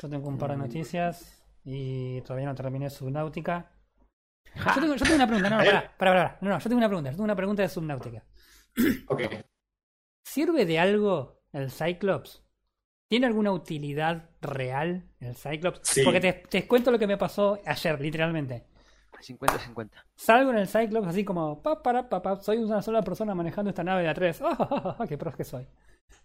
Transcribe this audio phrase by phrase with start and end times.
[0.00, 0.60] Yo tengo un par de Mm.
[0.60, 3.70] noticias y todavía no terminé Subnáutica.
[4.54, 6.38] Yo tengo, yo tengo una pregunta, no, no, pará, pará, pará.
[6.40, 8.24] No, no, yo tengo una pregunta, yo tengo una pregunta de Subnáutica.
[9.08, 9.22] Ok.
[10.26, 12.42] ¿Sirve de algo el Cyclops?
[13.08, 15.80] ¿Tiene alguna utilidad real el Cyclops?
[15.84, 16.02] Sí.
[16.02, 18.66] Porque te, te cuento lo que me pasó ayer, literalmente.
[19.20, 19.90] 50-50.
[20.16, 23.70] Salgo en el Cyclops así como, pa, para, pa, pa, soy una sola persona manejando
[23.70, 24.96] esta nave de A3.
[24.98, 25.66] ¡Ah, qué pros que soy!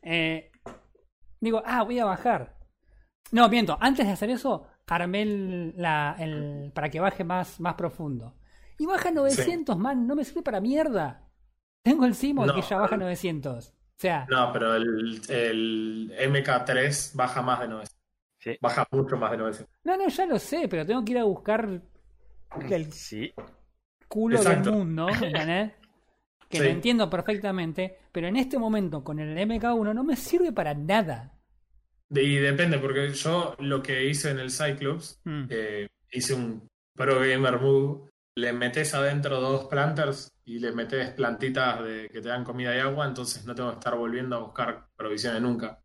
[0.01, 0.51] Eh,
[1.39, 2.57] digo, ah, voy a bajar.
[3.31, 7.75] No, miento, antes de hacer eso, armé el, la, el, para que baje más, más
[7.75, 8.35] profundo.
[8.77, 11.27] Y baja 900, man, no me sirve para mierda.
[11.83, 12.53] Tengo el Simo No.
[12.55, 13.69] que ya baja 900.
[13.69, 17.99] O sea, No, pero el, el MK3 baja más de 900.
[18.39, 18.57] Sí.
[18.61, 19.75] Baja mucho más de 900.
[19.83, 21.81] no, no, ya lo sé, pero tengo que ir a buscar
[22.69, 23.33] el Sí.
[24.07, 24.69] culo Exacto.
[24.69, 25.73] del mundo, ¿entendés?
[26.49, 26.63] Que Sí.
[26.63, 31.31] lo entiendo perfectamente, pero en este momento con el MK1 no me sirve para nada.
[32.09, 35.43] De- Y depende, porque yo lo que hice en el Cyclops, Mm.
[35.49, 38.09] eh, hice un Pro Gamer Move.
[38.35, 42.79] Le metes adentro dos planters y le metes plantitas de, que te dan comida y
[42.79, 45.79] agua, entonces no tengo que estar volviendo a buscar provisiones nunca.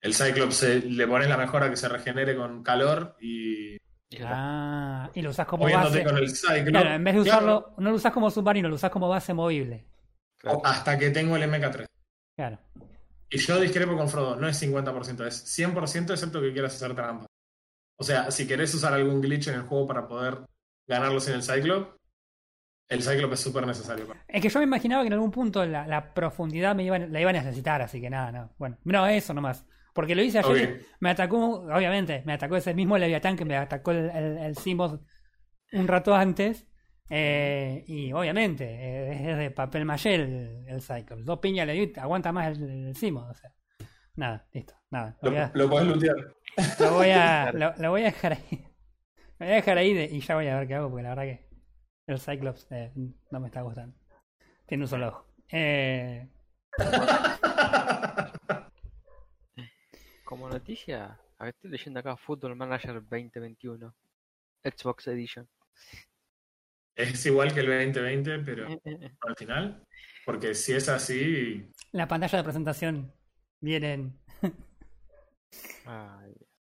[0.00, 3.76] El Cyclops eh, le pones la mejora que se regenere con calor y
[4.24, 6.04] Ah, y lo usás como moviéndote base.
[6.04, 6.70] con el Cyclops.
[6.70, 9.34] Claro, en vez de Claro, usarlo, no lo usás como submarino, lo usás como base
[9.34, 9.84] movible.
[10.64, 11.86] hasta que tengo el MK3.
[12.36, 12.58] Claro.
[13.30, 17.26] Y yo discrepo con Frodo, no es 50%, es 100% excepto que quieras hacer trampa.
[17.96, 20.38] O sea, si querés usar algún glitch en el juego para poder
[20.86, 21.96] ganarlos en el Cyclops,
[22.88, 24.06] el Cyclops es súper necesario.
[24.26, 27.20] Es que yo me imaginaba que en algún punto la, la profundidad me iba, la
[27.20, 28.54] iba a necesitar, así que nada, no.
[28.56, 29.66] Bueno, no, eso nomás.
[29.92, 33.90] Porque lo hice ayer, me atacó, obviamente, me atacó ese mismo Leviatán que me atacó
[33.90, 35.02] el, el, el Simoth
[35.72, 36.67] un rato antes.
[37.10, 41.24] Eh, y obviamente, eh, es de papel maché el, el Cyclops.
[41.24, 43.30] Dos piñas le di, aguanta más el, el Simoth.
[43.30, 43.52] O sea,
[44.16, 45.16] nada, listo, nada.
[45.22, 46.16] Lo a, lo podés lootear.
[46.80, 48.64] lo voy a, lo, lo voy a dejar ahí.
[49.38, 51.10] Lo voy a dejar ahí de- y ya voy a ver qué hago, porque la
[51.10, 51.48] verdad que
[52.06, 52.92] el Cyclops eh,
[53.30, 53.96] no me está gustando.
[54.66, 55.26] Tiene un solo ojo.
[55.50, 56.28] Eh,
[60.24, 63.94] Como noticia, estoy leyendo acá Football Manager 2021.
[64.62, 65.48] Xbox Edition.
[66.98, 69.12] Es igual que el 2020, pero Eh, eh, eh.
[69.26, 69.84] al final.
[70.26, 73.12] Porque si es así, la pantalla de presentación
[73.60, 74.20] viene en,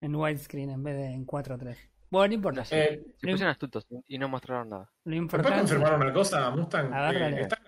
[0.01, 1.77] en widescreen en vez de en 4.3.
[2.09, 2.61] Bueno, no importa.
[2.71, 4.91] Eh, se pusieron astutos y no mostraron nada.
[5.05, 5.59] Lo ¿me puedes importante.
[5.59, 6.93] confirmar una cosa, Mustang?
[6.93, 7.41] A ver, Eh, dale.
[7.41, 7.61] está-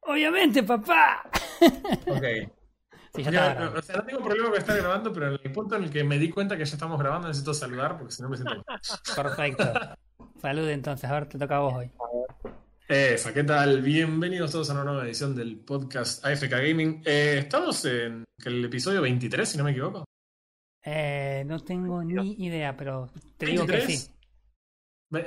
[0.00, 1.22] Obviamente, papá.
[2.08, 2.24] Ok.
[3.14, 5.52] Sí, ya Ya, no, o sea, no tengo problema con estar grabando, pero en el
[5.52, 8.22] punto en el que me di cuenta que ya estamos grabando necesito saludar porque si
[8.22, 8.64] no me siento mal.
[9.14, 9.64] Perfecto.
[10.40, 11.90] Salud entonces, a ver, te toca a vos hoy.
[12.88, 13.80] Esa, ¿qué tal?
[13.80, 17.02] Bienvenidos todos a una nueva edición del podcast AFK Gaming.
[17.04, 20.04] Eh, estamos en el episodio 23, si no me equivoco.
[20.84, 24.00] Eh, no tengo ni idea, pero te digo que 23.
[24.00, 24.12] sí.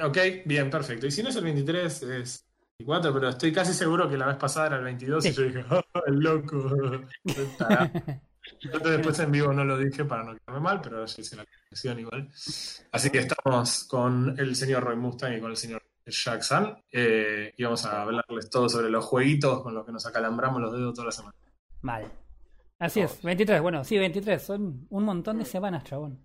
[0.03, 1.07] Ok, bien, perfecto.
[1.07, 2.45] Y si no es el 23, es
[2.79, 5.65] 24, pero estoy casi seguro que la vez pasada era el 22 y yo dije,
[5.69, 6.69] ¡oh, el loco!
[8.61, 11.35] Entonces después en vivo no lo dije para no quedarme mal, pero ahora ya hice
[11.35, 12.29] la corrección igual.
[12.91, 17.53] Así que estamos con el señor Roy Mustang y con el señor Jack San eh,
[17.57, 20.93] y vamos a hablarles todo sobre los jueguitos con los que nos acalambramos los dedos
[20.93, 21.35] toda la semana.
[21.81, 22.05] Mal.
[22.77, 23.61] Así es, 23.
[23.61, 24.41] Bueno, sí, 23.
[24.43, 26.19] Son un montón de semanas, chabón.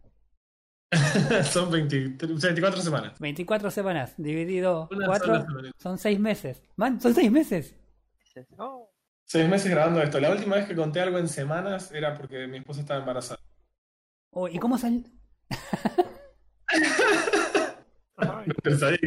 [1.44, 3.18] Son 23 24 semanas.
[3.20, 5.70] 24 semanas dividido Una 4 sola semana.
[5.78, 6.62] son 6 meses.
[6.76, 7.76] Man, son 6 meses.
[8.58, 8.90] "Oh,
[9.30, 10.18] Seis meses grabando esto.
[10.18, 13.38] La última vez que conté algo en semanas era porque mi esposa estaba embarazada.
[14.30, 15.06] Oh, ¿Y cómo sal...
[18.16, 18.46] ay".
[18.46, 18.98] Entonces ahí.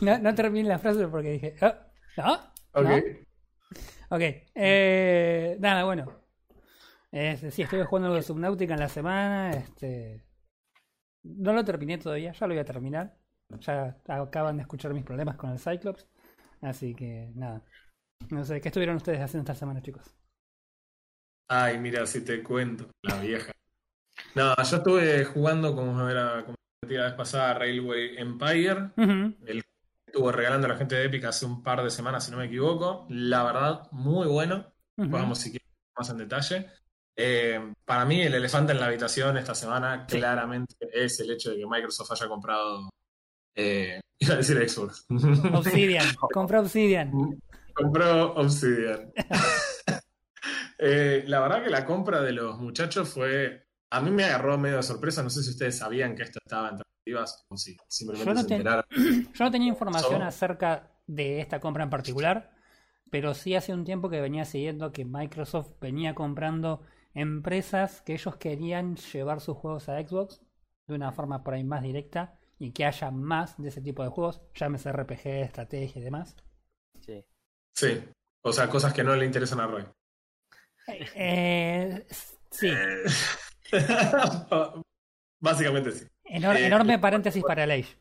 [0.00, 1.74] no, no terminé la frase porque dije, "Oh,
[2.16, 2.32] ¿no?
[2.72, 2.86] Ok.
[2.86, 2.94] ¿No?
[4.08, 4.22] Ok.
[4.54, 6.06] Eh, nada, bueno.
[7.12, 9.50] Este, sí, estuve jugando algo de Subnautica en la semana.
[9.50, 10.24] Este,
[11.22, 13.14] no lo terminé todavía, ya lo voy a terminar.
[13.60, 16.08] Ya acaban de escuchar mis problemas con el Cyclops.
[16.62, 17.62] Así que nada.
[18.30, 20.02] No sé, ¿qué estuvieron ustedes haciendo esta semana, chicos?
[21.48, 23.52] Ay, mira, si te cuento, la vieja.
[24.34, 26.56] No, yo estuve jugando, como era como
[26.88, 28.90] la vez pasada, Railway Empire.
[28.96, 29.70] El que
[30.06, 32.46] estuvo regalando a la gente de Epic hace un par de semanas, si no me
[32.46, 33.06] equivoco.
[33.10, 34.72] La verdad, muy bueno.
[34.96, 36.66] Vamos si quieren más en detalle.
[37.16, 40.18] Eh, para mí, el elefante en la habitación esta semana Sí.
[40.18, 42.90] claramente es el hecho de que Microsoft haya comprado.
[43.54, 45.06] Eh, iba a decir Xbox.
[45.54, 47.12] Obsidian, compré Obsidian.
[47.76, 49.12] Compró Obsidian.
[50.78, 53.66] Eh, la verdad que la compra de los muchachos fue.
[53.90, 55.22] A mí me agarró medio de sorpresa.
[55.22, 58.82] No sé si ustedes sabían que esto estaba en tratativas o si simplemente Yo no
[58.82, 59.32] se.
[59.34, 62.50] Yo no tenía información So- acerca de esta compra en particular,
[63.10, 66.82] pero sí hace un tiempo que venía siguiendo que Microsoft venía comprando
[67.14, 70.42] empresas que ellos querían llevar sus juegos a Xbox
[70.86, 74.10] de una forma por ahí más directa y que haya más de ese tipo de
[74.10, 76.36] juegos, llámese RPG, estrategia y demás.
[77.76, 78.02] Sí.
[78.42, 79.84] O sea, cosas que no le interesan a Roy.
[81.14, 82.06] Eh,
[82.50, 82.70] sí,
[85.40, 86.06] Básicamente sí.
[86.24, 87.96] Enor- Eh, enorme paréntesis para el Age.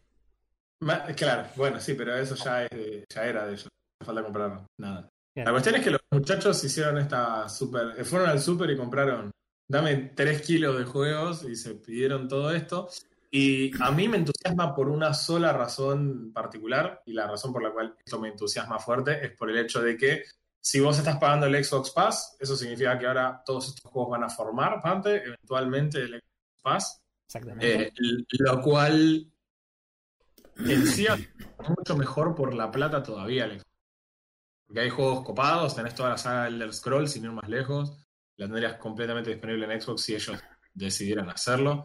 [1.15, 3.67] Claro, bueno, sí, pero eso ya, es de- ya era de ellos.
[4.01, 5.09] No falta comprar nada.
[5.35, 5.45] Bien.
[5.45, 8.03] La cuestión es que los muchachos hicieron esta super.
[8.05, 9.31] Fueron al super y compraron.
[9.69, 12.89] Dame 3 kilos de juegos y se pidieron todo esto.
[13.37, 17.01] Y a mí me entusiasma por una sola razón particular.
[17.05, 19.97] Y la razón por la cual esto me entusiasma fuerte es por el hecho de
[19.97, 20.23] que
[20.61, 24.23] si vos estás pagando el Xbox Pass, eso significa que ahora todos estos juegos van
[24.23, 27.03] a formar parte eventualmente del Xbox Pass.
[27.27, 27.87] Exactamente.
[27.87, 27.91] Eh,
[28.39, 29.29] lo cual
[30.59, 33.43] en sí es mucho mejor por la plata todavía.
[33.43, 33.65] Alex.
[34.65, 37.97] Porque hay juegos copados, tenés toda la saga Elder Scrolls sin ir más lejos.
[38.37, 40.41] La tendrías completamente disponible en Xbox si ellos
[40.73, 41.83] decidieran hacerlo.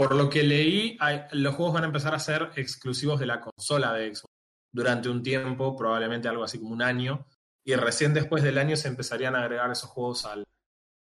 [0.00, 3.40] Por lo que leí, hay- los juegos van a empezar a ser exclusivos de la
[3.40, 4.32] consola de Xbox
[4.72, 7.26] durante un tiempo, probablemente algo así como un año.
[7.64, 10.44] Y recién después del año se empezarían a agregar esos juegos al,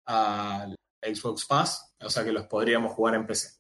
[0.07, 3.51] al Xbox Pass, o sea que los podríamos jugar en PC.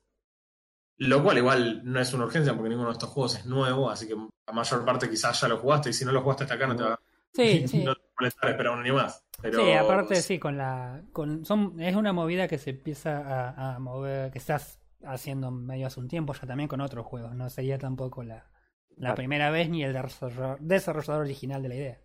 [0.98, 4.08] Lo cual igual no es una urgencia porque ninguno de estos juegos es nuevo, así
[4.08, 6.66] que la mayor parte quizás ya lo jugaste y si no lo jugaste hasta acá
[6.66, 6.98] no te va
[7.34, 7.84] Sí, sí.
[7.84, 9.22] no te va a molestar esperar un año más.
[9.42, 13.18] Pero, Sí, aparte sí, con la, con, son, es una movida que se empieza
[13.50, 17.34] a, a mover, que estás haciendo medio hace un tiempo ya también con otros juegos.
[17.34, 18.50] No sería tampoco la,
[18.96, 22.00] la primera vez ni el desarrollador, desarrollador original de la idea.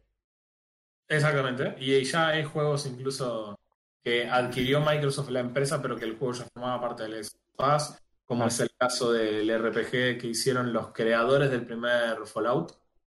[1.07, 1.75] Exactamente.
[1.79, 3.59] Y ya hay juegos incluso
[4.03, 8.01] que adquirió Microsoft la empresa, pero que el juego ya formaba parte del Xbox Pass,
[8.25, 8.47] como Ah.
[8.47, 12.71] es el caso del RPG que hicieron los creadores del primer Fallout.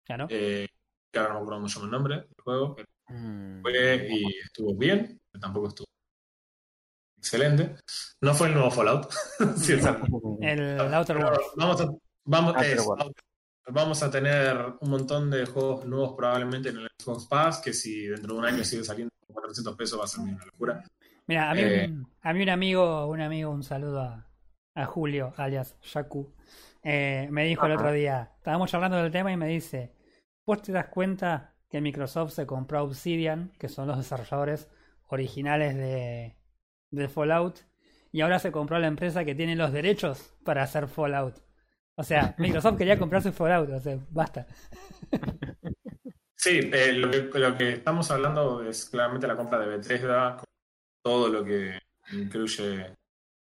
[0.09, 0.27] ¿Ya no?
[0.29, 0.69] Eh,
[1.11, 4.07] que ahora no me acuerdo cómo se llama el nombre del juego, pero Mm, fue
[4.11, 5.87] y estuvo bien, pero tampoco estuvo
[7.19, 7.77] excelente.
[8.21, 9.11] No fue el nuevo Fallout.
[9.57, 9.75] sí.
[10.41, 11.47] El Outer Worlds.
[11.57, 11.89] Vamos a,
[12.25, 13.13] vamos, Outer es, Worlds.
[13.69, 18.07] vamos a tener un montón de juegos nuevos probablemente en el Xbox Pass, que si
[18.07, 20.85] dentro de un año sigue saliendo por 400 pesos va a ser una locura.
[21.27, 21.87] Mira, a mí, Eh.
[21.89, 24.31] un, a mí un amigo, un amigo, un saludo a,
[24.75, 26.33] a Julio, alias Yaku,
[26.83, 29.93] eh, me dijo el otro día, estábamos charlando del tema y me dice,
[30.47, 34.69] ¿vos te das cuenta que Microsoft se compró Obsidian, que son los desarrolladores
[35.09, 36.37] originales de,
[36.91, 37.61] de Fallout,
[38.13, 41.37] y ahora se compró la empresa que tiene los derechos para hacer Fallout?
[41.97, 44.47] O sea, Microsoft quería comprarse Fallout, o sea, basta.
[46.37, 50.45] Sí, eh, lo, que, lo que estamos hablando es claramente la compra de Bethesda, con
[51.03, 51.79] todo lo que
[52.13, 52.95] incluye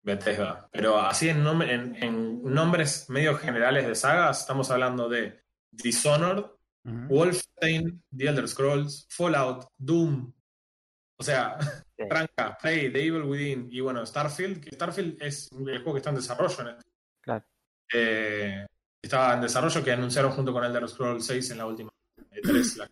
[0.03, 0.69] Bethesda.
[0.71, 5.41] Pero así en, nom- en, en nombres medio generales de sagas, estamos hablando de
[5.71, 6.45] Dishonored,
[6.85, 7.07] Ujú.
[7.07, 10.33] Wolfenstein, The Elder Scrolls, Fallout, Doom.
[11.17, 11.57] O sea,
[12.03, 12.09] Sí.
[12.09, 16.09] Tranca, Prey, The Evil Within y bueno, Starfield, que Starfield es el juego que está
[16.11, 16.61] en desarrollo.
[16.61, 16.83] en este-
[17.21, 17.45] Claro.
[17.93, 18.65] Eh,
[19.01, 21.89] estaba en desarrollo que anunciaron junto con Elder Scrolls 6 en la última
[22.31, 22.89] E3 la-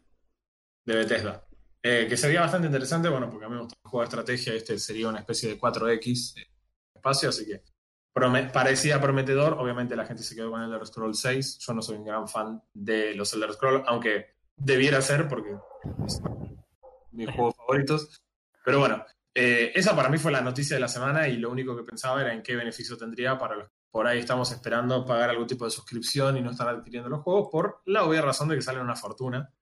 [0.85, 1.45] de Bethesda.
[1.83, 4.53] Eh, que sería bastante interesante, bueno, porque a mí me gusta el juego de estrategia,
[4.53, 6.47] este sería una especie de 4X eh,
[6.95, 7.63] espacio, así que
[8.13, 9.53] parecía prometedor.
[9.53, 11.57] Obviamente la gente se quedó con Elder Scrolls 6.
[11.59, 15.55] Yo no soy un gran fan de los Elder Scrolls, aunque debiera ser porque
[16.05, 16.21] es
[17.11, 18.21] mis juegos favoritos.
[18.63, 19.03] Pero bueno,
[19.33, 22.21] eh, esa para mí fue la noticia de la semana y lo único que pensaba
[22.21, 25.65] era en qué beneficio tendría para los que por ahí estamos esperando pagar algún tipo
[25.65, 28.81] de suscripción y no están adquiriendo los juegos por la obvia razón de que salen
[28.83, 29.53] una fortuna.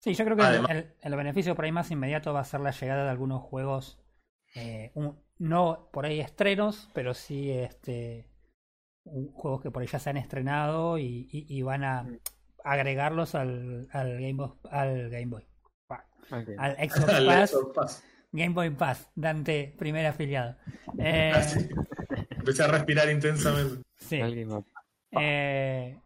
[0.00, 2.44] Sí, yo creo que el, Además- el- el beneficio por ahí más inmediato va a
[2.44, 3.98] ser la llegada de algunos juegos,
[4.54, 8.30] eh, un- no por ahí estrenos, pero sí este
[9.04, 12.06] un- juegos que por ahí ya se han estrenado y, y- y van a
[12.62, 15.46] agregarlos al, al Game Boy, al Game Boy,
[16.58, 18.04] al Xbox Pass.
[18.34, 20.56] Game Boy Pass, Dante, primer afiliado.
[20.96, 21.32] Eh.
[22.30, 23.82] Empecé a respirar intensamente.
[23.96, 24.20] sí.
[25.10, 26.00] Eh,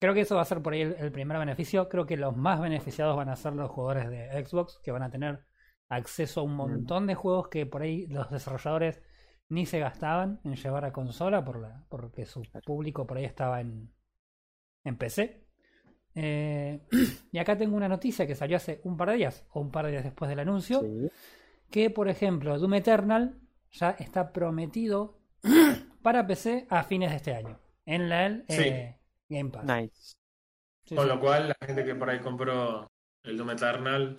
[0.00, 1.88] creo que eso va a ser por ahí el, el primer beneficio.
[1.88, 5.10] Creo que los más beneficiados van a ser los jugadores de Xbox, que van a
[5.10, 5.44] tener
[5.88, 9.02] acceso a un montón de juegos que por ahí los desarrolladores
[9.48, 13.60] ni se gastaban en llevar a consola por la, porque su público por ahí estaba
[13.60, 13.92] en,
[14.84, 15.47] en PC.
[16.20, 16.80] Eh,
[17.32, 19.84] y acá tengo una noticia que salió hace un par de días, o un par
[19.84, 21.08] de días después del anuncio, Sí.
[21.70, 23.38] que por ejemplo Doom Eternal
[23.70, 25.18] ya está prometido
[26.02, 28.62] para PC a fines de este año en la el, Sí.
[28.62, 28.96] eh,
[29.28, 29.64] Game Pass.
[29.64, 30.14] Nice.
[30.86, 31.10] Sí, Con sí.
[31.14, 32.90] lo cual, la gente que por ahí compró
[33.22, 34.16] el Doom Eternal,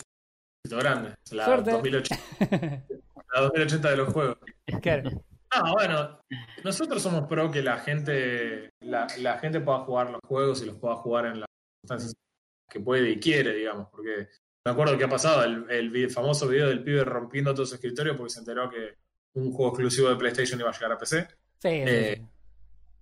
[0.64, 1.16] éxito grande.
[1.26, 1.72] Es La Suerte.
[1.72, 2.24] 2080,
[3.36, 4.38] la 2080 de los juegos.
[4.82, 5.10] Claro.
[5.10, 6.20] No, bueno,
[6.64, 10.76] nosotros somos pro que la gente, la, la gente pueda jugar los juegos y los
[10.78, 11.50] pueda jugar en las
[11.82, 12.16] circunstancias
[12.70, 14.28] que puede y quiere, digamos, porque
[14.66, 18.34] me acuerdo que ha pasado el, famoso video del pibe rompiendo todo su escritorio porque
[18.34, 18.96] se enteró que
[19.34, 21.28] un juego exclusivo de PlayStation iba a llegar a PC.
[21.60, 22.26] Sí, Eh, sí.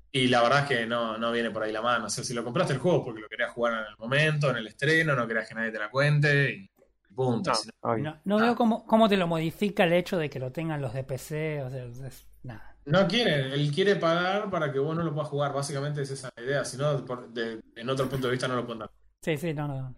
[0.09, 2.05] Y la verdad es que no, no viene por ahí la mano.
[2.05, 4.55] O sea, si lo compraste el juego porque lo querías jugar en el momento, en
[4.57, 6.69] el estreno, no querías que nadie te la cuente y
[7.13, 7.49] punto.
[7.51, 8.03] No, Si no- obvio.
[8.03, 10.93] No, no veo cómo, cómo te lo modifica el hecho de que lo tengan los
[10.93, 11.61] de PC.
[11.63, 12.76] O sea, es nada.
[12.87, 15.53] No quiere, él quiere pagar para que vos no lo puedas jugar.
[15.53, 16.65] Básicamente es esa la idea.
[16.65, 18.91] Si no, por- de- en otro punto de vista no lo pueden dar.
[19.21, 19.93] Sí, sí, no, no.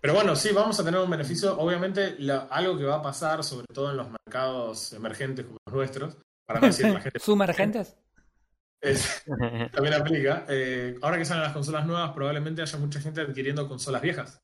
[0.00, 1.58] Pero bueno, sí, vamos a tener un beneficio.
[1.58, 5.74] Obviamente, la- algo que va a pasar, sobre todo en los mercados emergentes como los
[5.74, 7.98] nuestros, para no decir la gente, ¿Sumergentes?
[8.80, 9.22] es-
[9.72, 10.46] también aplica.
[10.48, 14.40] eh, ahora que salen las consolas nuevas, probablemente haya mucha gente adquiriendo consolas viejas.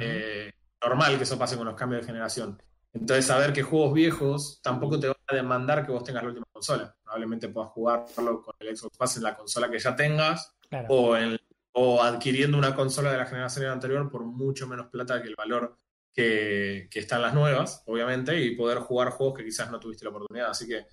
[0.00, 0.52] Eh,
[0.84, 2.62] normal que eso pase con los cambios de generación.
[2.94, 6.46] Entonces, saber que juegos viejos tampoco te van a demandar que vos tengas la última
[6.52, 6.94] consola.
[7.02, 10.86] Probablemente puedas jugarlo con el Xbox Pass en la consola que ya tengas claro.
[10.90, 11.38] o, en-
[11.72, 15.76] o adquiriendo una consola de la generación anterior por mucho menos plata que el valor
[16.12, 20.10] que, que están las nuevas, obviamente, y poder jugar juegos que quizás no tuviste la
[20.10, 20.50] oportunidad.
[20.50, 20.86] Así que,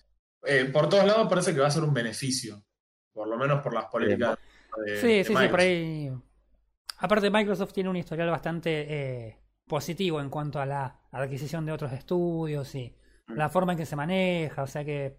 [0.43, 2.63] eh, por todos lados, parece que va a ser un beneficio,
[3.13, 4.39] por lo menos por las políticas
[4.83, 5.51] de, Sí, de sí, sí, Microsoft.
[5.51, 6.11] por ahí.
[6.97, 8.85] Aparte, Microsoft tiene un historial bastante
[9.27, 9.37] eh,
[9.71, 12.93] positivo en cuanto a la adquisición de otros estudios y
[13.27, 13.35] Mm.
[13.37, 14.63] la forma en que se maneja.
[14.63, 15.17] O sea que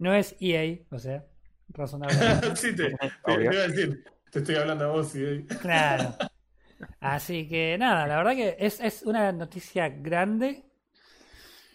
[0.00, 1.24] no es EA, o sea,
[1.68, 2.56] razonablemente.
[2.56, 2.90] sí, te,
[3.24, 6.16] te- iba a decir, te estoy hablando a vos y Claro.
[6.98, 10.64] Así que nada, la verdad que es, es una noticia grande.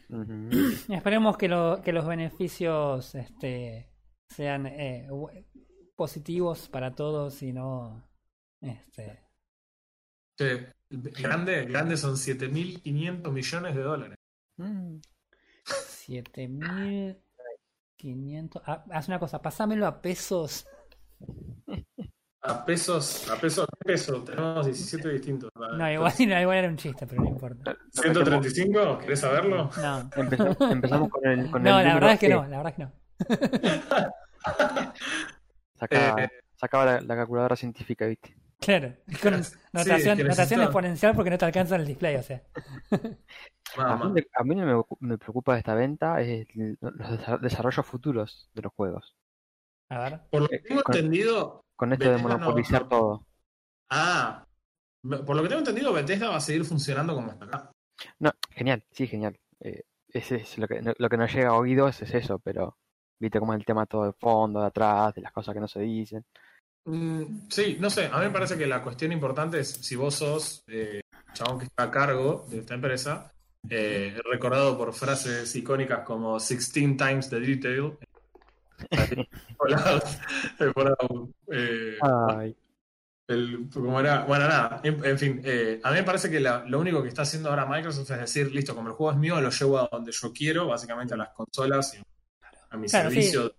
[0.90, 3.90] Esperemos que, lo, que los beneficios este,
[4.28, 5.08] sean eh,
[5.96, 8.04] positivos para todos y no.
[8.60, 9.22] Este,
[10.38, 14.18] Che, grande, grande son 7.500 millones de dólares.
[14.58, 14.98] Mm.
[15.64, 18.62] 7500.
[18.66, 20.68] Ah, haz una cosa, pásamelo a pesos.
[22.42, 24.24] A pesos, a pesos, ¿qué peso?
[24.24, 25.52] Tenemos 17 distintos.
[25.56, 27.76] No, igual, no, igual era un chiste, pero no importa.
[27.94, 28.98] ¿135?
[29.00, 29.70] ¿Querés saberlo?
[29.82, 31.52] No, Empezamos, empezamos con el.
[31.52, 32.92] Con no el la verdad es que no, la verdad es que no.
[35.76, 38.36] Saca- Eh, sacaba la, la calculadora científica, ¿viste?
[38.60, 42.42] Claro, con Sí, notación, exponencial porque no te alcanza el display, o sea.
[43.78, 44.66] A mí, me- a mí no
[45.00, 49.16] me, me preocupa de esta venta es los desa- desarrollos futuros de los juegos.
[49.90, 50.22] A ver.
[50.32, 51.62] Por lo que tengo con- entendido.
[51.76, 53.28] Con esto de Bethesda no- monopolizar no- todo.
[53.92, 54.44] Ah,
[55.04, 57.72] por lo que tengo entendido, Bethesda va a seguir funcionando como está acá.
[58.18, 59.40] No, genial, sí, genial.
[59.60, 62.76] Eh, ese es lo que, lo que nos llega a oídos es eso, pero
[63.20, 65.68] viste cómo es el tema todo de fondo, de atrás, de las cosas que no
[65.68, 66.26] se dicen.
[66.90, 68.06] Mm, sí, no sé.
[68.12, 71.02] A mí me parece que la cuestión importante es si vos sos eh,
[71.34, 73.32] chabón que está a cargo de esta empresa,
[73.70, 77.98] eh, recordado por frases icónicas como 16 times the detail.
[81.52, 82.56] Eh, Ay,
[83.28, 86.64] El, como era, bueno, nada, en, en fin, eh, a mí me parece que la-
[86.66, 89.40] lo único que está haciendo ahora Microsoft es decir, listo, como el juego es mío,
[89.40, 91.98] lo llevo a donde yo quiero, básicamente a las consolas y
[92.72, 93.56] a mi Claro, servicio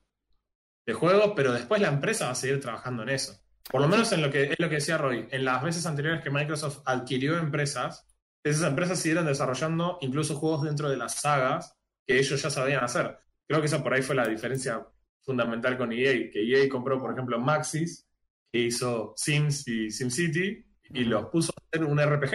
[0.86, 3.40] de juegos, pero después la empresa va a seguir trabajando en eso.
[3.70, 6.22] Por lo menos en lo que es lo que decía Roy, en las veces anteriores
[6.22, 8.06] que Microsoft adquirió empresas,
[8.42, 13.18] esas empresas siguieron desarrollando incluso juegos dentro de las sagas que ellos ya sabían hacer.
[13.46, 14.86] Creo que esa por ahí fue la diferencia
[15.22, 18.08] fundamental con EA, que EA compró, por ejemplo, Maxis,
[18.50, 22.32] que hizo Sims y SimCity, y los puso a hacer un RPG.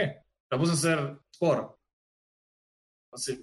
[0.52, 1.78] Los puso a hacer Sport.
[3.12, 3.36] O sea,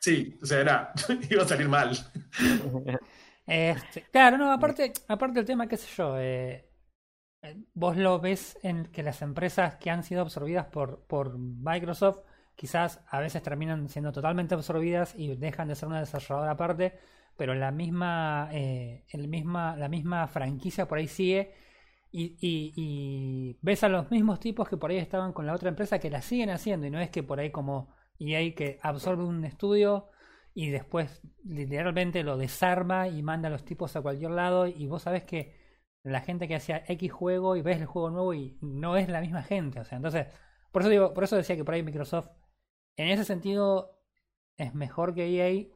[0.00, 0.92] sí, o sea, era,
[1.30, 1.90] iba a salir mal.
[3.46, 6.66] Este, claro, no, aparte, aparte el tema, qué sé yo, eh,
[7.42, 12.20] eh, vos lo ves en que las empresas que han sido absorbidas por, por Microsoft
[12.56, 16.98] quizás a veces terminan siendo totalmente absorbidas y dejan de ser una desarrolladora aparte,
[17.36, 21.54] pero la misma, eh, el misma, la misma franquicia por ahí sigue
[22.12, 25.68] y, y, y ves a los mismos tipos que por ahí estaban con la otra
[25.68, 29.24] empresa que la siguen haciendo y no es que por ahí como EA que absorbe
[29.24, 30.08] un estudio
[30.54, 35.02] y después literalmente lo desarma y manda a los tipos a cualquier lado y vos
[35.02, 35.56] sabés que
[36.04, 39.20] la gente que hacía X juego y ves el juego nuevo y no es la
[39.20, 40.28] misma gente, o sea, entonces,
[40.70, 42.28] por eso digo, por eso decía que por ahí Microsoft
[42.96, 43.98] en ese sentido
[44.56, 45.66] es mejor que EA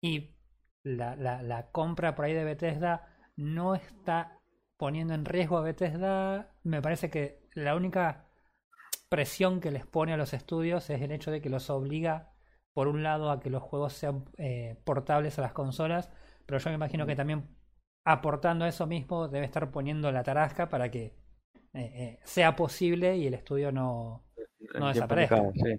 [0.00, 0.36] y
[0.82, 4.40] la, la, la compra por ahí de Bethesda no está
[4.78, 8.26] poniendo en riesgo a Bethesda, me parece que la única
[9.08, 12.33] presión que les pone a los estudios es el hecho de que los obliga
[12.74, 16.10] por un lado a que los juegos sean eh, portables a las consolas,
[16.46, 17.48] pero yo me imagino que también
[18.04, 21.12] aportando eso mismo debe estar poniendo la tarasca para que eh,
[21.74, 24.24] eh, sea posible y el estudio no...
[24.74, 25.42] No desaparezca.
[25.54, 25.76] sí.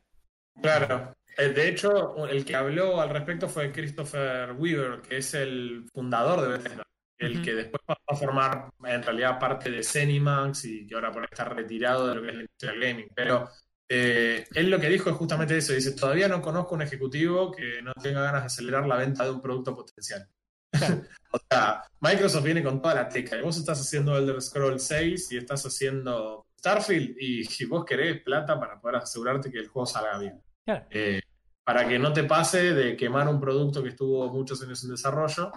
[0.61, 1.15] Claro.
[1.37, 6.41] Eh, De hecho, el que habló al respecto fue Christopher Weaver, que es el fundador
[6.41, 6.83] de Bethesda.
[7.17, 11.21] El que después pasó a formar en realidad parte de Zenimax y que ahora por
[11.21, 13.07] ahí está retirado de lo que es la industria del gaming.
[13.15, 13.49] Pero
[13.87, 15.73] eh, él lo que dijo es justamente eso.
[15.73, 19.31] Dice, todavía no conozco un ejecutivo que no tenga ganas de acelerar la venta de
[19.31, 20.27] un producto potencial.
[21.31, 23.37] o sea, Microsoft viene con toda la teca.
[23.37, 28.21] Y vos estás haciendo Elder Scrolls 6 y estás haciendo Starfield y, y vos querés
[28.21, 30.41] plata para poder asegurarte que el juego salga bien.
[30.65, 30.85] Claro.
[30.89, 31.21] Eh,
[31.63, 35.51] para que no te pase de quemar un producto que estuvo muchos años en desarrollo,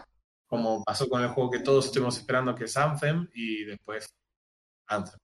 [0.47, 4.09] como pasó con el juego que todos estuvimos esperando, que es Anthem, y después
[4.87, 5.19] Anthem.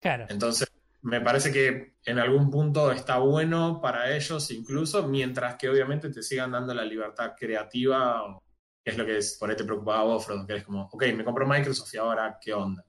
[0.00, 0.26] Claro.
[0.28, 0.68] Entonces,
[1.04, 6.22] me parece que en algún punto está bueno para ellos incluso, mientras que obviamente te
[6.22, 8.38] sigan dando la libertad creativa,
[8.82, 11.04] que es lo que es, por ahí te preocupaba vos, Frodo, que es como, ok,
[11.16, 12.84] me compro Microsoft y ahora, ¿qué onda?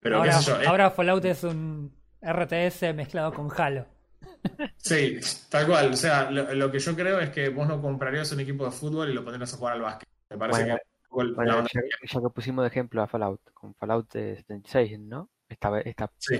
[0.00, 3.86] Pero ahora, qué sé yo, es- ahora Fallout es un RTS mezclado con Halo.
[4.76, 5.18] Sí,
[5.50, 5.92] tal cual.
[5.92, 8.70] O sea, lo, lo que yo creo es que vos no comprarías un equipo de
[8.70, 10.08] fútbol y lo pondrías a jugar al básquet.
[10.30, 13.40] Me parece Bueno, que el- Bueno, ya, que- ya que pusimos de ejemplo a Fallout,
[13.52, 15.28] con Fallout eh, 76, ¿no?
[15.48, 16.38] Esta, esta Sí.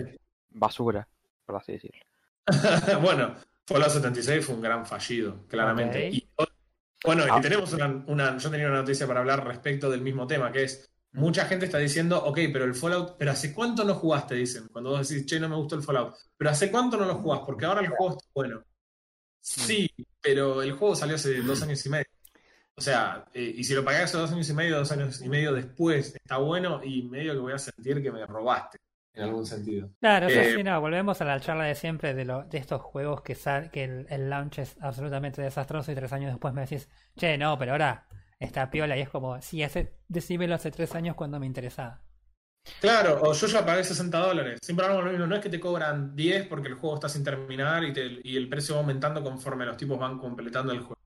[0.50, 1.06] Basura,
[1.46, 2.00] por así decirlo.
[3.02, 3.34] bueno,
[3.66, 6.08] Fallout 76 fue un gran fallido, claramente.
[6.10, 6.28] Y,
[7.04, 7.40] bueno, y Ah.
[7.40, 10.90] tenemos una, una- yo tenía una noticia para hablar respecto del mismo tema, que es,
[11.12, 14.34] mucha gente está diciendo, ok, pero el Fallout, pero ¿hace cuánto no jugaste?
[14.34, 16.14] Dicen, cuando vos decís, che, no me gustó el Fallout.
[16.36, 17.40] Pero ¿hace cuánto no lo jugás?
[17.46, 18.62] Porque ahora el juego está bueno.
[19.40, 19.90] Sí,
[20.20, 22.06] pero el juego salió hace dos años y medio.
[22.76, 25.52] O sea, eh, y si lo hace dos años y medio, dos años y medio
[25.52, 28.78] después, está bueno y medio que voy a sentir que me robaste,
[29.22, 29.90] en algún sentido.
[30.00, 32.80] Claro, eso Eh, sí, no, volvemos a la charla de siempre de, lo, de estos
[32.82, 36.62] juegos que, sal- que el, el launch es absolutamente desastroso y tres años después me
[36.62, 38.06] decís, che, no, pero ahora
[38.38, 42.00] está piola y es como, sí, hace, decímelo hace tres años cuando me interesaba.
[42.78, 44.58] Claro, o yo ya pagué 60 dólares.
[44.62, 45.26] Siempre hablamos lo mismo.
[45.26, 48.36] No es que te cobran 10 porque el juego está sin terminar y, te- y
[48.36, 50.96] el precio va aumentando conforme los tipos van completando el juego.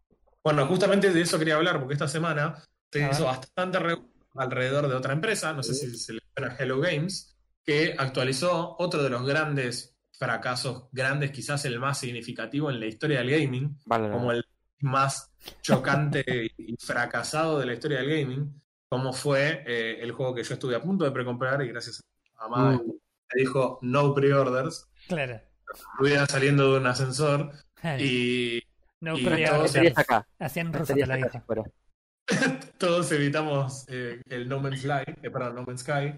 [0.45, 2.57] Bueno, justamente de eso quería hablar porque esta semana
[2.93, 3.99] se hizo bastante re-
[4.37, 7.34] alrededor de otra empresa, no sé si se le suena Hello Games,
[7.65, 13.19] que actualizó otro de los grandes fracasos, grandes, quizás el más significativo en la historia
[13.21, 14.45] del gaming, Vale, como el
[14.81, 15.31] más
[15.63, 20.55] chocante y fracasado de la historia del gaming, como fue eh, el juego que yo
[20.55, 22.01] estuve a punto de precomprar y gracias
[22.37, 22.87] a mamá Mm.
[22.87, 25.41] me dijo no pre-orders, Claro.
[25.93, 27.51] estuviera saliendo de un ascensor
[27.99, 28.63] y
[29.01, 31.65] no, en No ruso te lo dijo.
[32.79, 36.15] todos evitamos eh, el No Man's Sky, eh, perdón, No Man's Sky,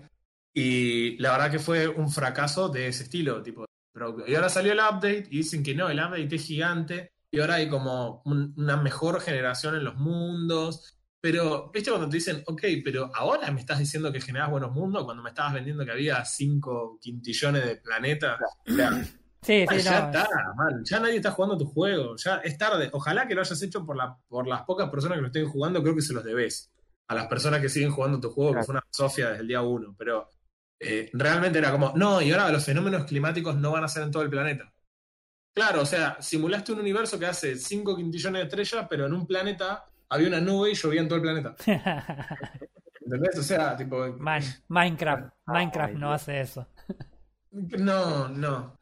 [0.59, 4.73] y la verdad que fue un fracaso de ese estilo, tipo, pero- y ahora salió
[4.73, 8.55] el update y dicen que no, el update es gigante y ahora hay como un-
[8.57, 13.61] una mejor generación en los mundos, pero, ¿viste cuando te dicen, ok, pero ahora me
[13.61, 17.77] estás diciendo que generas buenos mundos cuando me estabas vendiendo que había 5 quintillones de
[17.77, 18.39] planetas?
[18.67, 18.91] O sea,
[19.43, 20.07] Sí, sí, ya no.
[20.07, 20.83] está, man.
[20.85, 22.17] Ya nadie está jugando tu juego.
[22.17, 22.89] Ya es tarde.
[22.93, 25.81] Ojalá que lo hayas hecho por, la, por las pocas personas que lo estén jugando.
[25.83, 26.73] Creo que se los debes.
[27.07, 28.67] A las personas que siguen jugando tu juego, que Claro.
[28.67, 29.95] fue una Sofía desde el día uno.
[29.97, 30.29] Pero
[30.81, 34.11] eh, realmente era como, no, y ahora los fenómenos climáticos no van a ser en
[34.11, 34.73] todo el planeta.
[35.55, 39.27] Claro, o sea, simulaste un universo que hace 5 quintillones de estrellas, pero en un
[39.27, 41.57] planeta había una nube y llovía en todo el planeta.
[43.01, 43.39] ¿Entendés?
[43.39, 44.07] O sea, tipo.
[44.19, 45.33] Man, Minecraft.
[45.47, 46.67] Minecraft Ay, no hace eso.
[47.51, 48.79] No, no.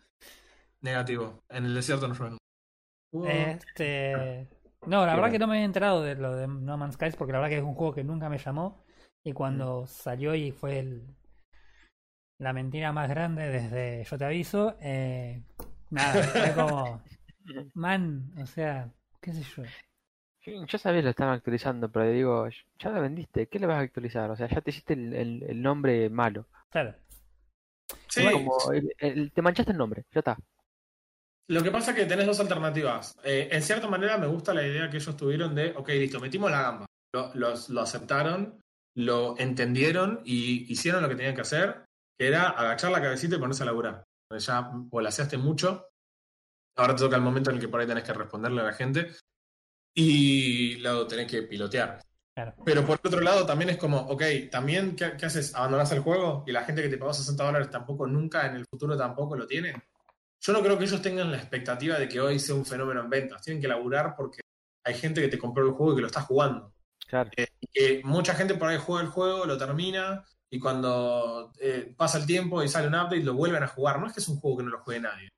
[0.81, 1.45] Negativo.
[1.49, 3.51] En el desierto no llueve.
[3.53, 4.49] Este.
[4.87, 5.33] No, la Qué verdad bueno.
[5.33, 7.59] que no me he enterado de lo de No Man's Sky porque la verdad que
[7.59, 8.85] es un juego que nunca me llamó.
[9.23, 11.07] Y cuando salió y fue el,
[12.45, 15.43] la mentira más grande desde Yo te aviso, eh,
[15.91, 17.03] nada, fue como.
[17.75, 19.65] Man, o sea, qué sé yo.
[20.79, 24.31] Sabía que lo estaban actualizando, pero digo, ya lo vendiste, ¿qué le vas a actualizar?
[24.31, 26.47] O sea, ya te hiciste el, el- el nombre malo.
[26.71, 26.95] Claro.
[28.09, 30.37] Sí, Como el- el- te manchaste el nombre, ya está.
[31.49, 33.17] Lo que pasa es que tenés dos alternativas.
[33.25, 36.51] Eh, en cierta manera me gusta la idea que ellos tuvieron de, ok, listo, metimos
[36.51, 36.87] la gamba.
[37.15, 38.61] Lo, los- lo aceptaron,
[38.97, 41.85] lo entendieron y hicieron lo que tenían que hacer,
[42.19, 44.05] que era agachar la cabecita y ponerse a laburar.
[44.39, 45.89] Ya volaseaste mucho.
[46.77, 48.73] Ahora te toca el momento en el que por ahí tenés que responderle a la
[48.73, 49.13] gente
[49.95, 52.01] y lo tenés que pilotear.
[52.35, 52.55] Claro.
[52.65, 55.55] Pero por otro lado también es como, ok, también, ¿qué, qué haces?
[55.55, 56.43] ¿Abandonás el juego?
[56.47, 59.47] Y la gente que te pagó 60 dólares tampoco, nunca en el futuro tampoco lo
[59.47, 59.75] tiene.
[60.41, 63.11] Yo no creo que ellos tengan la expectativa de que hoy sea un fenómeno en
[63.11, 63.41] ventas.
[63.41, 64.41] Tienen que laburar porque
[64.85, 66.75] hay gente que te compró el juego y que lo está jugando.
[67.07, 67.31] Claro.
[67.37, 71.93] Eh, y que mucha gente por ahí juega el juego, lo termina y cuando eh,
[71.97, 73.99] pasa el tiempo y sale un update lo vuelven a jugar.
[73.99, 75.29] No es que es un juego que no lo juegue nadie.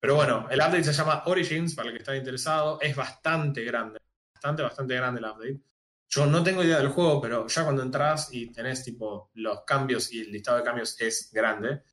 [0.00, 2.80] Pero bueno, el update se llama Origins, para el que está interesado.
[2.80, 4.00] Es bastante grande.
[4.34, 5.60] Bastante, bastante grande el update.
[6.08, 10.12] Yo no tengo idea del juego, pero ya cuando entras y tenés tipo los cambios
[10.12, 11.84] y el listado de cambios es grande,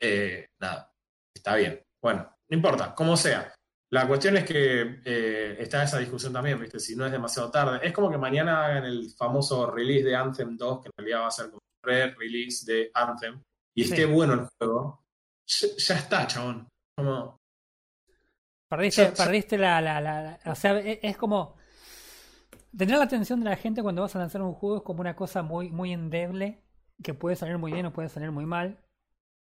[0.00, 0.92] eh, nada,
[1.32, 1.80] está bien.
[2.02, 3.54] Bueno, no importa, como sea.
[3.90, 6.80] La cuestión es que eh, está esa discusión también, ¿viste?
[6.80, 7.78] Si no es demasiado tarde.
[7.86, 11.28] Es como que mañana hagan el famoso release de Anthem 2, que en realidad va
[11.28, 13.40] a ser como re-release de Anthem,
[13.74, 13.90] y Sí.
[13.92, 15.04] esté bueno el juego.
[15.46, 16.68] Ya, ya está, chabón.
[16.96, 17.36] Como,
[18.68, 21.56] Perdiste, yo- perdiste la, la, la- la- O sea, e- es, como.
[22.76, 25.16] Tener la atención de la gente cuando vas a lanzar un juego es como una
[25.16, 26.62] cosa muy, muy endeble.
[27.02, 28.78] Que puede salir muy bien o puede salir muy mal.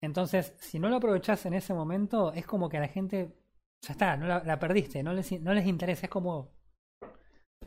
[0.02, 3.36] Entonces, si no lo aprovechás en ese momento, es como que a la gente.
[3.84, 5.02] Ya está, no la, la perdiste.
[5.04, 6.06] No les, no les interesa.
[6.08, 6.54] Es como.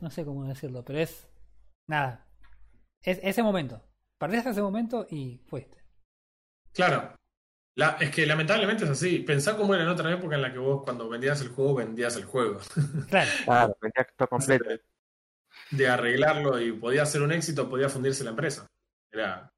[0.01, 1.29] No sé cómo decirlo, pero es.
[1.89, 2.27] Nada.
[3.03, 3.81] Es ese momento.
[4.19, 5.79] Perdiste ese momento y fuiste.
[6.73, 7.15] Claro.
[7.77, 9.21] La- es que lamentablemente es así.
[9.21, 12.17] Pensá cómo era en otra época en la que vos cuando vendías el juego, vendías
[12.17, 12.59] el juego.
[13.09, 13.31] Claro.
[13.45, 14.65] Claro, vendía todo completo.
[15.71, 18.67] De arreglarlo y podía ser un éxito, podía fundirse la empresa.
[19.13, 19.49] Era,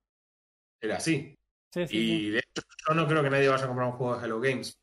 [0.81, 1.35] era así.
[1.73, 1.97] Sí, sí, sí.
[1.99, 4.41] Y de hecho, yo no creo que nadie vaya a comprar un juego de Hello
[4.41, 4.75] Games.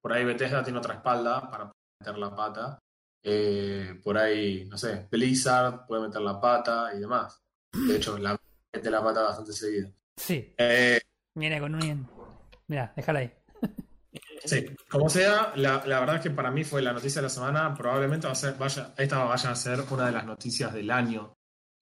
[0.00, 2.78] Por ahí Bethesda tiene otra espalda para meter la pata.
[3.22, 7.38] Eh, por ahí, no sé, Blizzard puede meter la pata y demás.
[7.72, 8.37] De hecho, la
[8.72, 9.90] mete la pata bastante seguido.
[10.16, 10.54] Sí.
[10.58, 11.00] Eh,
[11.34, 12.08] Viene con un.
[12.68, 13.32] Mira, déjala ahí.
[14.44, 17.30] sí, como sea, la, la verdad es que para mí fue la noticia de la
[17.30, 17.74] semana.
[17.74, 21.34] Probablemente va a ser, vaya, esta vaya a ser una de las noticias del año.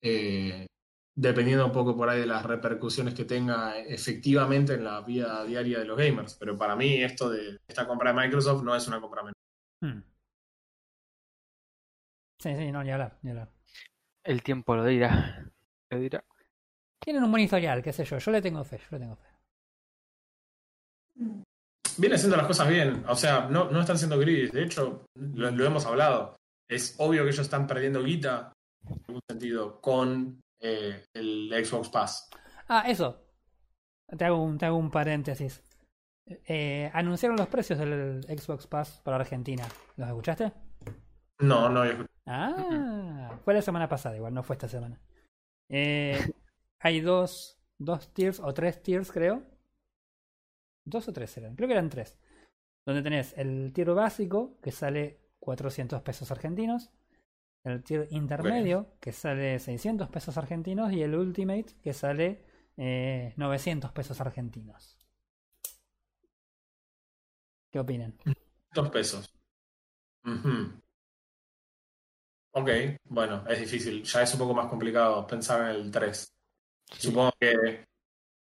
[0.02, 0.66] eh,
[1.18, 5.78] dependiendo un poco por ahí de las repercusiones que tenga efectivamente en la vida diaria
[5.78, 6.34] de los gamers.
[6.34, 9.34] Pero para mí esto de esta compra de Microsoft no es una compra menor.
[9.80, 10.02] Hmm.
[12.38, 13.50] Sí, sí, no, ni hablar, ni hablar.
[14.24, 15.50] El tiempo lo dirá.
[15.90, 16.24] Lo dirá.
[17.06, 18.18] Tienen un buen historial, qué sé yo.
[18.18, 19.28] Yo le tengo fe, yo le tengo fe.
[21.98, 25.52] Viene haciendo las cosas bien, o sea, no, no están siendo gris, de hecho, lo,
[25.52, 26.36] lo hemos hablado.
[26.68, 28.52] Es obvio que ellos están perdiendo guita,
[28.84, 32.28] en algún sentido, con eh, el Xbox Pass.
[32.68, 33.24] Ah, eso.
[34.18, 35.62] Te hago un, te hago un paréntesis.
[36.26, 39.64] Eh, anunciaron los precios del Xbox Pass para Argentina.
[39.94, 40.52] ¿Los escuchaste?
[41.38, 42.08] No, no escuchado.
[42.26, 45.00] Ah, fue la semana pasada, igual, no fue esta semana.
[45.70, 46.18] Eh,
[46.80, 49.42] hay dos, dos tiers o tres tiers, creo.
[50.84, 52.18] Dos o tres eran, creo que eran tres.
[52.84, 56.90] Donde tenés el tier básico, que sale 400 pesos argentinos.
[57.64, 60.92] El tier intermedio, que sale 600 pesos argentinos.
[60.92, 62.44] Y el ultimate, que sale
[62.76, 64.96] eh, 900 pesos argentinos.
[67.72, 68.14] ¿Qué opinan?
[68.72, 69.34] Dos pesos.
[70.24, 70.80] Ujú.
[72.52, 72.70] Ok,
[73.04, 74.02] bueno, es difícil.
[74.04, 76.35] Ya es un poco más complicado pensar en el 3.
[76.90, 77.84] Supongo que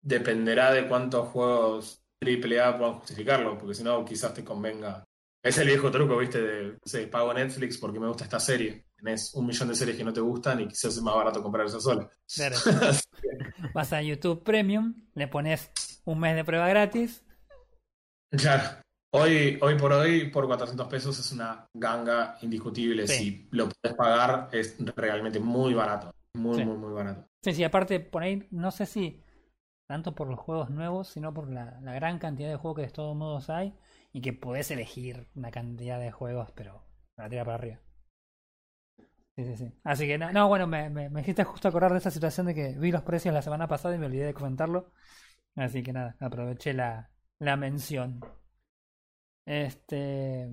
[0.03, 5.05] dependerá de cuántos juegos AAA puedan justificarlo, porque si no, quizás te convenga.
[5.43, 8.87] Es el viejo truco, viste, de, no sé, pago Netflix porque me gusta esta serie.
[8.97, 11.67] Tenés un millón de series que no te gustan y quizás es más barato comprar
[11.67, 12.09] esa sola.
[12.35, 12.57] Claro.
[13.75, 15.71] Vas a YouTube Premium, le pones
[16.05, 17.23] un mes de prueba gratis.
[18.31, 18.79] Claro.
[19.13, 23.07] Hoy, hoy por hoy, por 400 pesos es una ganga indiscutible.
[23.07, 23.15] Sí.
[23.15, 26.13] Si lo puedes pagar, es realmente muy barato.
[26.33, 26.65] Muy, Sí.
[26.65, 27.29] muy, muy barato.
[27.45, 29.23] Sí, sí, aparte por ahí, no sé si
[29.89, 32.93] tanto por los juegos nuevos, sino por la, la gran cantidad de juegos que de
[32.93, 33.75] todos modos hay
[34.13, 36.85] y que podés elegir una cantidad de juegos, pero
[37.17, 37.81] la tira para arriba.
[39.37, 39.73] Sí, sí, sí.
[39.83, 42.55] Así que no, no, bueno, me, me, me hiciste justo acordar de esa situación de
[42.55, 44.93] que vi los precios la semana pasada y me olvidé de comentarlo.
[45.57, 48.21] Así que nada, aproveché la, la mención.
[49.47, 50.49] Este.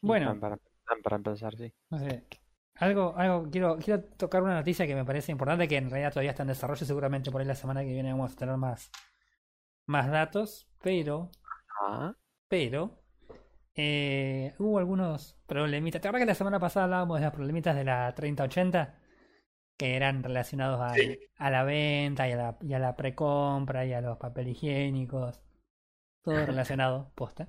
[0.00, 0.40] Bueno.
[0.40, 0.58] Para,
[1.02, 1.72] para empezar, sí.
[1.90, 2.24] No sé.
[2.78, 6.30] Algo, algo, quiero, quiero tocar una noticia que me parece importante, que en realidad todavía
[6.30, 8.90] está en desarrollo, seguramente por ahí la semana que viene vamos a tener más,
[9.86, 11.30] más datos, pero,
[12.48, 13.02] pero,
[13.74, 16.00] eh, hubo algunos problemitas.
[16.00, 18.94] ¿Te acuerdas que la semana pasada hablábamos de los problemitas de la 3080?
[19.76, 21.18] Que eran relacionados a, Sí.
[21.36, 25.40] a la venta y a la, y a la precompra y a los papel higiénicos.
[26.22, 27.48] Todo relacionado, posta.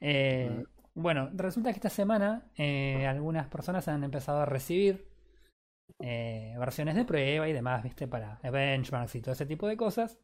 [0.00, 0.64] Eh,
[0.98, 5.08] bueno, resulta que esta semana eh, algunas personas han empezado a recibir
[6.00, 8.08] eh, versiones de prueba y demás, ¿viste?
[8.08, 10.18] Para benchmarks y todo ese tipo de cosas.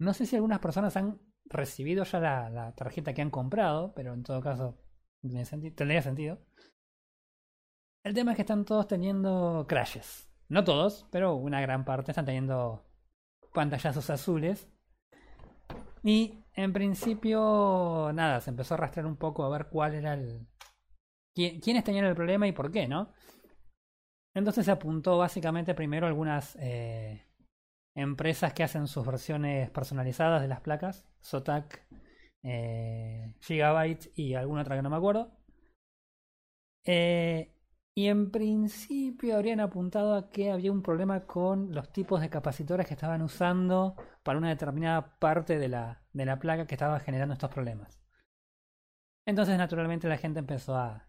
[0.00, 4.24] No sé si algunas personas han recibido ya la, tarjeta que han comprado, pero en
[4.24, 4.76] todo caso
[5.20, 6.38] tendría sentido.
[8.04, 10.28] El tema es que están todos teniendo crashes.
[10.48, 12.84] No todos, pero una gran parte están teniendo
[13.52, 14.68] pantallazos azules.
[16.02, 20.46] Y en principio, nada, se empezó a rastrear un poco a ver cuál era el.
[21.34, 23.12] quién- quiénes tenían el problema y por qué, ¿no?
[24.34, 27.24] Entonces se apuntó básicamente primero algunas eh,
[27.96, 31.86] empresas que hacen sus versiones personalizadas de las placas, Zotac,
[32.44, 35.32] eh, Gigabyte y alguna otra que no me acuerdo.
[36.84, 37.52] Eh,
[37.98, 42.86] y en principio habrían apuntado a que había un problema con los tipos de capacitores
[42.86, 47.32] que estaban usando para una determinada parte de la, de la placa que estaba generando
[47.32, 48.00] estos problemas.
[49.26, 51.08] Entonces, naturalmente, la gente empezó a,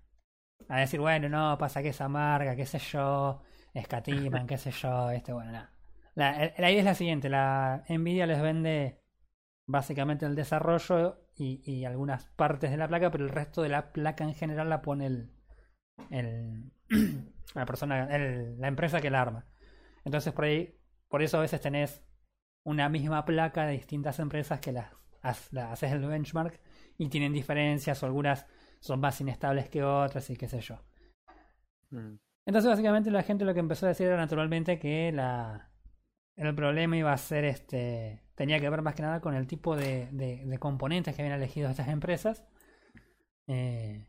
[0.67, 3.43] a decir, bueno, no, pasa que es amarga, qué sé yo,
[3.75, 5.71] escatiman, qué sé yo, este, bueno, nada.
[6.15, 8.99] La, idea es la siguiente, la Nvidia les vende
[9.67, 13.93] básicamente el desarrollo y, y algunas partes de la placa, pero el resto de la
[13.93, 15.38] placa en general la pone el,
[16.10, 16.72] el
[17.56, 19.46] la persona, el- la empresa que la arma.
[20.06, 22.04] Entonces por ahí, por eso a veces tenés
[22.64, 26.60] una misma placa de distintas empresas que las haces el benchmark
[26.98, 28.46] y tienen diferencias o algunas
[28.80, 30.80] son más inestables que otras y qué sé yo.
[31.92, 32.16] Mm.
[32.46, 35.70] Entonces básicamente la gente lo que empezó a decir era naturalmente que la
[36.36, 39.76] el problema iba a ser este tenía que ver más que nada con el tipo
[39.76, 42.44] de, de- de componentes que habían elegido estas empresas
[43.48, 44.06] Eh,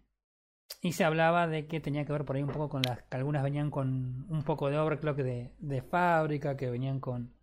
[0.83, 3.17] y se hablaba de que tenía que ver por ahí un poco con las que
[3.17, 7.35] algunas venían con un poco de overclock de, de fábrica que venían con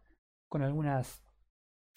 [0.48, 1.22] con algunas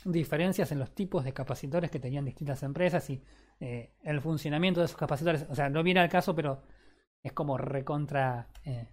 [0.05, 3.23] diferencias en los tipos de capacitores que tenían distintas empresas y
[3.61, 6.63] eh, el funcionamiento de esos capacitores o sea no viene al caso pero
[7.23, 8.89] es como recontra eh,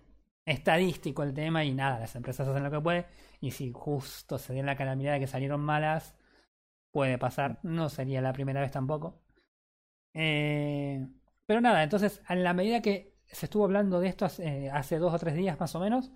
[0.48, 3.06] estadístico el tema y nada, las empresas hacen lo que pueden
[3.42, 6.16] y si justo se dio la calamidad de que salieron malas,
[6.92, 9.22] puede pasar, no sería la primera vez tampoco.
[10.14, 11.06] Eh,
[11.48, 15.14] pero nada, entonces a la medida que se estuvo hablando de esto hace, hace dos
[15.16, 16.12] o tres días más o menos,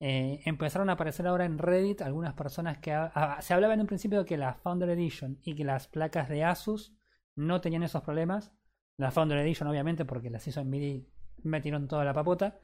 [0.00, 3.86] eh, empezaron a aparecer ahora en Reddit algunas personas que ha- se hablaba en un
[3.88, 6.94] principio de que la Founder Edition y que las placas de Asus
[7.36, 8.52] no tenían esos problemas.
[8.98, 11.08] La Founder Edition obviamente porque las hizo Nvidia y
[11.44, 12.58] metieron toda la papota.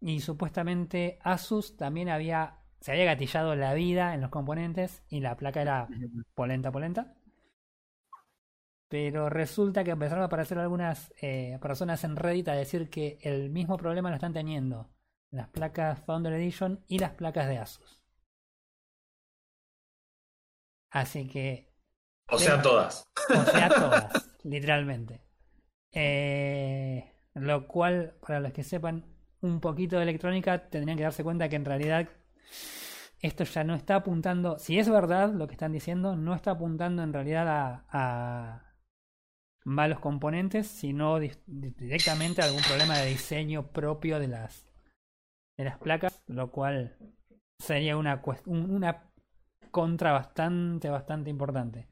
[0.00, 2.58] Y supuestamente Asus también había.
[2.80, 5.92] Se había gatillado la vida en los componentes y la placa era
[6.34, 7.14] polenta, polenta.
[8.94, 13.50] Pero resulta que empezaron a aparecer algunas eh, personas en Reddit a decir que el
[13.50, 14.88] mismo problema lo están teniendo
[15.32, 18.00] las placas Founder Edition y las placas de Asus.
[20.90, 21.72] Así que
[22.30, 23.02] O sea, todas.
[23.30, 25.22] o sea, todas, literalmente.
[25.90, 29.06] Eh, lo cual, para los que sepan
[29.40, 32.08] un poquito de electrónica, tendrían que darse cuenta que en realidad
[33.18, 37.02] esto ya no está apuntando, si es verdad lo que están diciendo, no está apuntando
[37.02, 38.63] en realidad a, a
[39.64, 44.66] malos componentes, sino di- di- directamente algún problema de diseño propio de las,
[45.58, 46.96] de las placas, lo cual
[47.58, 49.10] sería una, una
[49.70, 51.88] contra bastante, bastante importante.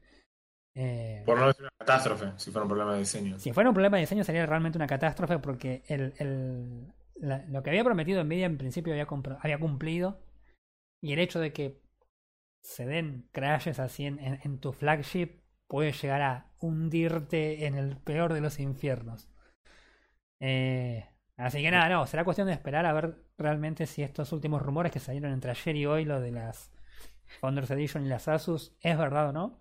[0.75, 3.37] Eh, Por no decir una catástrofe, si fuera un problema de diseño.
[3.39, 7.61] si fuera un problema de diseño sería realmente una catástrofe porque el, el- la- lo
[7.61, 9.07] que había prometido Nvidia en principio había,
[9.41, 10.19] había cumplido
[11.01, 11.81] y el hecho de que
[12.63, 17.97] se den crashes así en, en- en tu flagship puede llegar a hundirte en el
[17.97, 19.29] peor de los infiernos.
[20.39, 24.61] Eh, así que nada, no, será cuestión de esperar a ver realmente si estos últimos
[24.61, 26.71] rumores que salieron entre ayer y hoy, lo de las
[27.39, 29.59] Founders Edition y las Asus, es verdad o no.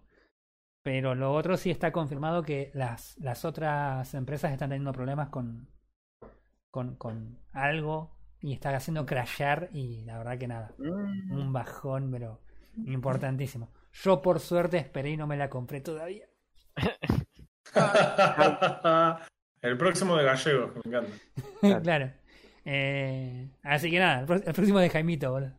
[0.84, 5.68] Pero lo otro sí está confirmado que las, las otras empresas están teniendo problemas con,
[6.70, 11.32] con, con algo y está haciendo crashear y la verdad que nada, Mm.
[11.32, 12.40] un bajón, pero
[12.84, 13.70] importantísimo.
[13.92, 16.26] Yo por suerte esperé y no me la compré todavía.
[19.62, 21.12] el próximo de gallegos, me encanta.
[21.60, 21.82] Claro.
[21.82, 22.12] claro.
[22.64, 25.52] Eh, así que nada, el, próximo de Jaimito, boludo.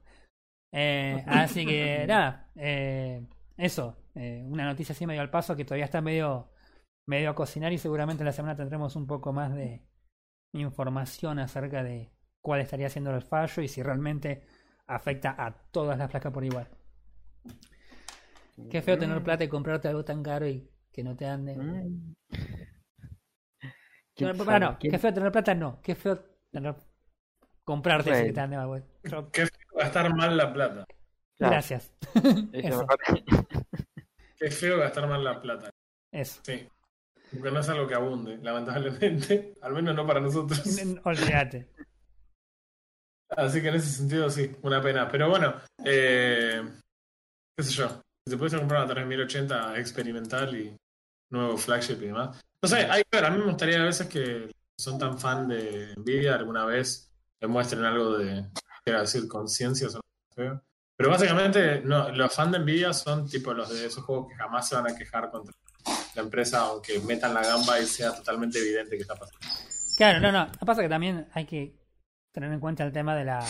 [0.71, 5.85] Eh, así que nada, eh, eso, eh, una noticia así medio al paso que todavía
[5.85, 6.49] está medio,
[7.05, 9.85] medio a cocinar y seguramente la semana tendremos un poco más de
[10.53, 14.43] información acerca de cuál estaría siendo el fallo y si realmente
[14.87, 16.67] afecta a todas las placas por igual.
[18.69, 21.55] Qué feo tener plata y comprarte algo tan caro y que no te ande.
[21.57, 22.13] Mm.
[24.15, 25.81] ¿Quién No, qué feo tener plata, no.
[25.81, 26.19] Qué feo
[26.51, 26.75] tener
[27.63, 28.33] comprarte ese que Bueno.
[28.33, 30.85] te ande mal, Qué feo gastar mal la plata.
[31.37, 31.91] Claro, Gracias.
[32.53, 33.25] eso parece-
[34.37, 35.69] Qué feo gastar mal la plata.
[36.11, 36.41] eso.
[36.45, 36.67] Sí.
[37.31, 39.55] Porque no es algo que abunde, lamentablemente.
[39.63, 40.61] Al menos no para nosotros.
[41.03, 41.67] Olvídate.
[43.29, 45.07] Así que en ese sentido sí, una pena.
[45.09, 46.61] Pero bueno, eh,
[47.57, 48.03] qué sé yo.
[48.25, 50.77] Si se pudiese comprar una 3080 experimental y
[51.29, 52.43] nuevo flagship y demás.
[52.61, 53.17] No sé, hay que.
[53.17, 57.83] A mí me gustaría a veces que son tan fan de Nvidia alguna vez demuestren
[57.83, 58.45] algo de,
[58.83, 59.89] quiero decir, conciencia.
[60.35, 64.69] Pero básicamente no, los fans de Nvidia son tipo los de esos juegos que jamás
[64.69, 65.53] se van a quejar contra
[66.15, 69.39] la empresa aunque metan la gamba y sea totalmente evidente que está pasando.
[69.97, 70.51] Claro, no, no.
[70.65, 71.75] Pasa que también hay que
[72.31, 73.45] tener en cuenta el tema de la.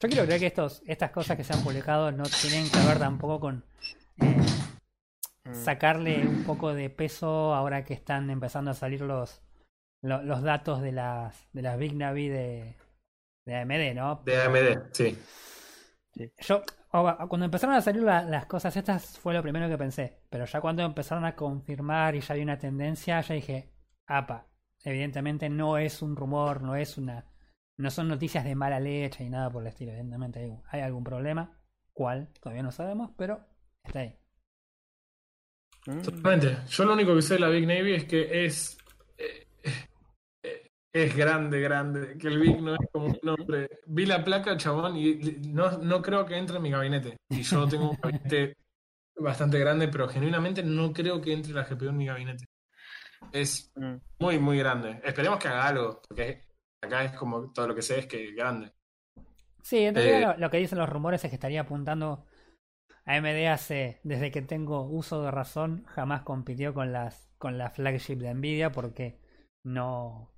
[0.00, 2.98] Yo quiero creer que estos, estas cosas que se han publicado no tienen que ver
[2.98, 3.64] tampoco con
[4.22, 4.36] eh,
[5.44, 5.54] Mm.
[5.54, 9.40] sacarle un poco de peso ahora que están empezando a salir los,
[10.02, 12.76] lo- los datos de las, de las Big Navi de,
[13.46, 14.22] de AMD, ¿no?
[14.24, 15.18] De AMD, sí.
[16.38, 20.20] Yo, cuando empezaron a salir la- las cosas estas, fue lo primero que pensé.
[20.28, 23.70] Pero ya cuando empezaron a confirmar y ya había una tendencia, ya dije,
[24.06, 24.46] apa,
[24.84, 27.24] evidentemente no es un rumor, no es una.
[27.80, 29.92] No son noticias de mala leche y nada por el estilo.
[29.92, 31.58] Evidentemente hay, hay algún problema.
[31.92, 32.28] ¿Cuál?
[32.40, 33.40] Todavía no sabemos, pero
[33.84, 34.16] está ahí.
[35.86, 36.02] Mm.
[36.02, 36.58] Totalmente.
[36.68, 38.78] Yo lo único que sé de la Big Navy es que es.
[39.18, 39.46] eh,
[40.42, 42.18] eh, es grande, grande.
[42.18, 43.68] Que el Big no es como un nombre.
[43.86, 45.14] Vi la placa, chabón, y
[45.48, 47.16] no, no creo que entre en mi gabinete.
[47.30, 48.56] Y yo tengo un gabinete
[49.16, 52.44] bastante grande, pero genuinamente no creo que entre la GPU en mi gabinete.
[53.32, 53.96] Es Mm.
[54.18, 55.00] muy, muy grande.
[55.04, 56.42] Esperemos que haga algo, porque
[56.82, 58.72] acá es como todo lo que sé es que es grande.
[59.62, 62.24] Sí, en realidad Eh, lo, que dicen los rumores es que estaría apuntando
[63.06, 67.70] a AMD hace, desde que tengo uso de razón, jamás compitió con las con la
[67.70, 69.18] flagship de Nvidia porque
[69.64, 70.30] no,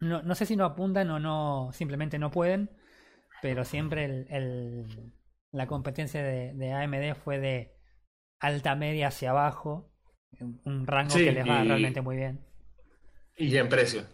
[0.00, 2.70] no no sé si no apuntan o no simplemente no pueden,
[3.42, 5.12] pero siempre el, el-
[5.52, 7.74] la competencia de, de AMD fue de
[8.40, 9.90] alta media hacia abajo,
[10.40, 12.40] un un rango Sí, que les va y- realmente muy bien
[13.36, 14.06] Y en precio.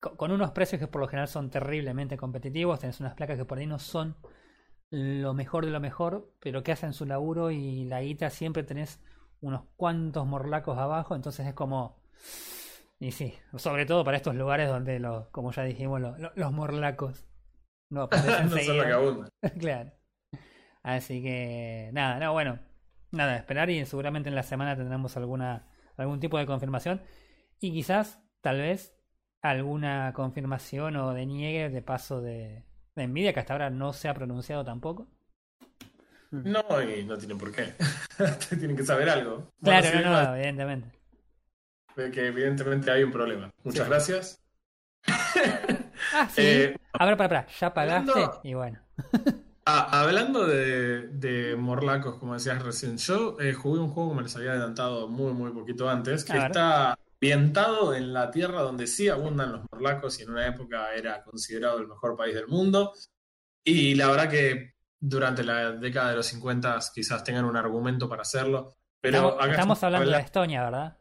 [0.00, 3.44] Co- con unos precios que por lo general son terriblemente competitivos, tenés unas placas que
[3.44, 4.16] por ahí no son
[4.90, 9.00] lo mejor de lo mejor, pero que hacen su laburo y la guita siempre tenés
[9.40, 11.98] unos cuantos morlacos abajo, entonces es como...
[13.00, 16.52] Y sí, sobre todo para estos lugares donde, lo, como ya dijimos, lo- lo- los
[16.52, 17.24] morlacos
[17.90, 18.78] no aparecen no son
[19.60, 19.92] claro.
[20.82, 22.58] Así que, nada, no, bueno,
[23.12, 27.02] nada, esperar y seguramente en la semana tendremos alguna algún tipo de confirmación.
[27.60, 28.94] Y quizás, tal vez,
[29.42, 32.64] alguna confirmación o deniegue de paso de,
[32.96, 35.08] de Nvidia que hasta ahora no se ha pronunciado tampoco.
[36.30, 37.74] No, y no tienen por qué.
[38.58, 39.50] tienen que saber algo.
[39.62, 40.92] Claro, Bueno, no, no, evidentemente.
[41.96, 43.50] de que evidentemente hay un problema.
[43.64, 43.90] Muchas Sí.
[43.90, 44.40] gracias.
[46.10, 46.42] Ah, sí.
[46.42, 48.78] Eh, a ver, para, para, ya pagaste hablando- y bueno.
[49.66, 54.34] ah, hablando de, de morlacos, como decías recién, yo eh, jugué un juego, como les
[54.36, 59.52] había adelantado muy, muy poquito antes, que está ambientado en la tierra donde sí abundan
[59.52, 62.94] los morlacos y en una época era considerado el mejor país del mundo.
[63.64, 68.22] Y la verdad que durante la década de los 50 quizás tengan un argumento para
[68.22, 68.76] hacerlo.
[69.00, 70.98] Pero estamos, acá estamos hablando de Estonia, ¿verdad?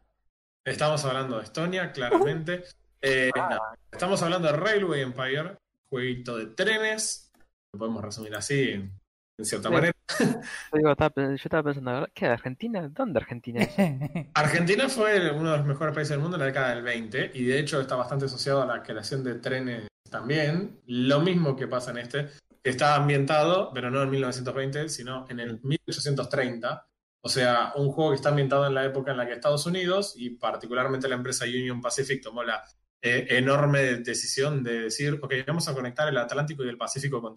[0.65, 2.63] Estamos hablando de Estonia, claramente.
[2.99, 3.60] Eh, no,
[3.91, 7.32] estamos hablando de Railway Empire, jueguito de trenes.
[7.71, 8.89] Lo podemos resumir así,
[9.38, 9.73] en, cierta Sí.
[9.76, 9.93] manera.
[10.19, 12.26] Yo, digo, estaba pe- yo estaba pensando, ¿qué?
[12.26, 12.88] ¿Argentina?
[12.89, 13.69] ¿Dónde Argentina es?
[14.34, 17.45] Argentina fue uno de los mejores países del mundo en la década del 20 y
[17.45, 20.80] de hecho está bastante asociado a la creación de trenes también.
[20.88, 22.28] Lo mismo que pasa en este,
[22.63, 26.88] que está ambientado, pero no en 1920, sino en el 1830.
[27.21, 30.13] O sea, un juego que está ambientado en la época en la que Estados Unidos
[30.15, 32.63] y particularmente la empresa Union Pacific tomó la
[33.02, 37.36] eh, enorme decisión de decir, ok, vamos a conectar el Atlántico y el Pacífico con.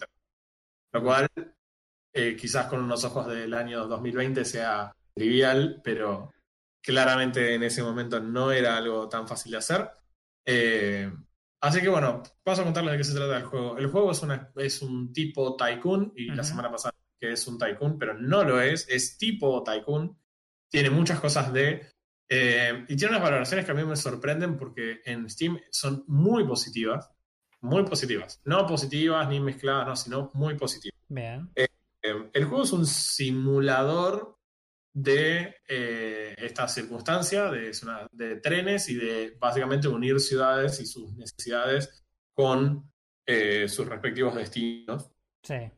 [0.93, 1.27] Lo cual,
[2.13, 6.33] eh, quizás con unos ojos del año 2020 sea trivial, pero
[6.83, 9.91] claramente en ese momento no era algo tan fácil de hacer.
[10.45, 11.11] Eh,
[11.61, 13.79] así que bueno, paso a contarles de qué se trata el juego.
[13.79, 16.45] El juego es, una, es un tipo tycoon, y la Ujú.
[16.45, 20.17] semana pasada que es un tycoon, pero no lo es, es tipo tycoon.
[20.71, 21.87] Tiene muchas cosas de...
[22.29, 26.45] eh, y tiene unas valoraciones que a mí me sorprenden porque en Steam son muy
[26.47, 27.11] positivas.
[27.63, 28.41] Muy positivas.
[28.45, 30.99] No positivas ni mezcladas, no, sino muy positivas.
[31.09, 31.51] Bien.
[31.55, 31.67] Eh,
[32.03, 34.37] el juego es un simulador
[34.93, 40.87] de eh, esta circunstancia, de, es una- de trenes y de básicamente unir ciudades y
[40.87, 42.91] sus necesidades con
[43.27, 45.11] eh, sus respectivos destinos,
[45.45, 45.71] Sí.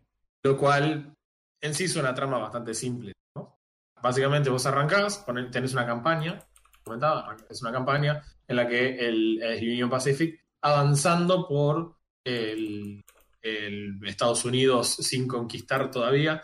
[0.44, 1.14] lo cual
[1.60, 3.12] en sí es una trama bastante simple.
[3.36, 3.58] ¿no?
[4.02, 6.38] Básicamente vos arrancás, ponen- tenés una campaña,
[6.82, 13.04] comentaba, es una campaña en la que el, el Union Pacific avanzando por el,
[13.42, 16.42] el Estados Unidos sin conquistar todavía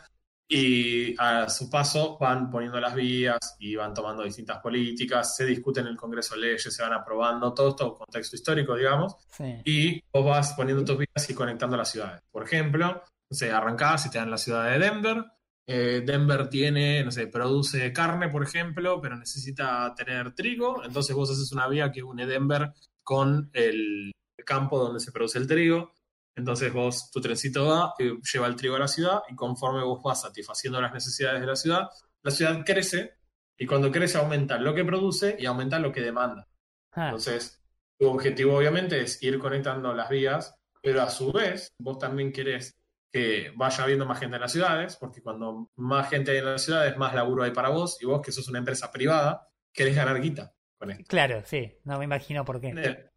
[0.51, 5.85] y a su paso van poniendo las vías y van tomando distintas políticas, se discuten
[5.85, 9.61] en el Congreso leyes, se van aprobando, todo esto contexto histórico, digamos, Sí.
[9.67, 12.23] y vos vas poniendo tus vías y conectando las ciudades.
[12.31, 15.23] Por ejemplo, no sé, arrancás y te dan la ciudad de Denver.
[15.67, 20.83] Eh, Denver tiene, no sé, produce carne, por ejemplo, pero necesita tener trigo.
[20.83, 22.73] Entonces vos haces una vía que une Denver
[23.05, 24.13] con el
[24.47, 25.93] campo donde se produce el trigo.
[26.39, 30.01] Entonces vos, tu trencito va, eh, lleva el trigo a la ciudad y conforme vos
[30.05, 31.89] vas satisfaciendo las necesidades de la ciudad,
[32.23, 33.15] la ciudad crece
[33.59, 36.47] y cuando crece aumenta lo que produce y aumenta lo que demanda.
[36.93, 37.61] Ah, Entonces,
[37.99, 42.79] tu objetivo obviamente es ir conectando las vías, pero a su vez vos también querés
[43.11, 46.63] que vaya habiendo más gente en las ciudades, porque cuando más gente hay en las
[46.63, 50.21] ciudades, más laburo hay para vos, y vos que sos una empresa privada, querés ganar
[50.21, 51.05] guita con esto.
[51.09, 51.81] claro, sí.
[51.83, 53.08] No me imagino por qué.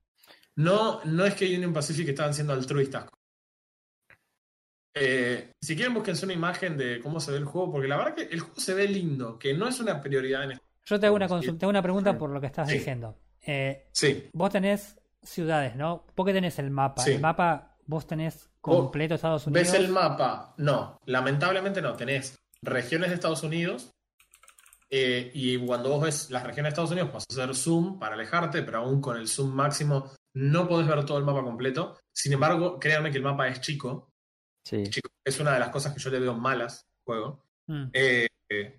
[0.61, 3.05] No, no es que Union Pacific estaban siendo altruistas.
[4.93, 8.15] Eh, si quieren, búsquense una imagen de cómo se ve el juego, porque la verdad
[8.15, 10.65] que el juego se ve lindo, que no es una prioridad en este.
[10.85, 11.33] Yo te hago una, Sí.
[11.35, 12.75] consul- te hago una pregunta por lo que estás Sí.
[12.77, 13.17] diciendo.
[13.45, 16.05] Eh, Sí, vos tenés ciudades, ¿no?
[16.13, 17.01] ¿Por qué tenés el mapa?
[17.03, 17.11] Sí.
[17.13, 19.71] El mapa vos tenés completo Estados Unidos.
[19.71, 20.53] ¿Ves el mapa?
[20.57, 21.93] No, lamentablemente no.
[21.95, 23.91] Tenés regiones de Estados Unidos
[24.89, 28.61] eh, y cuando vos ves las regiones de Estados Unidos, puedes hacer zoom para alejarte,
[28.61, 31.97] pero aún con el zoom máximo no podés ver todo el mapa completo.
[32.13, 34.09] Sin embargo, créanme que el mapa es chico.
[34.65, 34.83] Sí.
[34.89, 37.45] chico es una de las cosas que yo le veo malas al juego.
[37.67, 37.85] Mm.
[37.93, 38.77] Eh, eh,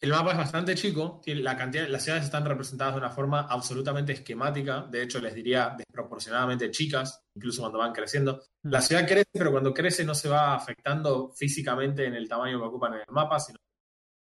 [0.00, 3.46] el mapa es bastante chico, tiene la cantidad, las ciudades están representadas de una forma
[3.48, 8.42] absolutamente esquemática, de hecho les diría desproporcionadamente chicas, incluso cuando van creciendo.
[8.62, 8.70] Mm.
[8.70, 12.66] La ciudad crece, pero cuando crece no se va afectando físicamente en el tamaño que
[12.66, 13.58] ocupan en el mapa, sino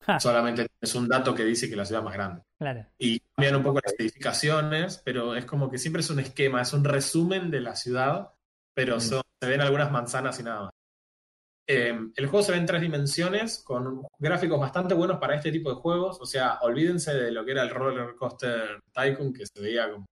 [0.06, 2.42] Ja, solamente es un dato que dice que la ciudad es más grande.
[2.60, 2.86] claro.
[2.98, 6.74] Y cambian un poco las edificaciones, pero es como que siempre es un esquema, es
[6.74, 8.30] un resumen de la ciudad,
[8.74, 9.02] pero Mm.
[9.02, 10.72] se ven algunas manzanas y nada más.
[11.68, 15.70] Eh, el juego se ve en tres dimensiones, con gráficos bastante buenos para este tipo
[15.70, 16.18] de juegos.
[16.20, 20.06] O sea, olvídense de lo que era el Roller Coaster Tycoon, que se veía como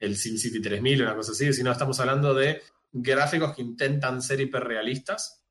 [0.00, 4.40] el SimCity 3000 o una cosa así, sino estamos hablando de gráficos que intentan ser
[4.40, 5.42] hiperrealistas,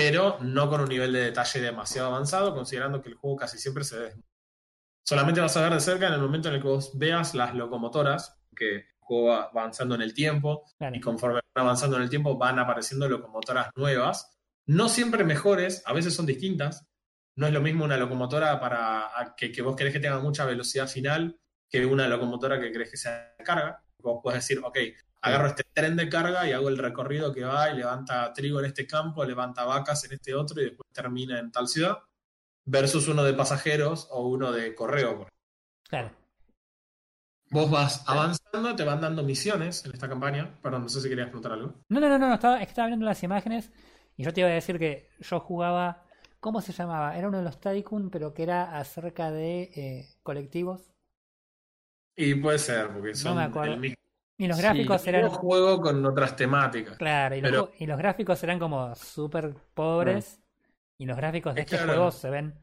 [0.00, 3.84] pero no con un nivel de detalle demasiado avanzado, considerando que el juego casi siempre
[3.84, 4.14] se ve
[5.10, 7.52] solamente vas a ver de cerca en el momento en el que vos veas las
[7.54, 10.94] locomotoras, que el juego va avanzando en el tiempo, claro.
[10.94, 15.92] y conforme van avanzando en el tiempo van apareciendo locomotoras nuevas, no siempre mejores, a
[15.92, 16.86] veces son distintas.
[17.36, 20.86] No es lo mismo una locomotora para que, que vos querés que tenga mucha velocidad
[20.86, 23.82] final que una locomotora que querés que sea de carga.
[23.98, 24.78] Vos podés decir, ok,
[25.22, 28.66] agarro este tren de carga y hago el recorrido que va y levanta trigo en
[28.66, 31.98] este campo, levanta vacas en este otro y después termina en tal ciudad,
[32.64, 35.26] versus uno de pasajeros o uno de correo.
[35.88, 36.12] Claro.
[37.50, 40.56] Vos vas avanzando, te van dando misiones en esta campaña.
[40.62, 41.74] Perdón, no sé si querías preguntar algo.
[41.88, 43.72] No, no, no, no, estaba, estaba viendo las imágenes
[44.16, 46.04] y yo te iba a decir que yo jugaba.
[46.38, 47.18] ¿Cómo se llamaba?
[47.18, 50.92] Era uno de los Tycoon, pero que era acerca de eh, colectivos.
[52.16, 53.74] Y puede ser, porque son me acuerdo.
[53.74, 53.99] el mismo
[54.40, 55.28] Y los Sí, gráficos eran.
[55.28, 56.96] juego con otras temáticas.
[56.96, 60.40] Claro, y los, pero- ju- y los gráficos eran como súper pobres.
[60.98, 61.92] Y los gráficos de Es este claro.
[61.92, 62.54] juego se ven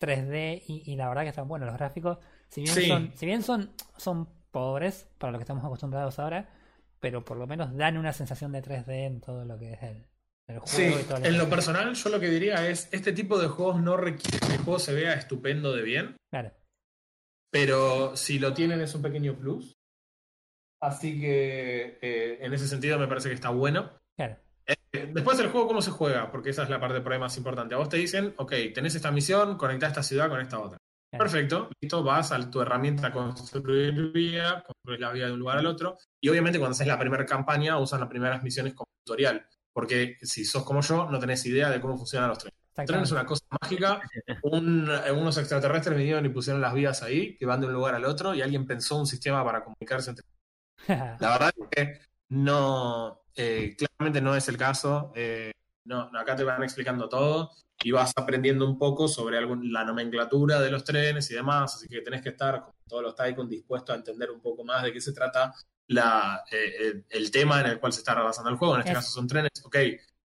[0.00, 2.18] 3D y, y la verdad que están buenos los gráficos.
[2.48, 2.88] Si bien Sí.
[2.88, 6.48] son, si bien son, son pobres para lo que estamos acostumbrados ahora,
[7.00, 10.06] pero por lo menos dan una sensación de 3D en todo lo que es el,
[10.48, 10.66] el juego.
[10.66, 13.80] Sí, y todo en lo personal yo lo que diría es, este tipo de juegos
[13.80, 16.52] no requiere que el juego se vea estupendo de bien, Claro,
[17.50, 19.72] pero si lo tienen es un pequeño plus.
[20.82, 23.90] Así que eh, en ese sentido me parece que está bueno.
[24.16, 24.36] claro.
[24.66, 26.30] Eh, Después el juego, ¿cómo se juega?
[26.30, 27.74] Porque esa es la parte por ahí más importante.
[27.74, 30.78] A vos te dicen, ok, tenés esta misión, conectá esta ciudad con esta otra.
[31.10, 31.24] Claro.
[31.24, 35.58] Perfecto, listo, vas a tu herramienta a construir vía, construir la vía de un lugar
[35.58, 35.96] al otro.
[36.20, 39.44] Y obviamente cuando haces la primera campaña usan las primeras misiones como tutorial.
[39.72, 42.58] Porque si sos como yo, no tenés idea de cómo funcionan los trenes.
[42.76, 44.00] El tren es una cosa mágica.
[44.42, 47.94] Un- eh, unos extraterrestres vinieron y pusieron las vías ahí, que van de un lugar
[47.94, 50.24] al otro, y alguien pensó un sistema para comunicarse entre
[51.18, 55.12] la verdad es que no, eh, claramente no es el caso.
[55.14, 55.52] eh,
[55.84, 57.50] no, acá te van explicando todo
[57.82, 61.88] y vas aprendiendo un poco sobre algún- la nomenclatura de los trenes y demás, así
[61.88, 64.92] que tenés que estar, como todos los Tycoon, dispuesto a entender un poco más de
[64.92, 65.52] qué se trata
[65.88, 68.74] la, eh, el tema en el cual se está rebasando el juego.
[68.76, 69.76] En este Es- caso son trenes, ok,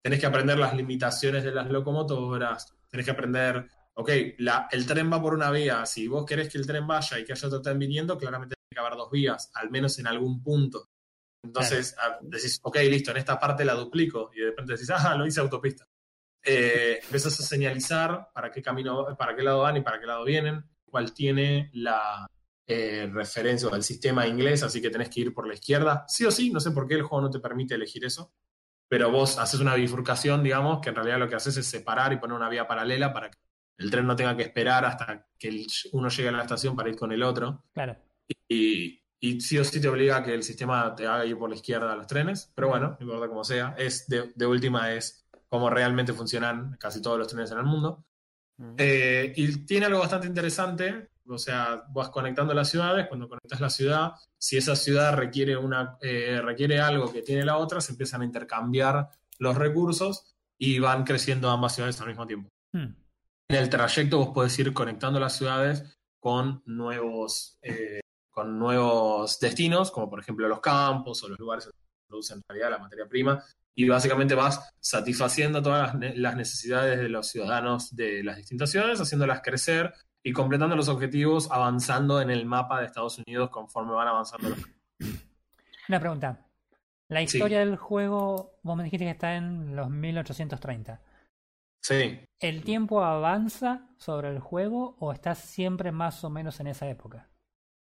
[0.03, 5.11] tenés que aprender las limitaciones de las locomotoras, tenés que aprender, ok, la, el tren
[5.12, 7.62] va por una vía, si vos querés que el tren vaya y que haya otro
[7.62, 10.88] tren viniendo, claramente que haber dos vías, al menos en algún punto.
[11.42, 15.14] Entonces ah, decís, ok, listo, en esta parte la duplico y de repente decís, ah,
[15.16, 15.86] lo hice autopista.
[16.42, 20.24] Eh, empiezas a señalizar para qué camino, para qué lado van y para qué lado
[20.24, 22.26] vienen, cuál tiene la
[22.66, 26.04] eh, referencia del sistema inglés, así que tenés que ir por la izquierda.
[26.08, 28.32] Sí o sí, no sé por qué el juego no te permite elegir eso,
[28.88, 32.16] pero vos haces una bifurcación, digamos, que en realidad lo que haces es separar y
[32.18, 33.38] poner una vía paralela para que
[33.78, 36.88] el tren no tenga que esperar hasta que el- uno llegue a la estación para
[36.88, 37.64] ir con el otro.
[37.72, 37.96] Claro.
[38.49, 41.49] Y, y sí o sí te obliga a que el sistema te haga ir por
[41.49, 44.93] la izquierda a los trenes, pero bueno, no importa cómo sea, es de, de última
[44.93, 48.05] es cómo realmente funcionan casi todos los trenes en el mundo.
[48.79, 53.70] Eh, y tiene algo bastante interesante, o sea, vas conectando las ciudades, cuando conectas la
[53.70, 58.22] ciudad, si esa ciudad requiere, una, eh, requiere algo que tiene la otra, se empiezan
[58.22, 59.09] a intercambiar
[59.39, 62.49] los recursos y van creciendo ambas ciudades al mismo tiempo.
[62.72, 62.95] Hmm.
[63.49, 68.01] En el trayecto vos podés ir conectando las ciudades con nuevos, eh,
[68.37, 72.43] con nuevos destinos, como por ejemplo los campos o los lugares donde se produce en
[72.47, 73.43] realidad la materia prima,
[73.74, 78.70] y básicamente vas satisfaciendo todas las, ne- las necesidades de los ciudadanos de las distintas
[78.70, 83.93] ciudades, haciéndolas crecer y completando los objetivos, avanzando en el mapa de Estados Unidos conforme
[83.95, 84.59] van avanzando los
[85.89, 86.47] Una pregunta.
[87.09, 87.39] La Sí.
[87.39, 91.01] historia del juego, vos me dijiste que está en los 1830.
[91.82, 96.87] Sí, ¿El tiempo avanza sobre el juego o estás siempre más o menos en esa
[96.89, 97.30] época?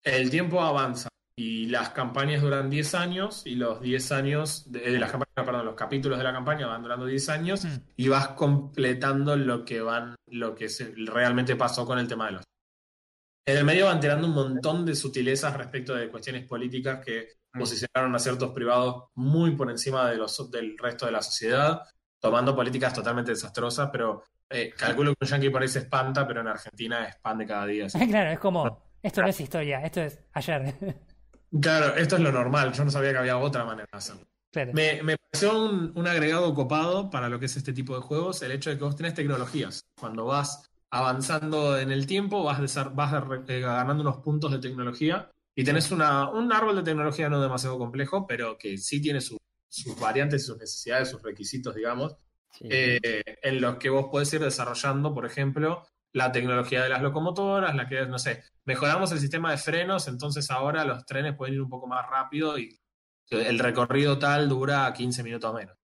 [0.03, 4.99] El tiempo avanza y las campañas duran 10 años y los 10 años, de, de
[4.99, 7.77] las campañas, perdón, los capítulos de la campaña van durando 10 años Hmm.
[7.95, 12.31] y vas completando lo que van, lo que se, realmente pasó con el tema de
[12.33, 12.43] los.
[13.45, 17.59] En el medio van tirando un montón de sutilezas respecto de cuestiones políticas que Mm.
[17.59, 21.81] posicionaron a ciertos privados muy por encima de los, del resto de la sociedad,
[22.19, 26.41] tomando políticas totalmente desastrosas, pero eh, calculo que un yankee por ahí se espanta, pero
[26.41, 27.87] en Argentina es pan de cada día.
[28.09, 30.75] claro, es como, esto no es historia, esto es ayer.
[31.61, 34.27] Claro, esto es lo normal, yo no sabía que había otra manera de hacerlo.
[34.51, 34.73] claro.
[34.73, 38.41] Me, me pareció un, un agregado copado para lo que es este tipo de juegos,
[38.41, 39.81] el hecho de que vos tenés tecnologías.
[39.97, 43.13] Cuando vas avanzando en el tiempo, vas, desar- vas
[43.47, 47.77] eh, ganando unos puntos de tecnología y tenés una, un árbol de tecnología no demasiado
[47.77, 49.37] complejo, pero que sí tiene su-
[49.69, 52.17] sus variantes, sus necesidades, sus requisitos, digamos,
[52.51, 52.65] Sí.
[52.69, 57.75] eh, en los que vos podés ir desarrollando, por ejemplo, la tecnología de las locomotoras,
[57.75, 61.55] la que es, no sé, mejoramos el sistema de frenos, entonces ahora los trenes pueden
[61.55, 62.79] ir un poco más rápido y
[63.29, 65.77] el recorrido tal dura 15 minutos menos.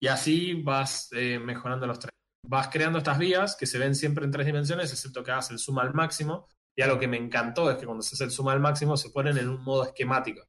[0.00, 2.14] Y así vas eh, mejorando los trenes.
[2.46, 5.58] Vas creando estas vías que se ven siempre en tres dimensiones, excepto que hagas el
[5.58, 6.46] zoom al máximo.
[6.76, 9.10] Y algo que me encantó es que cuando se hace el zoom al máximo se
[9.10, 10.42] ponen en un modo esquemático.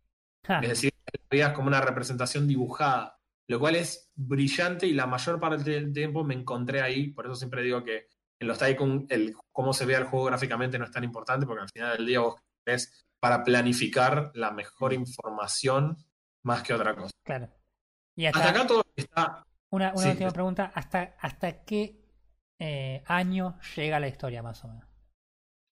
[0.61, 5.39] Es decir, la veías como una representación dibujada, lo cual es brillante y la mayor
[5.39, 7.11] parte del tiempo me encontré ahí.
[7.11, 8.07] Por eso siempre digo que
[8.45, 11.63] en los Tycoon el, cómo se vea el juego gráficamente no es tan importante, porque
[11.63, 12.35] al final del día vos
[12.65, 15.97] es para planificar la mejor información
[16.43, 17.11] más que otra cosa.
[17.23, 17.49] claro.
[18.17, 19.43] Y Hasta hasta, acá todo está.
[19.71, 22.01] una, una sí, última pregunta, ¿hasta, hasta qué
[22.59, 24.87] eh, año llega la historia más o menos?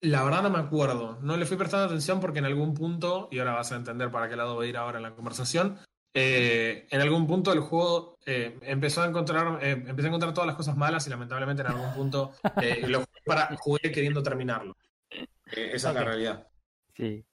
[0.02, 1.20] La verdad no me acuerdo.
[1.22, 4.28] No le fui prestando atención porque en algún punto, y ahora vas a entender para
[4.28, 5.78] qué lado voy a ir ahora en la conversación,
[6.14, 10.48] eh, en algún punto el juego eh, empezó a encontrar, eh, empecé a encontrar todas
[10.48, 14.76] las cosas malas y lamentablemente en algún punto eh, lo jugué, para, jugué queriendo terminarlo.
[15.10, 16.48] Eh, esa es la realidad.
[16.96, 17.26] Sí.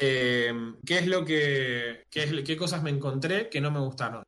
[0.00, 0.52] Eh,
[0.86, 4.22] ¿qué es lo que, qué, es- qué cosas me encontré que no me gustaron?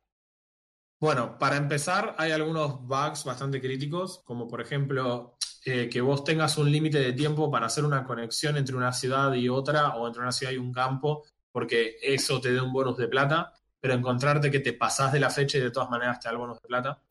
[0.99, 5.35] Bueno, para empezar, hay algunos bugs bastante críticos, como por ejemplo
[5.65, 9.33] eh, que vos tengas un límite de tiempo para hacer una conexión entre una ciudad
[9.33, 12.97] y otra, o entre una ciudad y un campo, porque eso te da un bonus
[12.97, 13.51] de plata,
[13.81, 16.37] pero encontrarte que te pasás de la fecha y de todas maneras te da el
[16.37, 17.01] bonus de plata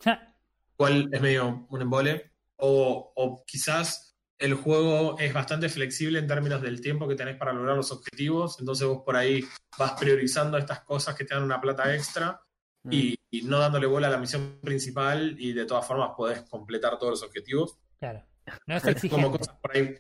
[0.77, 2.31] cual es medio un embole.
[2.57, 7.53] O, o quizás el juego es bastante flexible en términos del tiempo que tenés para
[7.53, 8.59] lograr los objetivos.
[8.61, 9.45] Entonces vos por ahí
[9.79, 12.41] vas priorizando estas cosas que te dan una plata extra
[12.83, 12.93] Mm.
[12.95, 16.99] y, y no dándole bola a la misión principal y de todas formas podés completar
[16.99, 17.77] todos los objetivos.
[17.99, 18.25] claro.
[18.67, 19.39] No es Como exigente.
[19.39, 19.95] cosas por ahí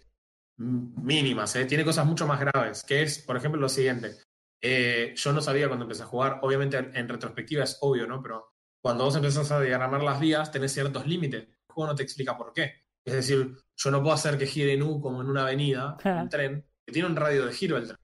[0.57, 1.67] mínimas, ¿eh?
[1.67, 4.17] tiene cosas mucho más graves, que es, por ejemplo, lo siguiente.
[4.63, 8.23] Eh, yo no sabía cuando empecé a jugar, obviamente en retrospectiva es obvio, ¿no?
[8.23, 8.51] Pero
[8.81, 11.43] cuando vos empezás a diagramar las vías, tenés ciertos límites.
[11.43, 12.85] El juego no te explica por qué.
[13.05, 16.29] Es decir, yo no puedo hacer que gire en U como en una avenida, un
[16.29, 17.99] tren, que tiene un radio de giro el tren.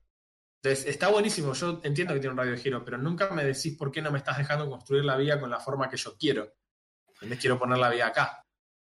[0.63, 3.77] Entonces, está buenísimo, yo entiendo que tiene un radio de giro, pero nunca me decís
[3.77, 6.51] por qué no me estás dejando construir la vía con la forma que yo quiero.
[7.13, 7.39] ¿Entendés?
[7.39, 8.43] Quiero poner la vía acá.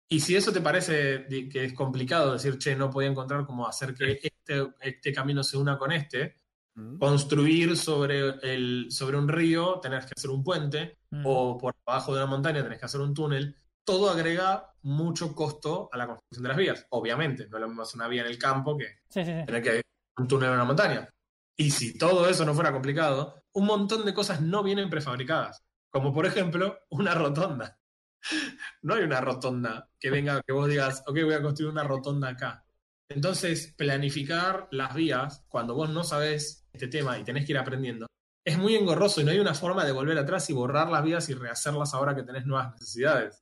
[0.10, 3.94] Y si eso te parece que es complicado decir, che, no podía encontrar cómo hacer
[3.94, 6.43] que este, este camino se una con este,
[6.76, 6.98] Mm.
[6.98, 11.24] construir sobre, el, sobre un río, tenés que hacer un puente, Mm.
[11.26, 15.88] o por abajo de una montaña tenés que hacer un túnel, todo agrega mucho costo
[15.92, 16.88] a la construcción de las vías.
[16.90, 19.46] Obviamente, no es lo mismo hacer una vía en el campo que Sí, sí, sí.
[19.46, 19.82] tener que
[20.18, 21.08] un túnel en una montaña.
[21.56, 25.62] Y si todo eso no fuera complicado, un montón de cosas no vienen prefabricadas.
[25.92, 27.78] Como por ejemplo, una rotonda.
[28.82, 32.30] No hay una rotonda que venga, que vos digas, ok, voy a construir una rotonda
[32.30, 32.66] acá.
[33.10, 38.08] Entonces, planificar las vías cuando vos no sabés este tema y tenés que ir aprendiendo,
[38.46, 41.30] es muy engorroso y no hay una forma de volver atrás y borrar las vías
[41.30, 43.40] y rehacerlas ahora que tenés nuevas necesidades.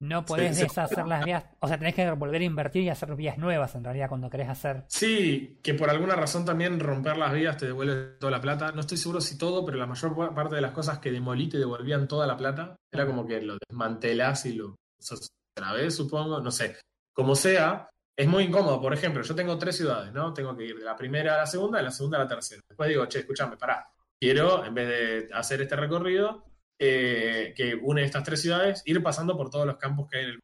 [0.00, 0.62] No podés sí.
[0.62, 3.82] deshacer las vías, o sea, tenés que volver a invertir y hacer vías nuevas en
[3.82, 4.84] realidad cuando querés hacer.
[4.86, 8.70] Sí, que por alguna razón también romper las vías te devuelve toda la plata.
[8.70, 11.48] No estoy seguro si todo, pero la mayor pa- parte de las cosas que demolí
[11.48, 12.76] te devolvían toda la plata.
[12.92, 16.40] Era como que lo desmantelás y lo usas otra vez, supongo.
[16.40, 16.76] No sé.
[17.12, 17.88] Como sea,
[18.18, 18.80] es muy incómodo.
[18.80, 20.34] Por ejemplo, yo tengo tres ciudades, ¿no?
[20.34, 22.60] Tengo que ir de la primera a la segunda, de la segunda a la tercera.
[22.68, 23.88] Después digo, che, escúchame, pará.
[24.18, 26.44] Quiero, en vez de hacer este recorrido,
[26.76, 30.30] eh, que une estas tres ciudades, ir pasando por todos los campos que hay en
[30.30, 30.40] el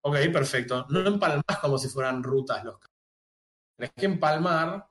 [0.00, 0.86] Ok, perfecto.
[0.90, 2.96] No empalmás como si fueran rutas los campos.
[3.76, 4.86] Tenés que empalmar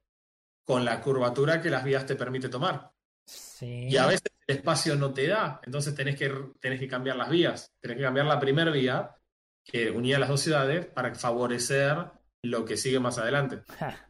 [0.66, 2.92] con la curvatura que las vías te permite tomar.
[3.26, 3.88] Sí.
[3.90, 7.30] Y a veces el espacio no te da, entonces tenés que, tenés que cambiar las
[7.30, 7.72] vías.
[7.80, 9.16] Tenés que cambiar la primera vía
[9.64, 12.17] que unía las dos ciudades para favorecer
[12.50, 13.62] lo que sigue más adelante.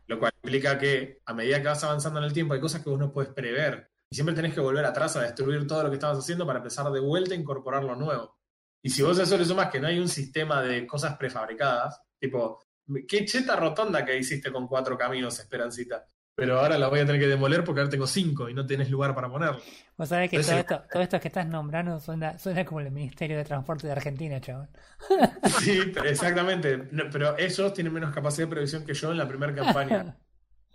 [0.07, 2.89] Lo cual implica que a medida que vas avanzando en el tiempo hay cosas que
[2.89, 3.91] vos no puedes prever.
[4.09, 6.89] Y siempre tenés que volver atrás a destruir todo lo que estabas haciendo para empezar
[6.91, 8.38] de vuelta a incorporar lo nuevo.
[8.81, 12.01] Y si vos a eso le sumás que no hay un sistema de cosas prefabricadas,
[12.19, 12.63] tipo,
[13.07, 16.07] qué cheta rotonda que hiciste con cuatro caminos, Esperancita.
[16.39, 18.91] Pero ahora la voy a tener que demoler porque ahora tengo cinco y no tenés
[18.91, 19.59] lugar para ponerlo.
[19.97, 23.38] Vos sabés que todo esto, todo esto que estás nombrando suena, suena como el Ministerio
[23.38, 24.69] de Transporte de Argentina, chaval.
[25.59, 26.89] Sí, exactamente.
[26.91, 30.15] No, pero ellos tienen menos capacidad de previsión que yo en la primera campaña.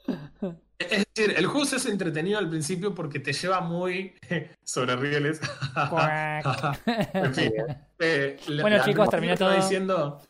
[0.78, 4.14] Es decir, el juego hace entretenido al principio porque te lleva muy
[4.64, 5.40] sobre rieles.
[7.14, 7.52] en fin.
[8.00, 9.54] eh, Bueno, la- chicos, terminó todo.
[9.54, 10.20] diciendo,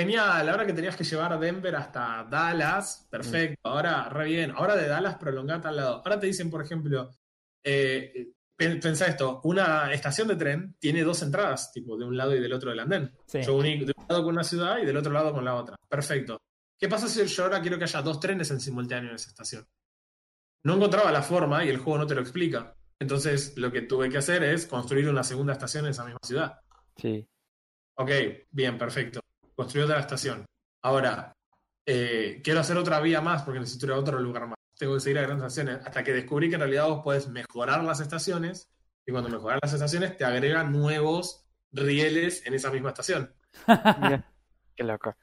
[0.00, 4.76] genial, ahora que tenías que llevar a Denver hasta Dallas, perfecto, ahora re bien, ahora
[4.76, 5.96] de Dallas prolongate al lado.
[6.04, 7.10] Ahora te dicen, por ejemplo,
[7.64, 12.36] eh, pen- pensá esto, una estación de tren tiene dos entradas, tipo de un lado
[12.36, 13.10] y del otro del andén.
[13.26, 13.40] Sí.
[13.42, 15.76] Yo uní de un lado con una ciudad y del otro lado con la otra.
[15.88, 16.42] Perfecto.
[16.78, 19.66] ¿Qué pasa si yo ahora quiero que haya dos trenes en simultáneo en esa estación?
[20.64, 22.76] No encontraba la forma y el juego no te lo explica.
[22.98, 26.58] Entonces, lo que tuve que hacer es construir una segunda estación en esa misma ciudad.
[26.96, 27.26] Sí.
[27.94, 28.10] Ok,
[28.50, 29.20] bien, perfecto.
[29.56, 30.44] Construí otra estación.
[30.82, 31.32] Ahora,
[31.86, 34.56] eh, quiero hacer otra vía más porque necesito ir a otro lugar más.
[34.78, 35.84] Tengo que seguir a grandes estaciones.
[35.86, 38.68] Hasta que descubrí que en realidad vos podés mejorar las estaciones
[39.06, 43.34] y cuando mejoras las estaciones te agregan nuevos rieles en esa misma estación.
[44.76, 45.14] Qué loco.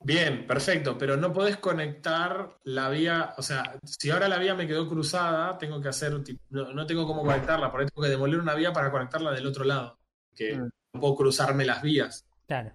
[0.00, 4.66] Bien, perfecto, pero no podés conectar la vía, o sea, si ahora la vía me
[4.66, 6.12] quedó cruzada, tengo que hacer,
[6.50, 9.46] no, no tengo cómo conectarla, por ahí tengo que demoler una vía para conectarla del
[9.46, 9.98] otro lado,
[10.34, 10.68] que Mm.
[10.94, 12.26] no puedo cruzarme las vías.
[12.46, 12.72] Claro.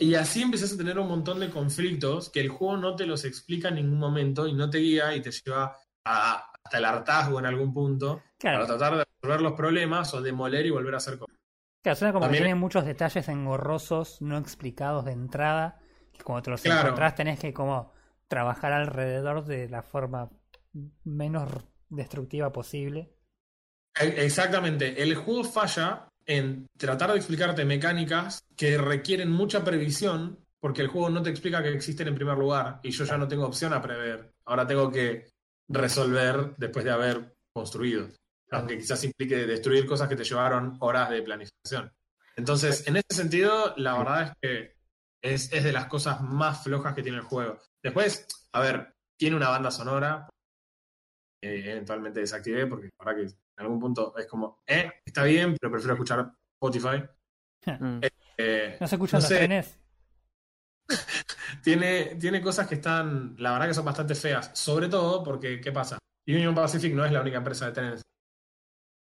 [0.00, 3.06] Y, y así empiezas a tener un montón de conflictos que el juego no te
[3.06, 6.84] los explica en ningún momento y no te guía y te lleva a- hasta el
[6.84, 10.96] hartazgo en algún punto para tratar de resolver los problemas o demoler y volver a
[10.98, 11.36] hacer cosas.
[11.82, 15.80] Claro, suena como También- que tiene muchos detalles engorrosos, no explicados de entrada.
[16.12, 16.82] Que como te los Claro.
[16.82, 17.92] encontrás, tenés que como
[18.28, 20.30] trabajar alrededor de la forma
[21.04, 21.50] menos
[21.90, 23.14] destructiva posible.
[24.00, 25.02] E- Exactamente.
[25.02, 31.10] El juego falla en tratar de explicarte mecánicas que requieren mucha previsión, porque el juego
[31.10, 33.82] no te explica que existen en primer lugar, y yo ya no tengo opción a
[33.82, 34.30] prever.
[34.46, 35.28] Ahora tengo que
[35.68, 38.08] resolver después de haber construido.
[38.50, 41.92] Aunque quizás implique destruir cosas que te llevaron horas de planificación.
[42.36, 44.76] Entonces, en ese sentido, la verdad es que
[45.22, 47.58] es, es de las cosas más flojas que tiene el juego.
[47.82, 50.28] Después, a ver, tiene una banda sonora,
[51.44, 55.56] eh, eventualmente desactivé porque la verdad que en algún punto es como, eh, está bien,
[55.60, 57.04] pero prefiero escuchar Spotify.
[57.66, 58.00] Mm.
[58.36, 59.36] Eh, ¿No se escuchan No los sé.
[59.36, 59.78] trenes?
[61.62, 65.72] tiene, tiene cosas que están, la verdad que son bastante feas, sobre todo porque, ¿qué
[65.72, 65.98] pasa?
[66.26, 68.02] Union Pacific no es la única empresa de trenes.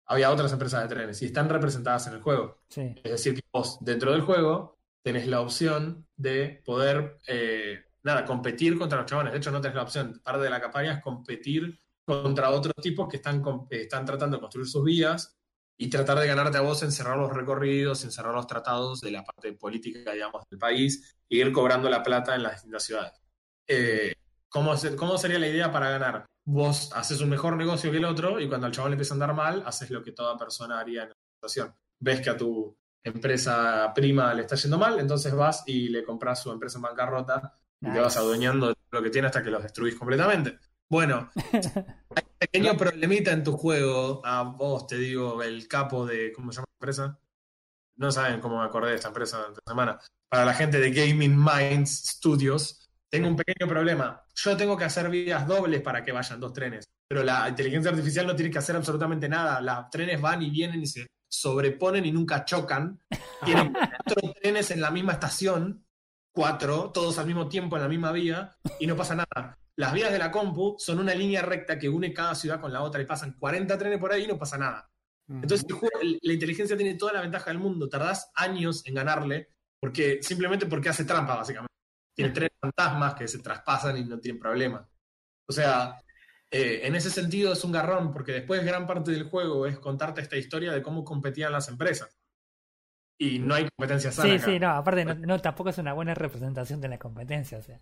[0.06, 2.62] Había otras empresas de trenes y están representadas en el juego.
[2.70, 2.96] Sí.
[3.04, 8.78] Es decir, que vos dentro del juego tenés la opción de poder, eh, nada, competir
[8.78, 9.34] contra los chabones.
[9.34, 10.22] De hecho, no tenés la opción.
[10.24, 14.66] Parte de la campaña es competir contra otros tipos que están, están tratando de construir
[14.66, 15.38] sus vías
[15.78, 19.12] y tratar de ganarte a vos en cerrar los recorridos, en cerrar los tratados de
[19.12, 23.22] la parte política, digamos, del país e ir cobrando la plata en las distintas ciudades.
[23.68, 24.14] Eh,
[24.48, 26.26] ¿cómo, ¿Cómo sería la idea para ganar?
[26.46, 29.16] Vos haces un mejor negocio que el otro y cuando al chabón le empieza a
[29.16, 31.76] andar mal, haces lo que toda persona haría en esa situación.
[32.00, 36.42] Ves que a tu empresa prima le está yendo mal, entonces vas y le compras
[36.42, 39.62] su empresa en bancarrota y te vas adueñando de lo que tiene hasta que los
[39.62, 40.58] destruís completamente.
[40.90, 41.30] Bueno,
[42.16, 44.22] hay un pequeño problemita en tu juego.
[44.26, 46.32] A vos te digo, el capo de.
[46.32, 47.20] ¿Cómo se llama la empresa?
[47.98, 50.00] No saben cómo me acordé de esta empresa esta semana.
[50.30, 54.24] Para la gente de Gaming Minds Studios, tengo un pequeño problema.
[54.36, 56.86] Yo tengo que hacer vías dobles para que vayan dos trenes.
[57.08, 59.62] Pero la inteligencia artificial no tiene que hacer absolutamente nada.
[59.62, 63.00] Los trenes van y vienen y se sobreponen y nunca chocan.
[63.44, 65.86] Tienen cuatro trenes en la misma estación,
[66.32, 69.58] cuatro, todos al mismo tiempo en la misma vía, y no pasa nada.
[69.78, 72.82] Las vías de la compu son una línea recta que une cada ciudad con la
[72.82, 74.90] otra y pasan 40 trenes por ahí y no pasa nada.
[75.30, 77.88] Entonces el juego- la inteligencia tiene toda la ventaja del mundo.
[77.90, 79.50] Tardás años en ganarle
[79.80, 81.68] porque simplemente porque hace trampa, básicamente.
[82.16, 84.90] Tiene tres fantasmas que se traspasan y no tienen problema.
[85.48, 86.02] O sea,
[86.50, 90.22] eh, en ese sentido es un garrón porque después gran parte del juego es contarte
[90.22, 92.18] esta historia de cómo competían las empresas.
[93.20, 94.30] Y no hay competencia sana.
[94.30, 94.46] Sí, acá.
[94.46, 97.80] sí, no, aparte no, no, tampoco es una buena representación de la competencia, o sea.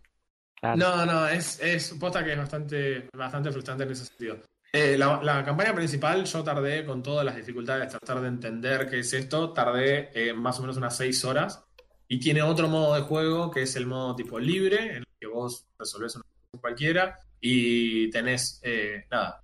[0.62, 4.38] No, no, es, es que es bastante, bastante frustrante en ese sentido.
[4.74, 9.14] Eh, la, campaña principal, yo tardé con todas las dificultades, tratar de entender qué es
[9.14, 11.64] esto, tardé eh, más o menos unas seis horas.
[12.08, 15.28] Y tiene otro modo de juego que es el modo tipo libre, en el que
[15.28, 16.26] vos resolvés una
[16.60, 19.42] cualquiera y tenés, eh, nada,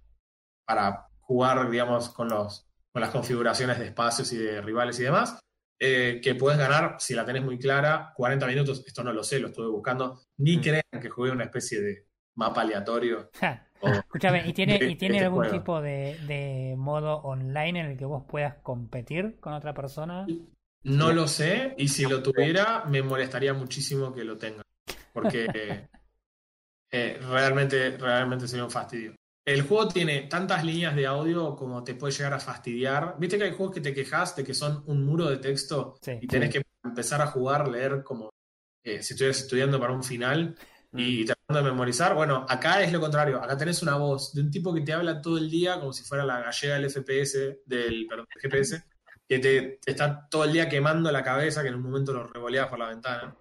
[0.66, 5.39] para jugar, digamos, con las configuraciones de espacios y de rivales y demás.
[5.84, 8.84] Eh, que puedes ganar, si la tenés muy clara, 40 minutos.
[8.86, 10.22] Esto no lo sé, lo estuve buscando.
[10.38, 10.62] Ni Mm.
[10.62, 12.06] crean que jugué una especie de
[12.36, 13.32] mapa aleatorio.
[13.42, 13.68] Ja.
[13.82, 15.54] o- Escúchame, ¿y tiene, de ¿y tiene este algún juego.
[15.58, 20.28] tipo de, de modo online en el que vos puedas competir con otra persona?
[20.84, 24.62] No lo sé, y si lo tuviera, me molestaría muchísimo que lo tenga.
[25.14, 25.48] Porque
[26.92, 29.16] eh, realmente, realmente sería un fastidio.
[29.46, 33.16] El juego tiene tantas líneas de audio como te puede llegar a fastidiar.
[33.20, 36.12] Viste que hay juegos que te quejas de que son un muro de texto Sí.
[36.22, 38.30] y tenés que empezar a jugar, leer como
[38.84, 40.56] eh, si estuvieras estudiando para un final.
[40.94, 42.14] y tratando de memorizar.
[42.14, 43.42] Bueno, acá es lo contrario.
[43.42, 46.04] Acá tenés una voz de un tipo que te habla todo el día como si
[46.04, 48.84] fuera la gallega del FPS, del, perdón, del GPS,
[49.26, 52.28] que te, te está todo el día quemando la cabeza, que en un momento lo
[52.28, 53.34] revoleas por la ventana.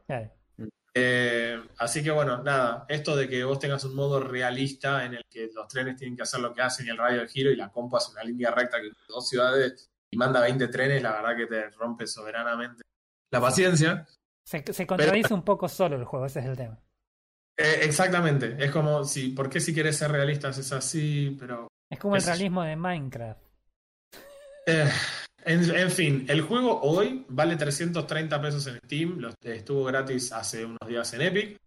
[0.93, 5.25] Eh, así que bueno, nada, esto de que vos tengas un modo realista en el
[5.31, 7.57] que los trenes tienen que hacer lo que hacen y el radio de giro y
[7.57, 11.37] la compu hace una línea recta que dos ciudades y manda 20 trenes, la verdad
[11.37, 12.83] que te rompe soberanamente
[13.31, 14.07] la paciencia.
[14.45, 16.81] Se, se contradice un poco solo el juego, ese es el tema.
[17.57, 21.37] Eh, exactamente, es como, si, ¿por qué si quieres ser realistas es así?
[21.39, 23.50] Pero Es como el realismo de Minecraft.
[24.67, 24.89] Eh,
[25.45, 30.65] en, en fin, el juego hoy vale 330 pesos en Steam, lo- estuvo gratis hace
[30.65, 31.59] unos días en Epic.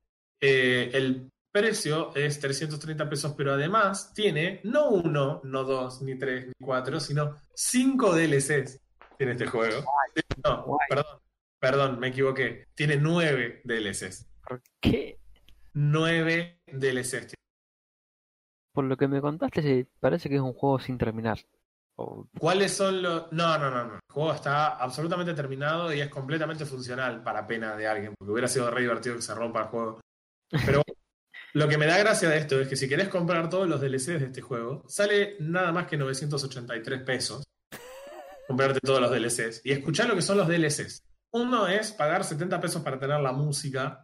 [0.41, 6.47] Eh, el precio es 330 pesos, pero además tiene no uno, no dos, ni tres,
[6.47, 8.79] ni cuatro, sino cinco DLCs
[9.17, 9.83] tiene este juego.
[10.43, 11.19] No, perdón,
[11.59, 12.67] perdón, me equivoqué.
[12.75, 14.27] Tiene nueve DLCs.
[14.47, 15.17] ¿Por qué?
[15.73, 17.33] Nueve DLCs.
[18.73, 21.37] Por lo que me contaste, parece que es un juego sin terminar.
[21.97, 23.31] O- ¿Cuáles son los.?
[23.31, 23.93] No, no, no, no.
[23.95, 28.47] El juego está absolutamente terminado y es completamente funcional para pena de alguien, porque hubiera
[28.47, 30.01] sido re divertido que se rompa el juego.
[30.65, 30.81] Pero
[31.53, 34.05] lo que me da gracia de esto es que si querés comprar todos los DLCs
[34.19, 37.43] de este juego, sale nada más que 983 pesos.
[38.47, 39.61] Comprarte todos los DLCs.
[39.63, 41.01] Y escuchá lo que son los DLCs.
[41.33, 44.03] Uno es pagar 70 pesos para tener la música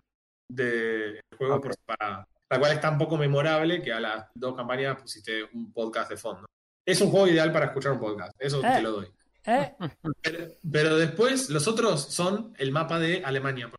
[0.49, 1.63] del juego Ok.
[1.63, 5.71] por separada, la cual es tan poco memorable que a las dos campañas pusiste un
[5.73, 6.45] podcast de fondo.
[6.91, 8.71] Es un juego ideal para escuchar un podcast, eso Eh.
[8.75, 9.07] te lo doy.
[9.45, 9.75] ¿Eh?
[10.21, 13.71] Pero, pero después los otros son el mapa de Alemania.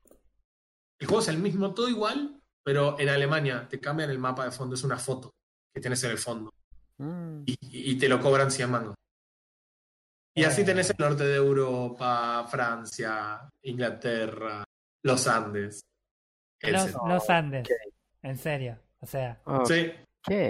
[0.99, 4.51] El juego es el mismo, todo igual, pero en Alemania te cambian el mapa de
[4.51, 5.31] fondo, es una foto
[5.75, 6.53] que tienes en el fondo
[6.99, 7.57] Mm, y,
[7.93, 8.95] y te lo cobran 100 mangos.
[10.35, 14.63] Y así tenés el norte de Europa, Francia, Inglaterra,
[15.03, 15.81] los Andes.
[16.63, 17.67] Los, Andes.
[18.23, 18.79] En serio.
[19.01, 19.41] O sea.
[19.67, 19.91] Sí,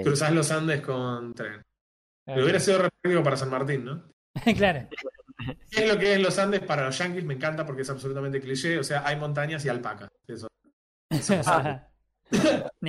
[0.03, 1.63] cruzás los Andes con tren.
[2.35, 4.13] Pero hubiera sido repetido para San Martín, ¿no?
[4.57, 4.89] claro.
[5.71, 7.25] ¿Qué es lo que es los Andes para los yankees?
[7.25, 8.79] Me encanta porque es absolutamente cliché.
[8.79, 10.09] O sea, hay montañas y alpacas.
[10.27, 10.47] Eso.
[11.11, 11.19] ni,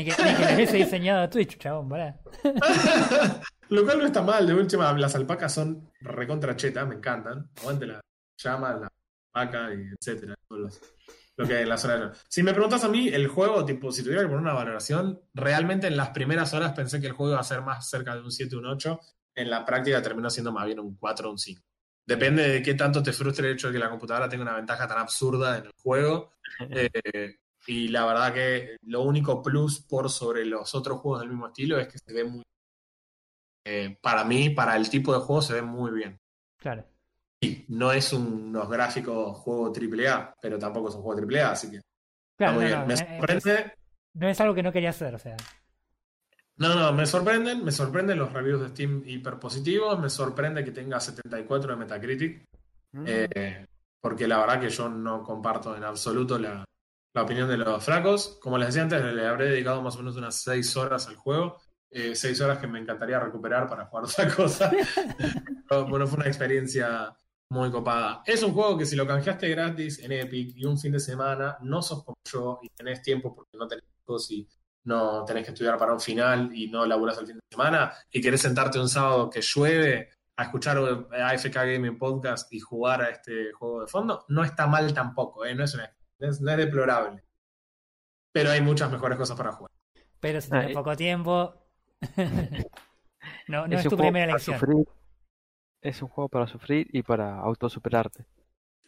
[0.05, 2.19] que, ni que hubiese diseñado Twitch, chabón, pará.
[3.69, 7.49] Lo cual no está mal, de última, las alpacas son recontrachetas, me encantan.
[7.61, 8.01] Aguante la
[8.37, 8.89] llama, la
[9.33, 10.35] vaca y etcétera.
[10.49, 10.79] los-
[11.37, 13.91] lo que hay en la zona de- Si me preguntas a mí, el juego, tipo,
[13.91, 17.31] si tuviera que poner una valoración, realmente en las primeras horas pensé que el juego
[17.31, 18.99] iba a ser más cerca de un 7 o un 8.
[19.35, 21.61] En la práctica terminó siendo más bien un 4 o un 5.
[22.05, 24.87] Depende de qué tanto te frustre el hecho de que la computadora tenga una ventaja
[24.87, 26.33] tan absurda en el juego.
[26.69, 31.47] Eh, y la verdad que lo único plus por sobre los otros juegos del mismo
[31.47, 32.43] estilo es que se ve muy
[33.65, 36.19] eh, para mí, para el tipo de juego, se ve muy bien.
[36.57, 36.83] Claro.
[37.41, 41.69] Sí, no es un- unos gráficos juego AAA, pero tampoco es un juego AAA, así
[41.69, 41.85] que está
[42.37, 42.79] Claro, muy no, bien.
[42.81, 43.73] no, me eh, sorprende.
[44.15, 45.37] no es algo que no quería hacer, o sea.
[46.61, 50.71] No, no, me sorprenden, me sorprenden los reviews de Steam hiper positivos, me sorprende que
[50.71, 52.45] tenga 74 de Metacritic,
[52.93, 53.65] Mm, eh,
[54.01, 56.65] porque la verdad que yo no comparto en absoluto la,
[57.13, 58.39] la opinión de los fracos.
[58.41, 61.57] Como les decía antes, le habré dedicado más o menos unas 6 horas al juego,
[61.91, 64.71] 6 horas que me encantaría recuperar para jugar otra cosa.
[65.67, 67.15] Pero, bueno, fue una experiencia
[67.49, 68.23] muy copada.
[68.25, 71.57] Es un juego que si lo canjeaste gratis en Epic y un fin de semana,
[71.61, 74.47] no sos como yo y tenés tiempo porque no tenés hijos y
[74.83, 78.21] no tenés que estudiar para un final y no laburás el fin de semana y
[78.21, 83.51] querés sentarte un sábado que llueve a escuchar AFK Gaming Podcast y jugar a este
[83.53, 85.53] juego de fondo, no está mal tampoco, ¿eh?
[85.53, 87.23] no, es una- no es, no es deplorable.
[88.33, 89.71] Pero hay muchas mejores cosas para jugar.
[90.19, 90.75] Pero si Ah, tiene eh.
[90.75, 91.53] poco tiempo.
[93.47, 94.59] no, no es un tu juego primera para elección.
[94.59, 94.85] sufrir.
[95.81, 98.25] Es un juego para sufrir y para autosuperarte.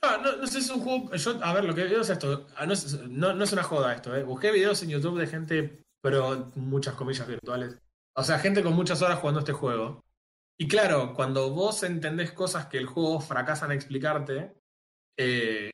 [0.01, 1.13] Ah, no, no sé, es un juego.
[1.15, 2.47] Yo, a ver, lo que veo es esto.
[2.55, 4.23] ah, No es, no, no es una joda esto, ¿eh?
[4.23, 7.78] Busqué videos en YouTube de gente, pero muchas comillas virtuales.
[8.16, 10.04] O sea, gente con muchas horas jugando este juego.
[10.60, 14.54] Y claro, cuando vos entendés cosas que el juego fracasan a explicarte,
[15.18, 15.72] eh,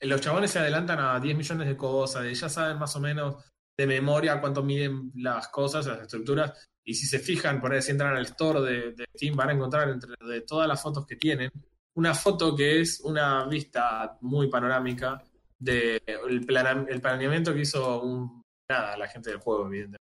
[0.00, 3.44] los chabones se adelantan a 10 millones de cosas, y ya saben más o menos
[3.76, 6.68] de memoria cuánto miden las cosas, las estructuras.
[6.84, 9.52] Y si se fijan, por ahí, si entran al store de, de Steam, van a
[9.54, 11.50] encontrar entre de todas las fotos que tienen,
[11.96, 15.20] una foto que es una vista muy panorámica
[15.58, 20.06] del el planeamiento que hizo un, nada, la gente del juego, evidentemente.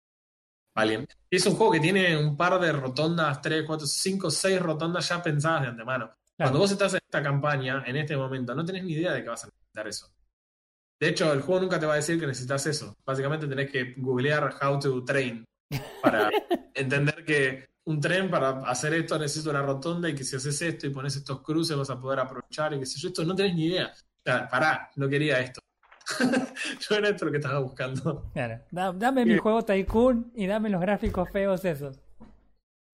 [1.30, 5.22] Es un juego que tiene un par de rotondas, 3, 4, 5, 6 rotondas ya
[5.22, 6.12] pensadas de antemano.
[6.36, 9.28] Cuando vos estás en esta campaña, en este momento, no tenés ni idea de que
[9.30, 10.12] vas a necesitar eso.
[11.00, 12.94] De hecho, el juego nunca te va a decir que necesitas eso.
[13.04, 15.44] Básicamente tenés que googlear how to train
[16.02, 16.30] para
[16.74, 20.86] entender que un tren para hacer esto necesita una rotonda y que si haces esto
[20.86, 23.54] y pones estos cruces vas a poder aprovechar y que si yo esto no tenés
[23.54, 23.92] ni idea.
[23.94, 25.60] O sea, pará, no quería esto.
[26.80, 28.30] yo era esto lo que estaba buscando.
[28.32, 28.60] Claro.
[28.70, 29.40] Da- dame mi Bien.
[29.40, 31.98] juego Tycoon y dame los gráficos feos esos.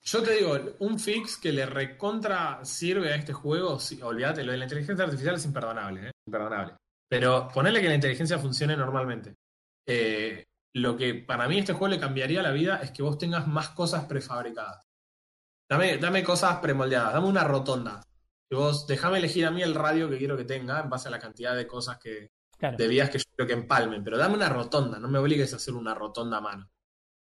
[0.04, 4.50] Yo te digo, un fix que le recontra sirve a este juego, sí, olvídate, lo
[4.50, 6.10] de la inteligencia artificial es imperdonable, ¿eh?
[6.26, 6.74] imperdonable.
[7.08, 9.34] Pero ponerle que la inteligencia funcione normalmente.
[9.86, 10.44] Eh,
[10.74, 13.68] lo que para mí este juego le cambiaría la vida es que vos tengas más
[13.70, 14.82] cosas prefabricadas.
[15.70, 18.02] Dame, dame cosas premoldeadas, dame una rotonda.
[18.50, 21.10] Que vos, déjame elegir a mí el radio que quiero que tenga en base a
[21.12, 22.30] la cantidad de cosas que,
[22.62, 22.76] Claro.
[22.76, 25.56] de vías que yo creo que empalmen, pero dame una rotonda, no me obligues a
[25.56, 26.70] hacer una rotonda a mano.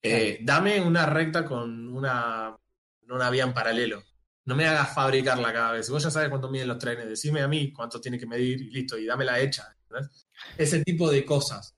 [0.03, 2.55] Eh, dame una recta con una,
[3.09, 4.03] una vía en paralelo.
[4.45, 5.88] No me hagas fabricarla cada vez.
[5.88, 8.70] Vos ya sabes cuánto miden los trenes, decime a mí cuánto tiene que medir y
[8.70, 9.74] listo, y dámela hecha.
[9.84, 10.28] ¿entendés?
[10.59, 11.74] Ese tipo de cosas.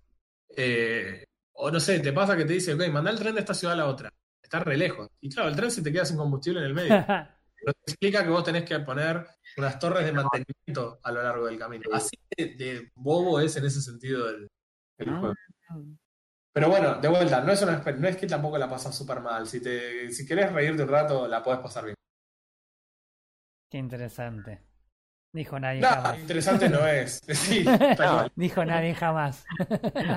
[0.57, 3.55] Eh, o no sé, te pasa que te dice, ok, manda el tren de esta
[3.55, 4.13] ciudad a la otra.
[4.43, 5.09] Está re lejos.
[5.21, 7.07] Y claro, el tren se te queda sin combustible en el medio.
[7.65, 11.47] Pero te explica que vos tenés que poner unas torres de mantenimiento a lo largo
[11.47, 11.85] del camino.
[11.93, 14.49] Así de, de bobo es en ese sentido el,
[14.99, 15.35] el juego.
[16.55, 19.47] Pero bueno, de vuelta, no es, una, no es que tampoco la pasas súper mal.
[19.47, 21.95] Si, te, si querés reírte un rato, la podés pasar bien.
[23.71, 24.61] Qué interesante.
[25.33, 26.19] Dijo nadie No, jamás.
[26.19, 27.21] interesante no es.
[27.33, 27.65] Sí.
[28.37, 29.47] Dijo nadie jamás.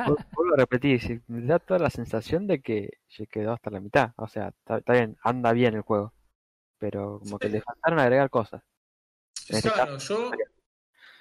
[0.06, 3.80] Vu- Vuelvo a repetir, me da toda la sensación de que se quedó hasta la
[3.80, 4.12] mitad.
[4.18, 6.12] O sea, está, está bien, anda bien el juego.
[6.92, 8.62] Pero como que le faltaron agregar cosas.
[9.50, 10.32] En este Claro, yo,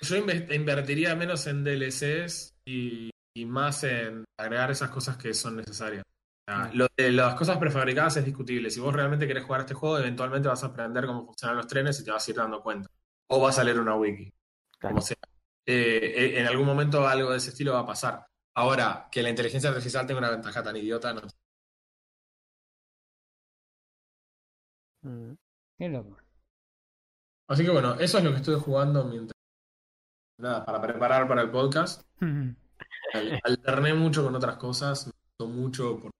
[0.02, 5.56] yo inve- invertiría menos en DLCs y, y más en agregar esas cosas que son
[5.56, 6.02] necesarias.
[6.02, 6.76] O sea, Mm.
[6.76, 8.68] Lo de las cosas prefabricadas es discutible.
[8.68, 11.98] Si vos realmente querés jugar este juego, eventualmente vas a aprender cómo funcionan los trenes
[11.98, 12.86] y te vas a ir dando cuenta.
[13.30, 14.30] O vas a leer una wiki.
[14.78, 14.96] Claro.
[14.96, 15.16] como sea.
[15.66, 18.26] Eh, eh, en algún momento algo de ese estilo va a pasar.
[18.56, 21.22] Ahora, que la inteligencia artificial tenga una ventaja tan idiota, no.
[25.02, 25.34] Mm.
[25.78, 26.16] Qué loco.
[27.48, 29.34] Así que bueno, eso es lo que estuve jugando mientras.
[30.40, 32.02] Nada, para preparar para el podcast.
[32.20, 36.10] Al- Alterné mucho con otras cosas, me costó mucho por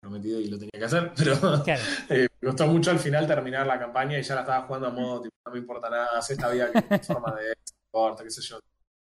[0.00, 1.82] prometido y lo tenía que hacer, pero Claro.
[2.10, 4.90] eh, me costó mucho al final terminar la campaña y ya la estaba jugando a
[4.90, 7.54] modo, tipo, no me importa nada, haz esta vida que forma de
[7.86, 8.60] importa, qué sé yo.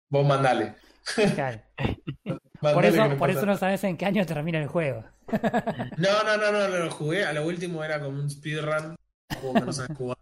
[0.09, 0.75] Vos mandale.
[1.35, 1.61] claro.
[2.61, 5.03] Mandale Por eso, no por eso no sabes en qué año termina el juego.
[5.97, 7.25] No, no, no, no, lo jugué.
[7.25, 8.95] A lo último era como un speedrun, un
[9.35, 10.17] juego que no sabes jugar.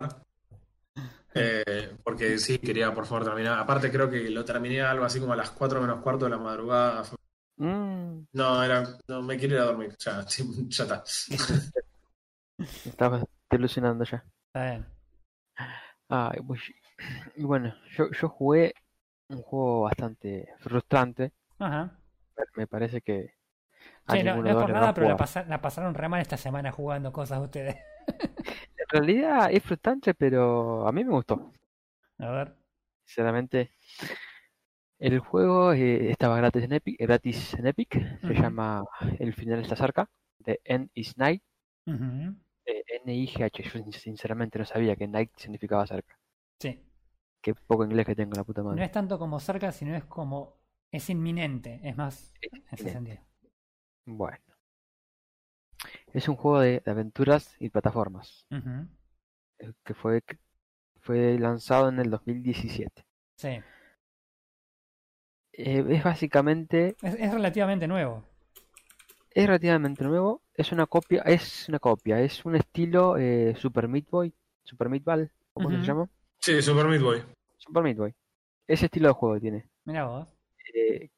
[1.36, 3.60] Eh, porque sí, quería por favor terminar.
[3.60, 6.38] Aparte, creo que lo terminé algo así como a las 4 menos cuarto de la
[6.38, 7.04] madrugada.
[7.58, 9.96] Mm, No, era, no, me quiero ir a dormir.
[10.00, 10.26] Ya,
[10.70, 11.04] ya está.
[12.86, 14.24] estaba ilusionando ya.
[14.48, 14.86] Está bien.
[16.10, 16.62] Ay, pues,
[17.36, 18.74] y bueno, yo, yo jugué
[19.30, 21.34] un juego bastante frustrante.
[21.60, 22.00] Ajá.
[22.56, 23.34] Me parece que
[24.10, 26.72] Sí, no, no es por nada, pero la, pasa- la pasaron re mal esta semana
[26.72, 27.76] jugando cosas ustedes.
[28.92, 31.54] En realidad es frustrante, pero a mí me gustó.
[32.18, 32.56] A ver.
[33.06, 33.76] Sinceramente,
[34.98, 38.20] el juego eh, estaba gratis en Epic, gratis en Epic.
[38.22, 38.84] Se llama
[39.20, 41.44] El final está cerca, de End is Night,
[42.66, 43.64] N-I-G-H.
[43.64, 46.18] Yo sin- sinceramente no sabía que Night significaba cerca.
[46.60, 46.84] Sí.
[47.42, 48.86] Qué poco inglés que tengo, la puta No madre.
[48.86, 50.58] es tanto como cerca, sino es como.
[50.92, 51.80] Es inminente.
[51.84, 52.92] Es más, en ese inminente.
[52.92, 53.29] sentido.
[54.06, 54.38] Bueno.
[56.14, 60.24] Es un juego de, de aventuras y plataformas, eh, que fue,
[61.00, 63.06] fue lanzado en el 2017.
[63.38, 63.62] Sí.
[65.54, 68.24] Eh, es básicamente Es, es relativamente nuevo.
[69.32, 74.10] Es relativamente nuevo, es una copia, es una copia, es un estilo eh, Super Meat
[74.10, 74.34] Boy,
[74.64, 76.10] Super Meat Ball, ¿cómo se llama?
[76.40, 77.24] Sí, Super Meat Boy.
[77.58, 78.16] Super Meat Boy.
[78.68, 79.70] Ese estilo de juego tiene.
[79.86, 80.28] Mira vos.
[80.74, 81.10] Eh,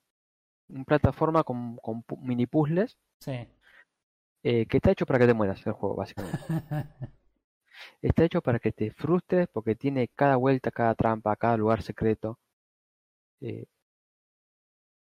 [0.72, 1.78] una plataforma con,
[2.22, 3.48] mini puzzles Sí.
[4.44, 6.40] eh, que está hecho para que te mueras el juego, básicamente.
[8.02, 12.40] Está hecho para que te frustres porque tiene cada vuelta, cada trampa, cada lugar secreto.
[13.40, 13.66] Eh,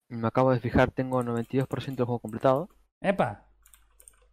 [0.09, 2.70] me acabo de fijar, tengo 92% del juego completado.
[3.01, 3.45] Epa.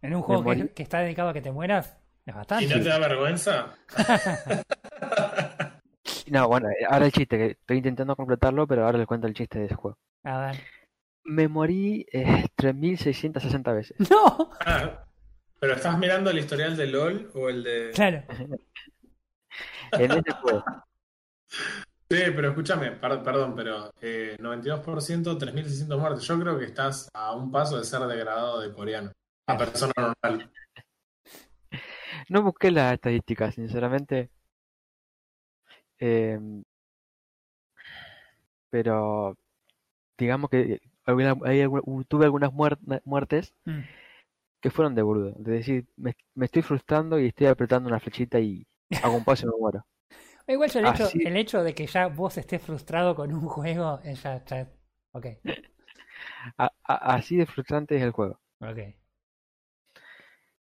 [0.01, 2.67] En un juego que, está dedicado a que te mueras, es ¿Y bastante.
[2.67, 3.75] no te da vergüenza?
[6.27, 9.33] No, bueno, eh, ahora el chiste, que estoy intentando completarlo, pero ahora les cuento el
[9.33, 9.97] chiste de ese juego.
[10.23, 10.55] A ver.
[11.25, 14.09] Me morí eh, 3660 veces.
[14.09, 14.51] ¡No!
[14.65, 15.05] Ah,
[15.59, 17.91] ¿Pero estás mirando el historial de LOL o el de.?
[17.93, 18.23] Claro.
[19.93, 20.63] En ese juego.
[21.47, 26.23] Sí, pero escúchame, per- perdón, pero eh, 92%, 3.600 muertes.
[26.27, 29.11] Yo creo que estás a un paso de ser degradado de coreano.
[29.47, 30.51] A persona normal.
[32.29, 34.29] No busqué las estadísticas, sinceramente.
[35.99, 36.37] Eh,
[38.69, 39.37] pero
[40.17, 43.81] digamos que alguna- hay algu- tuve algunas muer- muertes Mm.
[44.61, 45.29] que fueron de boludo.
[45.37, 48.65] Es decir, me, me estoy frustrando y estoy apretando una flechita y
[49.03, 49.85] hago un paso y me muero.
[50.47, 53.41] Igual yo el hecho, Así- el hecho de que ya vos estés frustrado con un
[53.47, 54.69] juego, eh, ya, ya-
[55.11, 55.25] ok.
[56.57, 58.39] A- a- así de frustrante es el juego.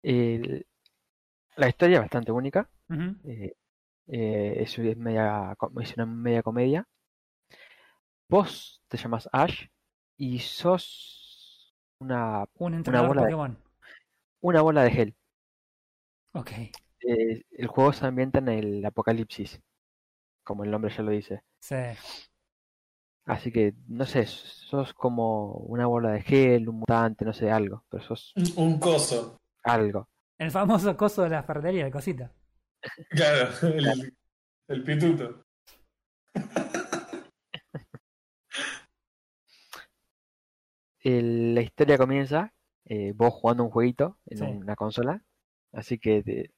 [0.04, 0.66] El-
[1.58, 2.70] la historia es bastante única.
[3.24, 3.56] Eh,
[4.08, 6.88] eh, es, es media, co- es una media comedia.
[8.30, 9.68] Vos te llamas Ash
[10.18, 13.58] y sos una, Un entrenador bola de- Pokémon.
[14.42, 15.16] una bola de gel.
[16.34, 16.52] Ok.
[17.08, 19.62] Eh, el juego se ambienta en el apocalipsis,
[20.44, 21.42] como el nombre ya lo dice.
[21.62, 21.76] Sí.
[23.26, 27.84] Así que, no sé, sos como una bola de gel, un mutante, no sé, algo,
[27.90, 29.40] pero sos Un coso.
[29.64, 30.08] algo.
[30.38, 32.32] El famoso coso de la ferretería, el cosita.
[33.10, 34.16] Claro, el,
[34.68, 35.44] el pituto.
[41.06, 42.52] El- la historia comienza
[42.86, 44.44] eh, vos jugando un jueguito en Sí.
[44.44, 45.24] una consola,
[45.72, 46.52] así que te-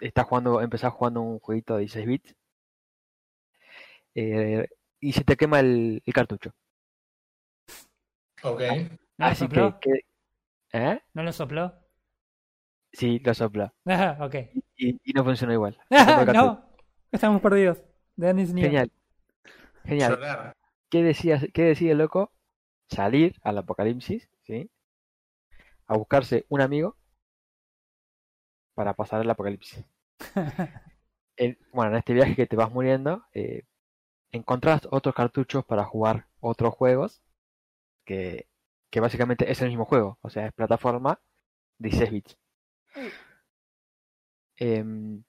[0.00, 2.34] estás jugando, empezás jugando un jueguito de 16 bits
[4.14, 4.66] eh,
[5.00, 6.52] y se te quema el, el cartucho.
[8.42, 8.60] Ok.
[9.18, 9.80] ¿No lo Así que, sopló?
[9.80, 10.00] que-
[10.72, 11.00] ¿eh?
[11.14, 11.74] ¿No lo sopló?
[12.92, 13.34] Sí, lo
[13.86, 14.34] Ah, ok.
[14.76, 15.78] y, y no funciona igual.
[16.32, 16.64] No.
[17.12, 17.78] Estamos perdidos.
[18.16, 18.90] ¿De dónde es Genial,
[19.84, 20.54] genial.
[20.90, 22.33] ¿Qué decía, qué decide el loco?
[22.94, 24.70] Salir al apocalipsis, ¿sí?
[25.86, 26.94] A buscarse un amigo
[28.74, 29.84] para pasar el apocalipsis.
[31.36, 33.64] En- bueno, en este viaje que te vas muriendo, eh,
[34.32, 37.22] encontrás otros cartuchos para jugar otros juegos,
[38.06, 38.48] que,
[38.90, 41.20] que básicamente es el mismo juego, o sea, es plataforma
[41.78, 42.38] 16 bits.
[44.56, 45.22] Em,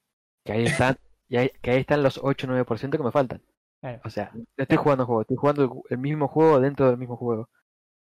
[0.43, 0.97] que ahí están,
[1.29, 3.41] y ahí- que ahí están los 8 o 9% que me faltan.
[3.85, 4.01] Claro.
[4.03, 6.97] O sea, no estoy jugando el juego, estoy jugando el, el mismo juego dentro del
[6.97, 7.49] mismo juego.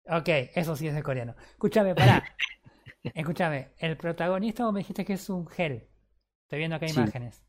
[0.07, 1.35] Ok, eso sí es de coreano.
[1.53, 2.23] Escúchame, pará.
[3.03, 5.89] Escúchame, el protagonista vos me dijiste que es un gel.
[6.45, 7.01] Estoy viendo acá Sí.
[7.01, 7.45] imágenes.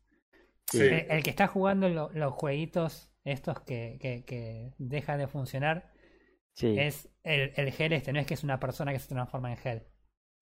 [0.70, 0.80] Sí.
[0.80, 5.92] El, el que está jugando lo- los jueguitos estos que, que, que dejan de funcionar
[6.54, 6.78] Sí.
[6.78, 9.56] es el, el gel este, no es que es una persona que se transforma en
[9.58, 9.82] gel.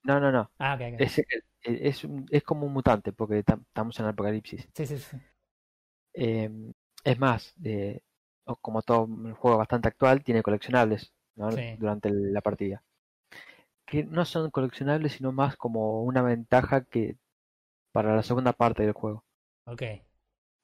[0.04, 0.50] No, no, no.
[0.58, 1.00] Ah, ok, ok.
[1.00, 1.18] Es,
[1.62, 4.68] es, es como un mutante, porque tam- estamos en el apocalipsis.
[4.74, 5.16] Sí, sí, sí.
[6.14, 6.72] Em,
[7.04, 8.00] es más, eh,
[8.44, 11.50] o- como todo un juego bastante actual, tiene coleccionables ¿no?
[11.52, 11.76] Sí.
[11.78, 12.82] durante la partida.
[13.86, 17.16] Que no son coleccionables, sino más como una ventaja que
[17.92, 19.24] para la segunda parte del juego.
[19.66, 19.82] Ok.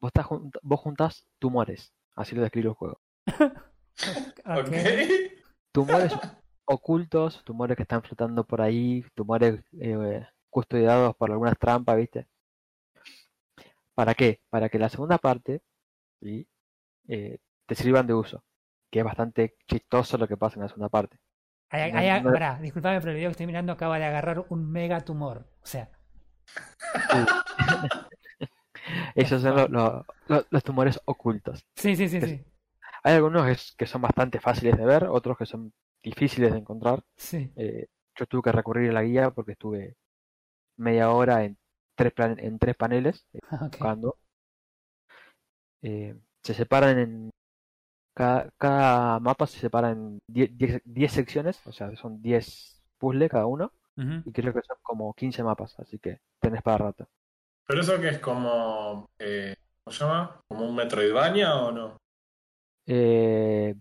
[0.00, 3.00] Vos, estás jun- vos juntás tumores, así lo describe el juego.
[4.46, 4.68] Ok.
[4.68, 4.72] Ok.
[5.72, 6.12] Tumores
[6.64, 12.26] ocultos, tumores que están flotando por ahí, tumores eh, custodiados por algunas trampas, ¿viste?
[13.94, 14.40] ¿Para qué?
[14.50, 15.60] Para que la segunda parte
[16.20, 16.46] ¿sí?
[17.08, 18.42] eh, te sirvan de uso.
[18.90, 21.18] Que es bastante chistoso lo que pasa en la segunda parte.
[21.70, 24.46] Hay- No- hay- no- pará, disculpame, pero el video que estoy mirando acaba de agarrar
[24.48, 25.46] un mega tumor.
[25.62, 25.90] O sea,
[29.14, 31.64] Esos son lo- lo- lo- los tumores ocultos.
[31.76, 32.44] sí, sí, sí, sí.
[33.04, 37.02] Hay algunos que son bastante fáciles de ver, otros que son difíciles de encontrar.
[37.16, 37.52] Sí.
[37.56, 39.96] Eh, yo tuve que recurrir a la guía porque estuve
[40.78, 41.58] media hora en
[41.94, 43.60] tres, plan- en tres paneles eh, Ok.
[43.72, 44.16] buscando.
[45.82, 47.30] Eh, se separan en.
[48.14, 53.72] Cada, cada mapa se separa en 10 secciones, o sea, son 10 puzzles cada uno,
[53.96, 57.08] y creo que son como 15 mapas, así que tenés para rato.
[57.66, 59.08] Pero eso que es como.
[59.18, 59.54] Eh,
[59.84, 60.40] ¿Cómo se llama?
[60.48, 61.96] ¿Como un Metroidvania o no?
[62.86, 63.74] Eh,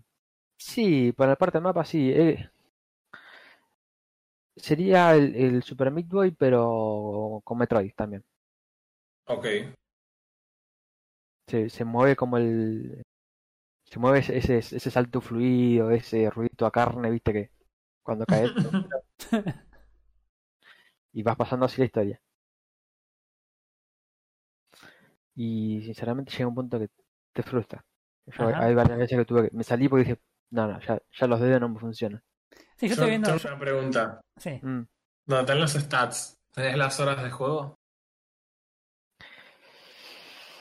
[0.56, 2.10] sí, para la parte del mapa sí.
[2.10, 2.48] eh,
[4.56, 8.24] sería el, el Super Meat Boy, pero con Metroid también.
[9.26, 9.46] Ok.
[11.48, 13.02] Se, se mueve como el.
[13.84, 17.50] Se mueve ese, ese, ese salto fluido, ese ruidito a carne, viste que
[18.02, 18.52] cuando caes
[21.12, 22.20] y vas pasando así la historia.
[25.34, 26.88] Y sinceramente llega un punto que
[27.32, 27.84] te frustra.
[28.26, 29.56] Yo, hay varias veces que tuve que.
[29.56, 30.20] Me salí porque dije,
[30.50, 32.22] no, no, ya, ya los dedos no me funcionan.
[32.76, 33.28] Sí, yo Yo estoy viendo.
[33.28, 34.20] tengo una pregunta.
[34.36, 34.60] Sí.
[34.62, 34.86] Mm.
[35.26, 36.38] No, tenés los stats.
[36.52, 37.77] ¿Tenés las horas de juego?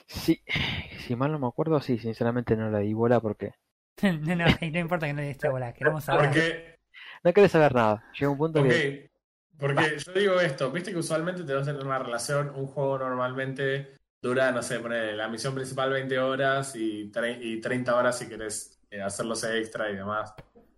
[0.08, 0.42] Sí,
[1.06, 3.54] si mal no me acuerdo, sí, sinceramente no le di bola porque
[4.02, 6.26] No, no, no importa que no le diste bola, queremos saber.
[6.26, 6.76] Porque.
[7.24, 8.04] no querés saber nada.
[8.14, 9.12] Llega un punto que Ok.
[9.60, 13.00] Porque yo digo esto, viste que usualmente te vas a tener una relación, un juego
[13.00, 18.30] normalmente dura, no sé, poner la misión principal 20 horas y, y 30 horas si
[18.30, 20.36] querés eh, hacerlos extra y demás.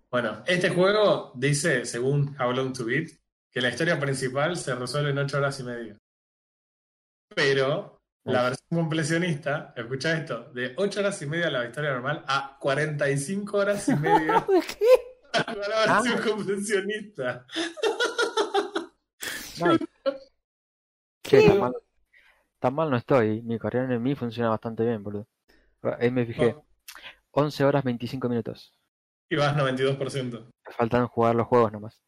[0.09, 3.09] Bueno, este juego dice, según How Long to Beat,
[3.51, 5.97] que la historia principal se resuelve en 8 horas y media.
[7.35, 13.57] Pero la completionista, escucha esto, de 8 horas y media la historia normal a 45
[13.57, 14.45] horas y media
[14.77, 14.85] ¿Qué?
[15.33, 17.45] la versión completionista.
[21.29, 21.73] Tan mal,
[22.59, 23.41] tan mal no estoy.
[23.43, 25.27] Mi carrera en mí funciona bastante bien, boludo.
[25.99, 26.55] Ahí me fijé.
[27.31, 28.73] 11 horas 25 minutos.
[29.29, 30.31] y vas 92%.
[30.31, 32.01] Me faltan jugar los juegos nomás.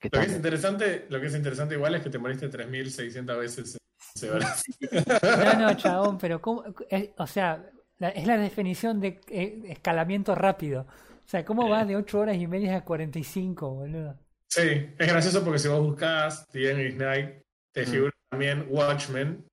[0.00, 3.38] Que Lo que es interesante, lo que es interesante igual es que te moriste 3600
[3.38, 3.93] veces en 11 horas.
[4.22, 6.64] No, no, chabón, pero ¿cómo?
[6.88, 7.64] es- o sea,
[7.98, 10.82] la- es la definición de eh, escalamiento rápido.
[10.82, 14.18] O sea, ¿cómo va de 8 horas y media a 45, boludo?
[14.48, 14.60] Sí,
[14.98, 17.42] es gracioso porque si vos buscas The English Night,
[17.72, 17.86] te Mm.
[17.86, 19.44] figura también Watchmen,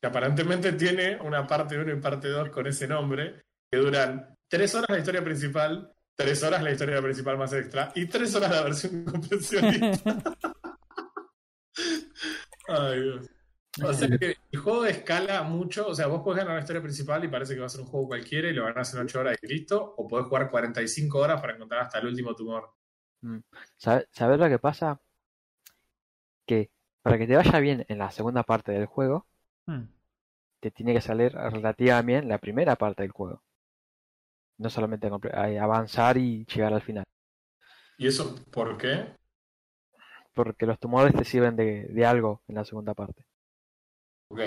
[0.00, 3.40] que aparentemente tiene una parte 1 y parte 2 con ese nombre,
[3.70, 8.06] que duran 3 horas la historia principal, 3 horas la historia principal más extra y
[8.06, 10.14] 3 horas la versión completionista.
[12.68, 13.26] Ay, Dios.
[13.84, 17.24] O sea que el juego escala mucho, o sea, vos podés ganar la historia principal
[17.24, 19.38] y parece que va a ser un juego cualquiera y lo ganás en 8 horas
[19.40, 22.70] y listo, o podés jugar 45 horas para encontrar hasta el último tumor.
[23.76, 25.00] ¿Sabe- ¿Sabes lo que pasa?
[26.46, 26.70] Que
[27.02, 29.26] para que te vaya bien en la segunda parte del juego,
[29.66, 29.84] Hmm.
[30.58, 33.42] te tiene que salir relativamente bien la primera parte del juego.
[34.58, 37.04] No solamente eh, avanzar y llegar al final.
[37.98, 39.14] ¿Y eso por qué?
[40.34, 43.24] Porque los tumores te sirven de, de algo en la segunda parte.
[44.30, 44.40] Ok.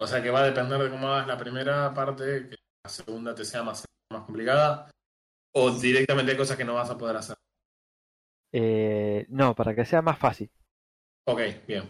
[0.00, 3.34] O sea que va a depender de cómo hagas la primera parte, que la segunda
[3.34, 4.90] te sea más, más complicada,
[5.54, 7.36] o directamente hay cosas que no vas a poder hacer.
[8.52, 10.50] Eh, no, para que sea más fácil.
[11.26, 11.84] Ok, bien.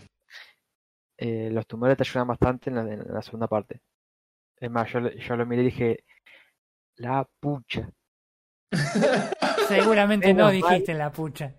[1.17, 3.81] Eh, los tumores te ayudan bastante en la, en la segunda parte.
[4.57, 6.05] Es más, yo, le- yo lo miré y dije,
[6.97, 7.91] la pucha.
[9.69, 10.71] Seguramente no Menos mal.
[10.73, 11.55] dijiste la pucha.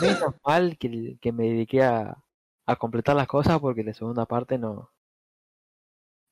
[0.00, 2.21] Menos mal que, que me dediqué a,
[2.66, 4.92] a completar las cosas porque la segunda parte no,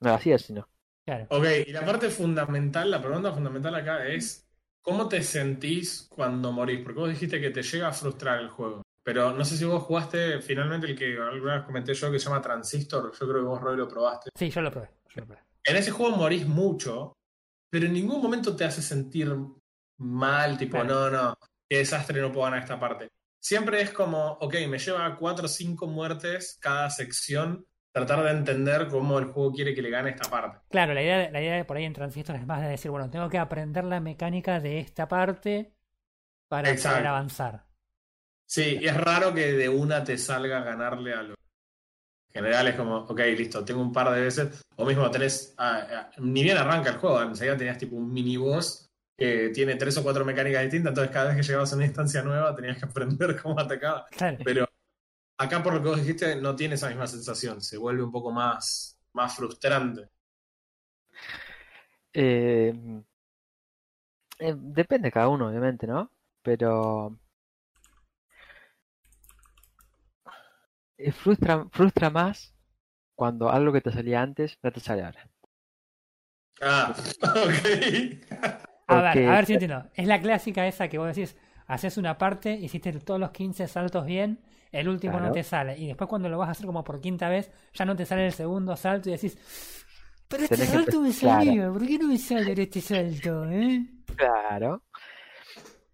[0.00, 0.68] no la hacía, sino.
[1.04, 1.26] Claro.
[1.30, 4.48] Ok, y la parte fundamental, la pregunta fundamental acá es,
[4.82, 6.80] ¿cómo te sentís cuando morís?
[6.84, 8.82] Porque vos dijiste que te llega a frustrar el juego.
[9.02, 12.26] Pero no sé si vos jugaste finalmente el que alguna vez comenté yo que se
[12.26, 13.10] llama Transistor.
[13.12, 14.30] Yo creo que vos, Roy, lo probaste.
[14.36, 14.90] Sí, yo lo probé.
[15.08, 15.42] Yo lo probé.
[15.64, 17.14] En ese juego morís mucho,
[17.70, 19.34] pero en ningún momento te hace sentir
[19.98, 21.10] mal, tipo, Claro.
[21.10, 21.34] no, no,
[21.68, 23.08] qué desastre, no puedo ganar esta parte.
[23.40, 28.86] Siempre es como, ok, me lleva cuatro o cinco muertes cada sección, tratar de entender
[28.88, 30.58] cómo el juego quiere que le gane esta parte.
[30.68, 33.08] Claro, la idea, la idea de por ahí en Transistor es más de decir, bueno,
[33.10, 35.74] tengo que aprender la mecánica de esta parte
[36.48, 36.96] para Exacto.
[36.98, 37.64] poder avanzar.
[38.46, 41.34] Sí, y es raro que de una te salga ganarle a lo.
[42.32, 44.62] En general es como, ok, listo, tengo un par de veces.
[44.76, 45.54] O mismo tenés.
[45.56, 48.89] ah, ah, ni bien arranca el juego, enseguida tenías tipo un mini boss
[49.20, 52.22] que tiene tres o cuatro mecánicas distintas, entonces cada vez que llegabas a una instancia
[52.22, 54.06] nueva tenías que aprender cómo atacaba.
[54.10, 54.38] Claro.
[54.42, 54.66] Pero
[55.36, 58.32] acá por lo que vos dijiste, no tiene esa misma sensación, se vuelve un poco
[58.32, 60.08] más, más frustrante.
[62.14, 62.72] Eh,
[64.38, 66.10] eh, depende de cada uno, obviamente, ¿no?
[66.40, 67.18] Pero
[70.96, 72.54] eh, frustra, frustra más
[73.14, 75.28] cuando algo que te salía antes no te sale ahora.
[76.62, 78.59] Ah, ok.
[78.90, 79.84] A ver, a ver si entiendo.
[79.94, 81.36] Es la clásica esa que vos decís,
[81.66, 84.40] haces una parte, hiciste todos los 15 saltos bien,
[84.72, 85.76] el último no te sale.
[85.78, 88.26] Y después cuando lo vas a hacer como por quinta vez, ya no te sale
[88.26, 89.38] el segundo salto y decís,
[90.28, 91.44] pero este Tenés que salto me claro.
[91.44, 93.44] salía, ¿por qué no me sale este salto?
[93.50, 93.86] Eh?
[94.16, 94.82] Claro.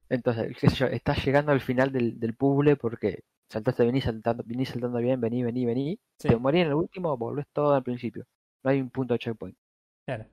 [0.09, 4.42] Entonces, qué sé yo, estás llegando al final del, del puzzle porque saltaste, venís saltando,
[4.47, 6.01] venís saltando bien, vení, vení, vení.
[6.18, 8.24] Sí, Te morís en el último, volvés todo al principio.
[8.64, 9.57] No hay un punto de checkpoint.
[10.05, 10.26] claro.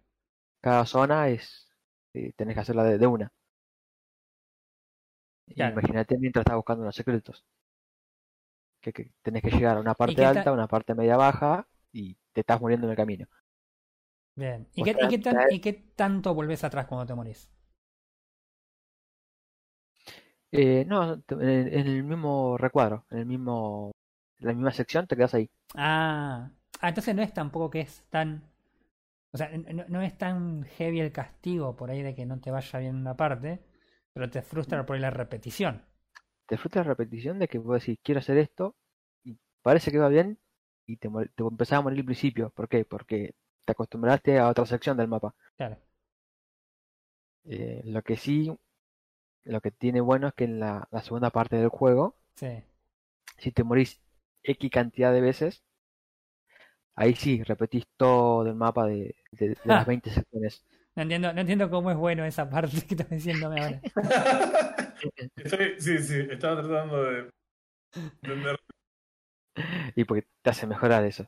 [0.61, 1.67] Cada zona es.
[2.13, 3.31] Eh, tenés que hacerla de, de una.
[5.55, 5.81] Claro.
[5.81, 7.43] Imagínate mientras estás buscando los secretos.
[8.81, 12.41] Que, que tenés que llegar a una parte alta, una parte media baja y te
[12.41, 13.27] estás muriendo en el camino.
[14.35, 14.67] Bien.
[14.75, 17.49] ¿Y qué, sea, y qué tan- traer- y qué tanto volvés atrás cuando te morís?
[20.51, 23.91] Eh, no, en, el- en el mismo recuadro, en el mismo,
[24.39, 25.49] en la misma sección te quedas ahí.
[25.75, 26.49] Ah,
[26.81, 28.43] ah, entonces no es tampoco que es tan.
[29.33, 32.51] O sea, no, no es tan heavy el castigo por ahí de que no te
[32.51, 33.59] vaya bien una parte,
[34.13, 35.83] pero te frustra por ahí la repetición.
[36.45, 38.75] Te frustra la repetición de que vos decís, quiero hacer esto,
[39.23, 40.37] y parece que va bien,
[40.85, 42.51] y te, te empezás a morir al principio.
[42.51, 42.85] ¿Por qué?
[42.85, 43.33] Porque
[43.65, 45.33] te acostumbraste a otra sección del mapa.
[45.57, 45.77] Claro.
[47.45, 48.55] Eh, lo que sí,
[49.45, 52.63] lo que tiene bueno es que en la, la segunda parte del juego, Sí.
[53.37, 53.99] si te morís
[54.43, 55.63] X cantidad de veces,
[56.95, 60.65] ahí sí, repetís todo el mapa de, de- de las 20 secciones.
[60.95, 63.81] No entiendo, no entiendo cómo es bueno esa parte que estás diciéndome ahora.
[65.35, 67.29] Estoy- sí, sí, estaba tratando de
[68.21, 68.57] entender.
[69.95, 71.27] Y porque te hace mejorar eso.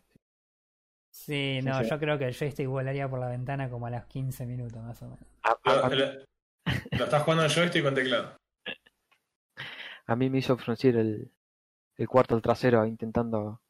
[1.12, 1.90] Sí, no, sí.
[1.90, 5.02] yo creo que el joystick volaría por la ventana como a los 15 minutos más
[5.02, 5.20] o menos.
[5.44, 6.14] A, Lo, a- lo-
[6.98, 8.36] lo estás jugando en joystick con teclado.
[10.08, 11.32] a mí me hizo fruncir el,
[11.98, 13.62] el cuarto al trasero intentando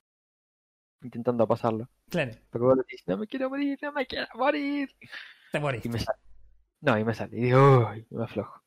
[1.05, 1.89] intentando pasarlo.
[2.09, 4.89] Claro, Porque vos le decís, no me quiero morir, no me quiero morir.
[5.51, 5.85] te morís.
[5.85, 6.19] Y me sale.
[6.81, 7.37] No, y me sale.
[7.37, 8.61] Y digo, uy, me aflojo.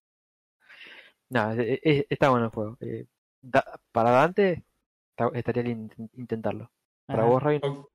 [1.31, 2.77] No, está bueno el juego.
[2.81, 3.07] Eh,
[3.43, 4.65] da- para Dante
[5.11, 6.71] está- estaría bien int- intentarlo.
[7.07, 7.31] Para Ajá.
[7.31, 7.87] vos, Roy, O- ¿Vos,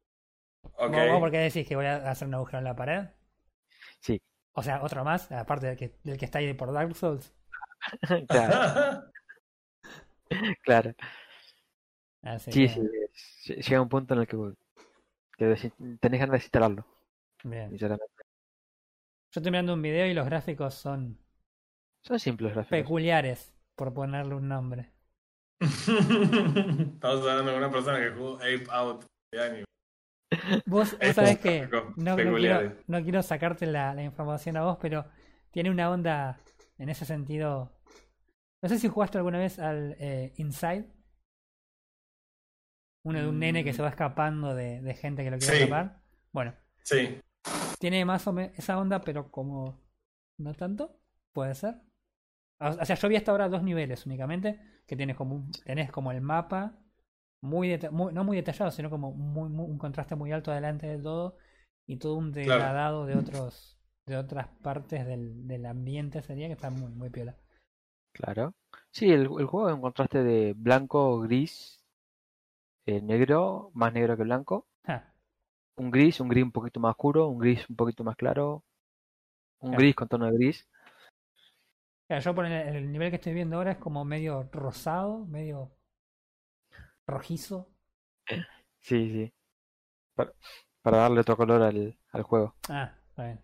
[0.75, 0.91] Ok.
[1.11, 3.05] vos por qué decís que voy a hacer un agujero en la pared?
[3.99, 4.21] sí.
[4.53, 7.33] O sea, otro más, aparte del que, del que está ahí por Dark Souls.
[8.29, 9.03] claro,
[10.63, 10.93] claro.
[12.23, 12.69] Así Sí, que,
[13.13, 13.55] sí.
[13.55, 14.37] Llega un punto en el que,
[15.37, 15.71] que
[16.01, 16.85] tenés ganas de desinstalarlo,
[17.43, 17.69] Bien.
[17.71, 18.23] sinceramente.
[19.33, 21.19] Yo estoy mirando un video y los gráficos son
[22.01, 22.69] Son simples gráficos.
[22.69, 24.91] peculiares, por ponerle un nombre.
[25.61, 29.65] Estamos hablando con una persona que jugó Ape Out de años.
[30.65, 32.73] Vos, sabés que no, no quiero, peculiares.
[32.87, 35.05] no quiero sacarte la, la información a vos, pero
[35.51, 36.39] tiene una onda
[36.77, 37.71] en ese sentido.
[38.61, 40.87] No sé si jugaste alguna vez al eh, Inside.
[43.03, 45.63] Uno de un nene que se va escapando de, de gente que lo quiere Sí.
[45.63, 46.01] atrapar.
[46.31, 46.53] Bueno,
[46.83, 47.19] Sí.
[47.79, 49.79] tiene más o menos esa onda, pero como
[50.39, 50.97] no tanto,
[51.33, 51.75] puede ser.
[52.59, 56.11] O sea, yo vi hasta ahora dos niveles únicamente, que tienes como un- tenés como
[56.11, 56.79] el mapa
[57.41, 61.37] muy, no muy detallado, sino como muy, muy- un contraste muy alto delante de todo
[61.85, 62.49] y todo un Claro.
[62.49, 63.69] degradado de otros
[64.05, 67.37] de otras partes del, del ambiente sería que está muy muy piola.
[68.13, 68.53] Claro.
[68.91, 71.82] Sí, el, el juego es un contraste de blanco, gris,
[72.85, 74.67] eh, negro, más negro que blanco.
[75.81, 78.63] Un gris, un gris un poquito más oscuro, un gris un poquito más claro,
[79.61, 79.77] un Claro.
[79.77, 80.67] gris con tono de gris.
[82.07, 85.71] Claro, yo por el, el nivel que estoy viendo ahora es como medio rosado, medio
[87.07, 87.67] rojizo.
[88.81, 89.33] Sí, sí.
[90.15, 90.33] Para,
[90.83, 92.55] para darle otro color al, al juego.
[92.69, 93.39] Ah, está bien.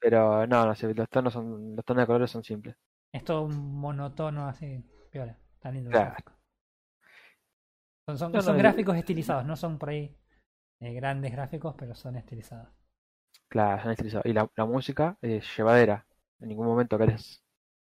[0.00, 2.74] Pero no, no sé, los tonos son, los tonos de colores son simples.
[3.12, 5.36] Es todo un monotono así, piola.
[5.60, 5.90] Tan lindo.
[5.90, 6.37] Claro.
[8.16, 10.10] Son, son, gráficos estilizados, no son por ahí
[10.80, 12.68] eh, grandes gráficos, pero son estilizados.
[13.48, 14.24] Claro, son estilizados.
[14.24, 16.06] Y la, la música es llevadera.
[16.40, 17.42] En ningún momento querés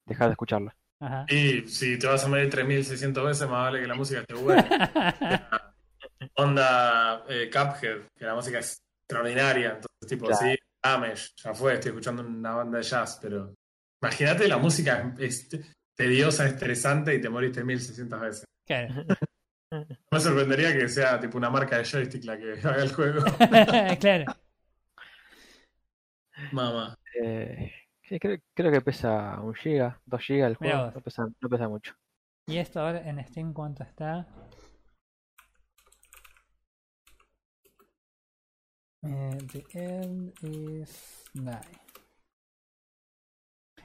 [0.07, 0.77] dejar de escucharla.
[1.01, 1.27] Ajá.
[1.28, 4.62] Y si te vas a medir 3600 veces, más vale que la música esté buena.
[6.36, 9.70] Onda eh, Cuphead, que la música es extraordinaria.
[9.70, 10.40] Entonces, tipo, Claro.
[10.40, 13.55] sí, Amish, ya fue, estoy escuchando una banda de jazz, pero
[14.01, 15.49] imagínate la música es
[15.97, 18.44] tediosa, estresante y te moriste 1600 veces.
[18.65, 19.05] Claro.
[19.73, 23.24] No me sorprendería que sea tipo una marca de joystick la que haga el juego.
[24.01, 24.35] claro.
[26.53, 26.94] Mamá.
[27.23, 27.73] Eh,
[28.20, 30.85] creo, creo que pesa un giga, dos gigas el juego.
[30.85, 30.94] vos.
[30.94, 31.94] No pesa, no pesa mucho.
[32.47, 34.27] Y esto ahora en Steam, ¿cuánto está?
[39.05, 41.61] Eh, the end is nine.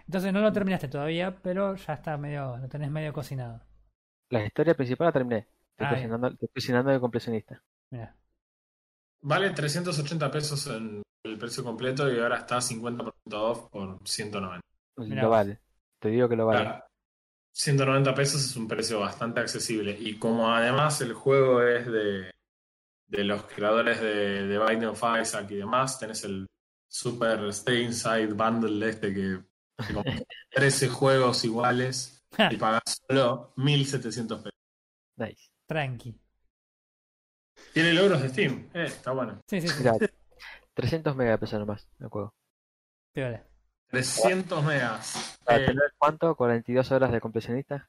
[0.05, 3.61] Entonces no lo terminaste todavía, pero ya está medio, lo tenés medio cocinado.
[4.29, 5.47] La historia principal la terminé.
[5.77, 7.63] Te estoy llenando, te estoy llenando de completionista.
[7.91, 8.15] Mira.
[9.21, 14.61] Vale 380 pesos en el precio completo y ahora está 50% off por 190.
[14.97, 15.59] Mirá Lo vale.
[15.99, 16.61] Te digo que lo vale.
[16.61, 16.85] Claro,
[17.51, 19.95] 190 pesos es un precio bastante accesible.
[19.99, 22.31] Y como además el juego es de,
[23.07, 26.47] de los creadores de, de Binding of Isaac y demás, tenés el
[26.87, 29.39] Super Stay Inside Bundle este que
[29.85, 30.03] que como
[30.51, 34.59] 13 juegos iguales y pagás solo 1700 pesos.
[35.17, 35.49] Nice.
[35.67, 36.15] Tranqui.
[37.73, 39.41] Tiene logros de Steam, eh, está bueno.
[39.47, 39.75] Sí, sí, sí.
[39.79, 39.93] Mirá,
[40.73, 42.33] 300 megas pesa nomás el juego.
[43.13, 43.43] Piola.
[43.89, 45.39] 300 megas.
[45.47, 45.67] Eh,
[45.97, 46.35] cuánto?
[46.35, 47.87] 42 horas de completionista.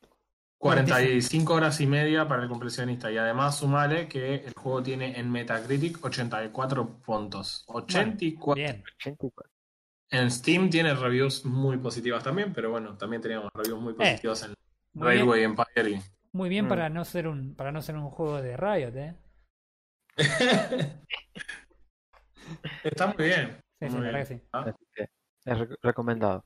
[0.59, 3.10] 45 horas y media para el compresionista.
[3.12, 7.64] Y además sumale que el juego tiene en Metacritic 84 puntos.
[7.68, 8.55] 84.
[8.60, 8.82] Bien.
[8.98, 9.50] 84.
[10.10, 14.50] En Steam tiene reviews muy positivas también, pero bueno, también teníamos reviews muy positivas en
[14.52, 14.55] Eh,
[14.94, 15.90] Muy bien, Railway Empire.
[15.90, 16.02] y-
[16.39, 16.69] muy bien Mm.
[16.69, 19.15] para no ser un para no ser un juego de Riot, ¿eh?
[22.85, 23.60] Está muy bien.
[23.81, 24.40] Sí, sí, Muy la verdad bien.
[24.40, 24.48] que sí.
[24.52, 24.74] Ah,
[25.44, 26.44] es re- recomendado.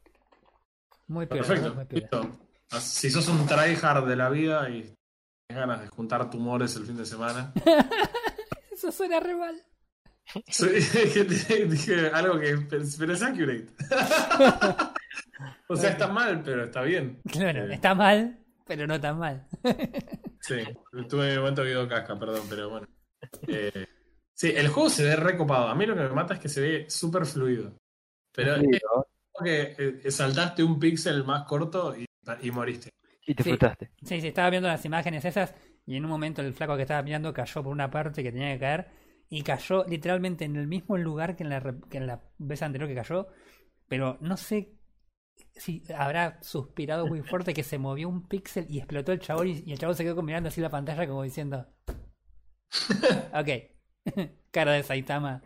[1.08, 1.74] Muy piola, Perfecto.
[1.74, 2.28] muy piola.
[2.80, 4.96] Si sos un tryhard de la vida y tienes
[5.66, 7.52] ganas de juntar tumores el fin de semana.
[8.72, 9.62] Eso suena re mal.
[10.48, 10.74] Soy-
[11.28, 12.56] dije, dije algo que.
[12.68, 13.66] Pero es accurate.
[15.68, 17.20] o sea, está mal, pero está bien.
[17.30, 17.74] Claro, Eh.
[17.74, 18.38] está mal,
[18.76, 19.46] pero no tan mal.
[20.40, 20.56] Sí,
[21.08, 22.86] tuve mi momento video casca, perdón, pero bueno.
[23.46, 23.86] Eh,
[24.34, 25.68] sí, el juego se ve recopado.
[25.68, 27.76] A mí lo que me mata es que se ve súper fluido.
[28.32, 28.64] Pero es
[29.44, 29.74] que
[30.04, 32.04] eh, saltaste un píxel más corto y,
[32.42, 32.90] y moriste.
[33.24, 33.50] Y te Sí.
[33.50, 33.90] frustraste.
[34.02, 35.54] Sí, sí, estaba viendo las imágenes esas
[35.86, 38.52] y en un momento el flaco que estaba mirando cayó por una parte que tenía
[38.54, 38.88] que caer
[39.28, 42.88] y cayó literalmente en el mismo lugar que en la, que en la vez anterior
[42.88, 43.28] que cayó,
[43.88, 44.74] pero no sé
[45.54, 49.62] si habrá suspirado muy fuerte que se movió un píxel y explotó el chabón y,
[49.66, 51.66] y el chabón se quedó mirando así la pantalla como diciendo,
[53.34, 53.48] ok,
[54.50, 55.42] cara de Saitama.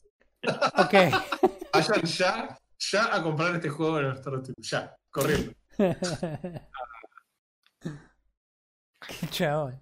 [0.77, 0.93] Ok.
[1.73, 4.53] Vayan ya, ya a comprar este juego en de Steam.
[4.59, 5.51] Ya, corriendo.
[9.31, 9.81] Qué.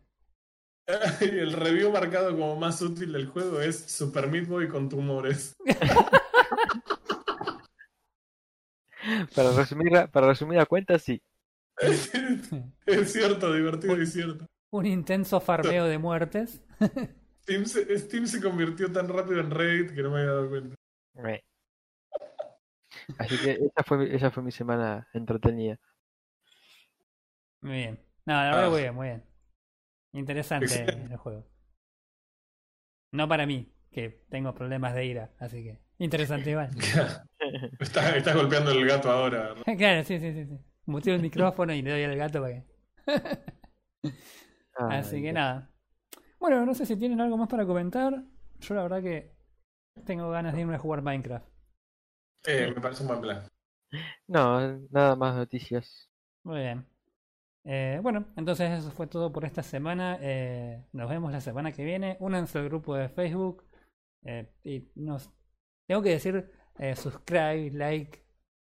[1.19, 5.57] Y el review marcado como más útil del juego es Super Meat Boy con tumores.
[9.35, 11.21] Para resumir, para resumir la cuenta, sí.
[12.85, 14.45] es cierto, divertido y cierto.
[14.71, 16.61] Un intenso farmeo de muertes.
[17.43, 20.75] Steam se, Steam se convirtió tan rápido en Reddit que no me había dado cuenta.
[23.17, 25.77] Así que esa fue, mi- esa fue mi semana entretenida.
[27.61, 27.99] Muy bien.
[28.25, 28.69] No, la verdad, Ah.
[28.69, 29.23] muy bien, muy bien.
[30.13, 31.13] Interesante Excelente.
[31.13, 31.47] el juego.
[33.13, 36.69] No para mí, que tengo problemas de ira, así que interesante igual.
[37.79, 39.53] Estás, estás golpeando el gato ahora.
[39.55, 39.77] ¿no?
[39.77, 40.45] claro, sí, sí, sí.
[40.45, 40.59] sí.
[40.87, 42.65] Muteo el micrófono y le doy al gato para que.
[44.03, 44.11] Ay,
[44.99, 45.71] Así que nada.
[46.39, 48.23] Bueno, no sé si tienen algo más para comentar.
[48.59, 49.35] Yo la verdad que
[50.05, 51.47] tengo ganas de irme a jugar Minecraft.
[52.45, 53.47] Eh, me parece un buen plan.
[54.27, 56.09] No, nada más noticias.
[56.43, 56.85] Muy bien.
[57.65, 60.17] Eh, bueno, entonces eso fue todo por esta semana.
[60.21, 62.15] Eh, nos vemos la semana que viene.
[62.19, 63.65] Únanse al grupo de Facebook.
[64.23, 65.31] Eh, y nos
[65.87, 66.49] tengo que decir
[66.79, 68.25] eh, subscribe, like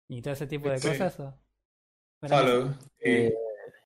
[0.08, 0.88] y todo ese tipo de Sí.
[0.88, 1.18] cosas.
[1.20, 1.34] ¿o?
[2.20, 2.74] Follow.
[3.00, 3.32] Eh,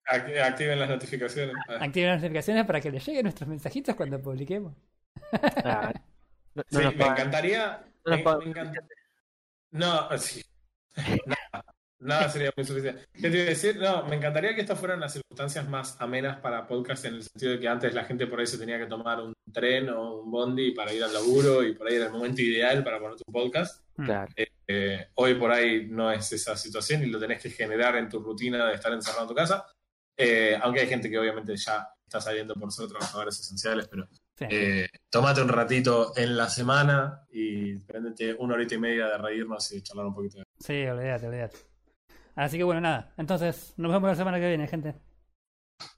[0.06, 1.54] act- activen las notificaciones.
[1.68, 4.74] Ah, Activen las notificaciones para que les lleguen nuestros mensajitos cuando publiquemos.
[5.64, 5.92] ah,
[6.54, 7.82] no, no Sí, me pagan- encantaría.
[8.04, 8.38] no nos me- pagan.
[8.44, 8.84] me encanta-
[9.72, 10.42] No, sí.
[11.26, 11.41] Nada,
[12.02, 13.04] nada sería muy suficiente.
[13.12, 13.76] ¿Qué te iba a decir?
[13.78, 17.52] No, me encantaría que estas fueran las circunstancias más amenas para podcast en el sentido
[17.52, 20.30] de que antes la gente por ahí se tenía que tomar un tren o un
[20.30, 23.30] bondi para ir al laburo y por ahí era el momento ideal para poner tu
[23.32, 23.82] podcast.
[23.96, 24.30] Claro.
[24.68, 28.20] Eh, hoy por ahí no es esa situación y lo tenés que generar en tu
[28.20, 29.66] rutina de estar encerrado en tu casa.
[30.16, 34.46] Eh, aunque hay gente que obviamente ya está saliendo por ser trabajadores esenciales, pero Sí.
[34.50, 39.70] eh, tómate un ratito en la semana y prendete una horita y media de reírnos
[39.72, 40.42] y charlar un poquito.
[40.58, 41.58] Sí, olvídate, olvídate.
[42.34, 43.12] Así que bueno, nada.
[43.16, 44.94] Entonces, nos vemos la semana que viene, gente.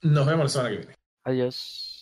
[0.01, 0.95] Nos vemos la semana que viene.
[1.23, 1.94] Adiós.